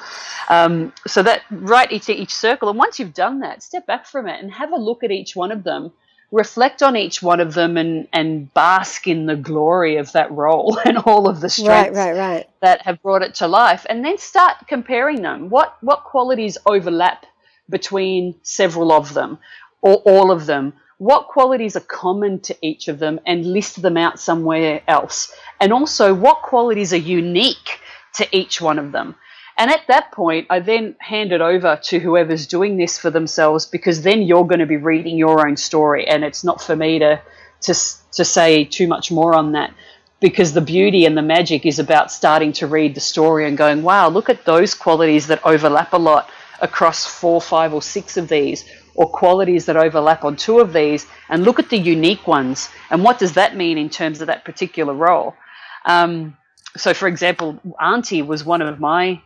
Um, 0.48 0.92
so 1.06 1.22
that 1.22 1.42
write 1.50 1.92
each 1.92 2.08
each 2.08 2.34
circle, 2.34 2.68
and 2.68 2.78
once 2.78 2.98
you've 2.98 3.14
done 3.14 3.40
that, 3.40 3.62
step 3.62 3.86
back 3.86 4.06
from 4.06 4.26
it 4.26 4.40
and 4.40 4.52
have 4.52 4.72
a 4.72 4.76
look 4.76 5.04
at 5.04 5.10
each 5.10 5.36
one 5.36 5.52
of 5.52 5.64
them 5.64 5.92
reflect 6.32 6.82
on 6.82 6.96
each 6.96 7.22
one 7.22 7.38
of 7.38 7.54
them 7.54 7.76
and, 7.76 8.08
and 8.12 8.52
bask 8.54 9.06
in 9.06 9.26
the 9.26 9.36
glory 9.36 9.96
of 9.96 10.10
that 10.12 10.32
role 10.32 10.78
and 10.84 10.98
all 10.98 11.28
of 11.28 11.40
the 11.40 11.48
strengths 11.48 11.96
right, 11.96 12.14
right, 12.14 12.18
right. 12.18 12.50
that 12.60 12.82
have 12.82 13.00
brought 13.02 13.22
it 13.22 13.34
to 13.36 13.46
life 13.46 13.86
and 13.88 14.04
then 14.04 14.18
start 14.18 14.56
comparing 14.66 15.22
them 15.22 15.50
what 15.50 15.76
what 15.82 16.04
qualities 16.04 16.58
overlap 16.66 17.26
between 17.68 18.34
several 18.42 18.90
of 18.90 19.14
them 19.14 19.38
or 19.82 19.96
all 20.06 20.32
of 20.32 20.46
them 20.46 20.72
what 21.02 21.26
qualities 21.26 21.74
are 21.74 21.80
common 21.80 22.38
to 22.38 22.56
each 22.62 22.86
of 22.86 23.00
them 23.00 23.18
and 23.26 23.44
list 23.44 23.82
them 23.82 23.96
out 23.96 24.20
somewhere 24.20 24.80
else. 24.86 25.34
And 25.60 25.72
also, 25.72 26.14
what 26.14 26.42
qualities 26.42 26.92
are 26.92 27.08
unique 27.22 27.80
to 28.14 28.28
each 28.30 28.60
one 28.60 28.78
of 28.78 28.92
them. 28.92 29.16
And 29.62 29.70
at 29.70 29.86
that 29.86 30.10
point, 30.10 30.48
I 30.50 30.58
then 30.58 30.96
hand 30.98 31.30
it 31.30 31.40
over 31.40 31.78
to 31.84 32.00
whoever's 32.00 32.48
doing 32.48 32.78
this 32.78 32.98
for 32.98 33.10
themselves 33.10 33.64
because 33.64 34.02
then 34.02 34.22
you're 34.22 34.44
going 34.44 34.58
to 34.58 34.66
be 34.66 34.76
reading 34.76 35.16
your 35.16 35.46
own 35.46 35.56
story. 35.56 36.04
And 36.04 36.24
it's 36.24 36.42
not 36.42 36.60
for 36.60 36.74
me 36.74 36.98
to, 36.98 37.22
to, 37.60 37.74
to 38.14 38.24
say 38.24 38.64
too 38.64 38.88
much 38.88 39.12
more 39.12 39.36
on 39.36 39.52
that 39.52 39.72
because 40.18 40.52
the 40.52 40.60
beauty 40.60 41.06
and 41.06 41.16
the 41.16 41.22
magic 41.22 41.64
is 41.64 41.78
about 41.78 42.10
starting 42.10 42.52
to 42.54 42.66
read 42.66 42.96
the 42.96 43.00
story 43.00 43.46
and 43.46 43.56
going, 43.56 43.84
wow, 43.84 44.08
look 44.08 44.28
at 44.28 44.44
those 44.44 44.74
qualities 44.74 45.28
that 45.28 45.46
overlap 45.46 45.92
a 45.92 45.96
lot 45.96 46.28
across 46.60 47.06
four, 47.06 47.40
five, 47.40 47.72
or 47.72 47.82
six 47.82 48.16
of 48.16 48.26
these 48.26 48.64
or 48.96 49.08
qualities 49.08 49.66
that 49.66 49.76
overlap 49.76 50.24
on 50.24 50.34
two 50.34 50.58
of 50.58 50.72
these 50.72 51.06
and 51.28 51.44
look 51.44 51.60
at 51.60 51.70
the 51.70 51.78
unique 51.78 52.26
ones 52.26 52.68
and 52.90 53.04
what 53.04 53.20
does 53.20 53.34
that 53.34 53.56
mean 53.56 53.78
in 53.78 53.88
terms 53.88 54.20
of 54.20 54.26
that 54.26 54.44
particular 54.44 54.92
role. 54.92 55.36
Um, 55.84 56.36
so, 56.76 56.94
for 56.94 57.06
example, 57.06 57.60
Auntie 57.80 58.22
was 58.22 58.44
one 58.44 58.60
of 58.60 58.80
my 58.80 59.22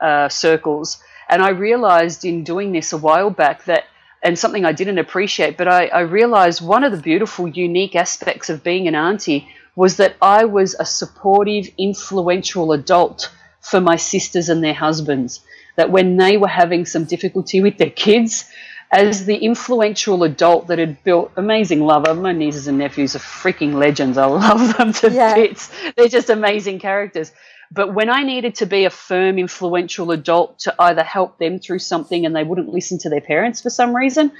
uh, 0.00 0.28
circles, 0.28 1.02
and 1.28 1.42
I 1.42 1.50
realized 1.50 2.24
in 2.24 2.44
doing 2.44 2.72
this 2.72 2.92
a 2.92 2.96
while 2.98 3.30
back 3.30 3.64
that, 3.64 3.84
and 4.22 4.38
something 4.38 4.64
I 4.64 4.72
didn't 4.72 4.98
appreciate, 4.98 5.56
but 5.56 5.68
I, 5.68 5.86
I 5.86 6.00
realized 6.00 6.60
one 6.60 6.84
of 6.84 6.92
the 6.92 6.98
beautiful, 6.98 7.48
unique 7.48 7.94
aspects 7.94 8.50
of 8.50 8.64
being 8.64 8.88
an 8.88 8.94
auntie 8.94 9.48
was 9.76 9.96
that 9.96 10.16
I 10.20 10.44
was 10.44 10.74
a 10.78 10.84
supportive, 10.84 11.68
influential 11.78 12.72
adult 12.72 13.30
for 13.60 13.80
my 13.80 13.96
sisters 13.96 14.48
and 14.48 14.62
their 14.62 14.74
husbands. 14.74 15.40
That 15.76 15.90
when 15.90 16.16
they 16.16 16.36
were 16.36 16.48
having 16.48 16.84
some 16.84 17.04
difficulty 17.04 17.60
with 17.60 17.78
their 17.78 17.90
kids, 17.90 18.50
as 18.92 19.24
the 19.24 19.36
influential 19.36 20.24
adult 20.24 20.66
that 20.66 20.78
had 20.78 21.02
built 21.04 21.30
amazing 21.36 21.80
love. 21.80 22.18
My 22.18 22.32
nieces 22.32 22.66
and 22.66 22.78
nephews 22.78 23.14
are 23.14 23.20
freaking 23.20 23.74
legends. 23.74 24.18
I 24.18 24.26
love 24.26 24.76
them 24.76 24.92
to 24.94 25.10
yeah. 25.10 25.34
bits. 25.34 25.70
They're 25.96 26.08
just 26.08 26.30
amazing 26.30 26.80
characters. 26.80 27.32
But 27.72 27.94
when 27.94 28.10
I 28.10 28.24
needed 28.24 28.56
to 28.56 28.66
be 28.66 28.84
a 28.84 28.90
firm, 28.90 29.38
influential 29.38 30.10
adult 30.10 30.58
to 30.60 30.74
either 30.76 31.04
help 31.04 31.38
them 31.38 31.60
through 31.60 31.78
something 31.78 32.26
and 32.26 32.34
they 32.34 32.42
wouldn't 32.42 32.68
listen 32.68 32.98
to 32.98 33.08
their 33.08 33.20
parents 33.20 33.60
for 33.60 33.70
some 33.70 33.94
reason, 33.94 34.32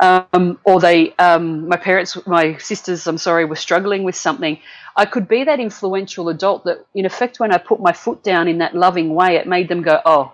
um, 0.00 0.60
or 0.62 0.78
they, 0.80 1.12
um, 1.16 1.68
my 1.68 1.76
parents, 1.76 2.16
my 2.26 2.56
sisters, 2.58 3.08
I'm 3.08 3.18
sorry, 3.18 3.44
were 3.44 3.56
struggling 3.56 4.04
with 4.04 4.14
something, 4.14 4.60
I 4.94 5.04
could 5.04 5.26
be 5.26 5.42
that 5.44 5.58
influential 5.58 6.28
adult 6.28 6.64
that, 6.64 6.86
in 6.94 7.06
effect, 7.06 7.40
when 7.40 7.52
I 7.52 7.58
put 7.58 7.80
my 7.80 7.92
foot 7.92 8.22
down 8.22 8.46
in 8.46 8.58
that 8.58 8.74
loving 8.74 9.14
way, 9.14 9.34
it 9.34 9.48
made 9.48 9.68
them 9.68 9.82
go, 9.82 10.00
oh, 10.04 10.32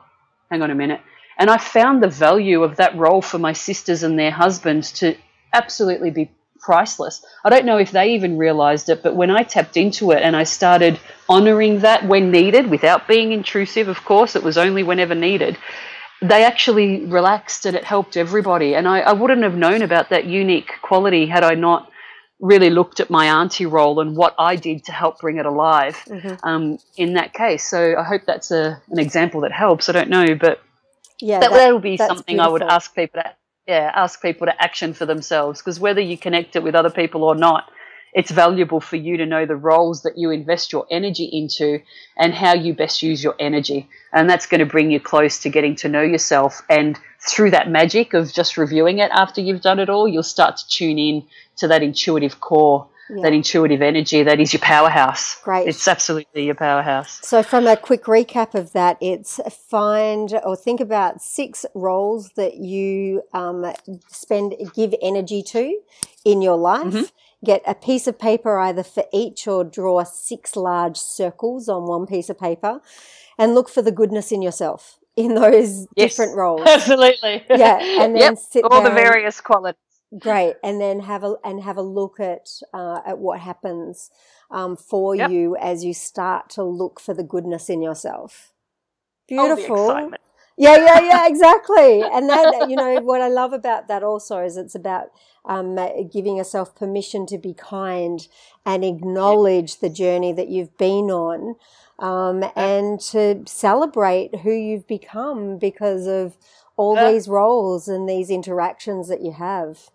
hang 0.50 0.60
on 0.60 0.70
a 0.70 0.74
minute. 0.74 1.00
And 1.38 1.48
I 1.48 1.56
found 1.56 2.02
the 2.02 2.08
value 2.08 2.62
of 2.62 2.76
that 2.76 2.94
role 2.96 3.22
for 3.22 3.38
my 3.38 3.54
sisters 3.54 4.02
and 4.02 4.18
their 4.18 4.30
husbands 4.30 4.92
to 5.00 5.16
absolutely 5.54 6.10
be 6.10 6.30
priceless. 6.62 7.24
I 7.44 7.50
don't 7.50 7.66
know 7.66 7.76
if 7.76 7.90
they 7.90 8.14
even 8.14 8.38
realized 8.38 8.88
it, 8.88 9.02
but 9.02 9.16
when 9.16 9.30
I 9.30 9.42
tapped 9.42 9.76
into 9.76 10.12
it 10.12 10.22
and 10.22 10.34
I 10.34 10.44
started 10.44 10.98
honoring 11.28 11.80
that 11.80 12.06
when 12.06 12.30
needed, 12.30 12.70
without 12.70 13.06
being 13.06 13.32
intrusive, 13.32 13.88
of 13.88 14.04
course, 14.04 14.36
it 14.36 14.42
was 14.42 14.56
only 14.56 14.82
whenever 14.82 15.14
needed, 15.14 15.58
they 16.22 16.44
actually 16.44 17.04
relaxed 17.04 17.66
and 17.66 17.76
it 17.76 17.84
helped 17.84 18.16
everybody. 18.16 18.74
And 18.74 18.86
I, 18.86 19.00
I 19.00 19.12
wouldn't 19.12 19.42
have 19.42 19.56
known 19.56 19.82
about 19.82 20.10
that 20.10 20.24
unique 20.24 20.70
quality 20.80 21.26
had 21.26 21.42
I 21.42 21.54
not 21.54 21.90
really 22.38 22.70
looked 22.70 23.00
at 23.00 23.10
my 23.10 23.26
auntie 23.26 23.66
role 23.66 24.00
and 24.00 24.16
what 24.16 24.34
I 24.38 24.56
did 24.56 24.84
to 24.84 24.92
help 24.92 25.20
bring 25.20 25.36
it 25.36 25.46
alive 25.46 25.96
mm-hmm. 26.06 26.34
um, 26.42 26.78
in 26.96 27.14
that 27.14 27.32
case. 27.32 27.68
So 27.68 27.96
I 27.96 28.02
hope 28.02 28.22
that's 28.26 28.50
a, 28.50 28.80
an 28.90 28.98
example 28.98 29.40
that 29.42 29.52
helps. 29.52 29.88
I 29.88 29.92
don't 29.92 30.10
know, 30.10 30.34
but 30.34 30.60
yeah, 31.20 31.38
that, 31.38 31.52
will 31.52 31.78
be 31.78 31.96
something 31.96 32.36
beautiful. 32.36 32.48
I 32.48 32.52
would 32.52 32.62
ask 32.62 32.94
people 32.94 33.22
to 33.22 33.34
yeah 33.66 33.90
ask 33.94 34.20
people 34.20 34.46
to 34.46 34.62
action 34.62 34.92
for 34.94 35.06
themselves 35.06 35.60
because 35.60 35.78
whether 35.80 36.00
you 36.00 36.18
connect 36.18 36.56
it 36.56 36.62
with 36.62 36.74
other 36.74 36.90
people 36.90 37.24
or 37.24 37.34
not, 37.34 37.70
it's 38.12 38.30
valuable 38.30 38.80
for 38.80 38.96
you 38.96 39.16
to 39.16 39.26
know 39.26 39.46
the 39.46 39.56
roles 39.56 40.02
that 40.02 40.18
you 40.18 40.30
invest 40.30 40.72
your 40.72 40.86
energy 40.90 41.24
into 41.24 41.80
and 42.16 42.34
how 42.34 42.54
you 42.54 42.74
best 42.74 43.02
use 43.02 43.24
your 43.24 43.34
energy, 43.38 43.88
and 44.12 44.28
that's 44.28 44.46
going 44.46 44.58
to 44.58 44.66
bring 44.66 44.90
you 44.90 45.00
close 45.00 45.38
to 45.40 45.48
getting 45.48 45.76
to 45.76 45.88
know 45.88 46.02
yourself. 46.02 46.62
And 46.68 46.98
through 47.26 47.52
that 47.52 47.70
magic 47.70 48.12
of 48.12 48.32
just 48.32 48.58
reviewing 48.58 48.98
it 48.98 49.10
after 49.12 49.40
you've 49.40 49.62
done 49.62 49.78
it 49.78 49.88
all, 49.88 50.06
you'll 50.06 50.22
start 50.22 50.58
to 50.58 50.68
tune 50.68 50.98
in 50.98 51.26
to 51.56 51.68
that 51.68 51.82
intuitive 51.82 52.40
core 52.40 52.86
yeah. 53.10 53.22
that 53.22 53.32
intuitive 53.32 53.82
energy 53.82 54.22
that 54.22 54.40
is 54.40 54.52
your 54.52 54.60
powerhouse. 54.60 55.40
Great. 55.42 55.68
It's 55.68 55.86
absolutely 55.86 56.44
your 56.46 56.54
powerhouse. 56.54 57.20
So, 57.26 57.42
from 57.42 57.66
a 57.66 57.76
quick 57.76 58.04
recap 58.04 58.54
of 58.54 58.72
that, 58.72 58.96
it's 59.00 59.40
find 59.68 60.38
or 60.44 60.56
think 60.56 60.80
about 60.80 61.20
six 61.20 61.66
roles 61.74 62.30
that 62.36 62.56
you 62.56 63.22
um, 63.32 63.72
spend, 64.08 64.54
give 64.74 64.94
energy 65.02 65.42
to 65.42 65.78
in 66.24 66.42
your 66.42 66.56
life. 66.56 66.86
Mm-hmm. 66.86 67.04
Get 67.44 67.62
a 67.66 67.74
piece 67.74 68.06
of 68.06 68.20
paper 68.20 68.56
either 68.58 68.84
for 68.84 69.04
each 69.12 69.48
or 69.48 69.64
draw 69.64 70.04
six 70.04 70.54
large 70.54 70.96
circles 70.96 71.68
on 71.68 71.88
one 71.88 72.06
piece 72.06 72.30
of 72.30 72.38
paper 72.38 72.80
and 73.36 73.52
look 73.52 73.68
for 73.68 73.82
the 73.82 73.90
goodness 73.90 74.30
in 74.30 74.42
yourself 74.42 75.00
in 75.16 75.34
those 75.34 75.86
yes, 75.96 76.10
different 76.10 76.36
roles. 76.36 76.62
Absolutely. 76.66 77.44
Yeah. 77.50 77.78
And 78.02 78.14
then 78.16 78.34
yep, 78.34 78.38
sit 78.38 78.64
all 78.64 78.82
the 78.82 78.90
various 78.90 79.40
qualities. 79.40 79.80
Great, 80.18 80.56
and 80.62 80.78
then 80.78 81.00
have 81.00 81.24
a 81.24 81.36
and 81.42 81.62
have 81.62 81.78
a 81.78 81.82
look 81.82 82.20
at 82.20 82.50
uh, 82.74 83.00
at 83.06 83.18
what 83.18 83.40
happens 83.40 84.10
um, 84.50 84.76
for 84.76 85.14
yep. 85.14 85.30
you 85.30 85.56
as 85.56 85.84
you 85.84 85.94
start 85.94 86.50
to 86.50 86.62
look 86.62 87.00
for 87.00 87.14
the 87.14 87.22
goodness 87.22 87.70
in 87.70 87.80
yourself. 87.80 88.52
Beautiful. 89.26 90.10
yeah, 90.58 90.76
yeah, 90.76 91.00
yeah, 91.00 91.26
exactly. 91.28 92.02
and 92.02 92.28
that 92.28 92.66
you 92.68 92.76
know 92.76 93.00
what 93.00 93.22
I 93.22 93.28
love 93.28 93.54
about 93.54 93.88
that 93.88 94.02
also 94.02 94.44
is 94.44 94.58
it's 94.58 94.74
about 94.74 95.06
um, 95.46 95.78
giving 96.12 96.36
yourself 96.36 96.74
permission 96.74 97.24
to 97.26 97.38
be 97.38 97.54
kind 97.54 98.28
and 98.66 98.84
acknowledge 98.84 99.78
the 99.78 99.88
journey 99.88 100.34
that 100.34 100.48
you've 100.48 100.76
been 100.76 101.10
on, 101.10 101.56
um, 101.98 102.44
and 102.54 103.00
to 103.00 103.44
celebrate 103.46 104.40
who 104.40 104.52
you've 104.52 104.86
become 104.86 105.56
because 105.56 106.06
of 106.06 106.36
all 106.76 106.96
these 106.96 107.28
roles 107.28 107.88
and 107.88 108.06
these 108.06 108.28
interactions 108.28 109.08
that 109.08 109.22
you 109.22 109.32
have. 109.32 109.88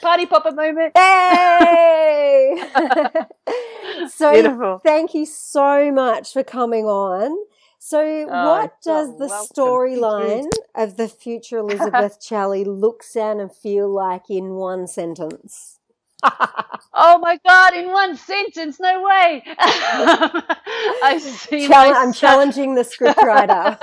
Party 0.00 0.26
popper 0.26 0.52
moment. 0.52 0.96
Hey! 0.96 2.54
so 4.08 4.32
Beautiful. 4.32 4.80
thank 4.84 5.14
you 5.14 5.26
so 5.26 5.90
much 5.92 6.32
for 6.32 6.42
coming 6.42 6.86
on. 6.86 7.36
So, 7.78 8.00
oh, 8.00 8.50
what 8.50 8.80
does 8.82 9.18
the 9.18 9.26
storyline 9.26 10.50
of 10.74 10.96
the 10.96 11.06
future 11.08 11.58
Elizabeth 11.58 12.16
Celi 12.20 12.64
look, 12.64 13.02
sound, 13.02 13.42
and 13.42 13.54
feel 13.54 13.92
like 13.92 14.30
in 14.30 14.54
one 14.54 14.86
sentence? 14.86 15.80
oh 16.22 17.18
my 17.20 17.38
god! 17.46 17.74
In 17.74 17.90
one 17.90 18.16
sentence? 18.16 18.80
No 18.80 19.02
way! 19.02 19.42
I 19.58 21.20
see. 21.20 21.68
Chall- 21.68 21.94
I'm 21.94 22.14
challenging 22.14 22.74
the 22.74 22.84
scriptwriter. 22.84 23.76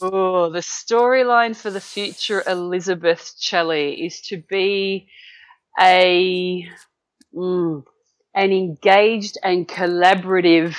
Oh, 0.00 0.50
the 0.50 0.60
storyline 0.60 1.56
for 1.56 1.70
the 1.70 1.80
future 1.80 2.42
Elizabeth 2.46 3.32
Celi 3.36 4.06
is 4.06 4.20
to 4.22 4.38
be 4.38 5.08
a 5.80 6.66
mm, 7.34 7.84
an 8.34 8.52
engaged 8.52 9.38
and 9.42 9.66
collaborative 9.68 10.76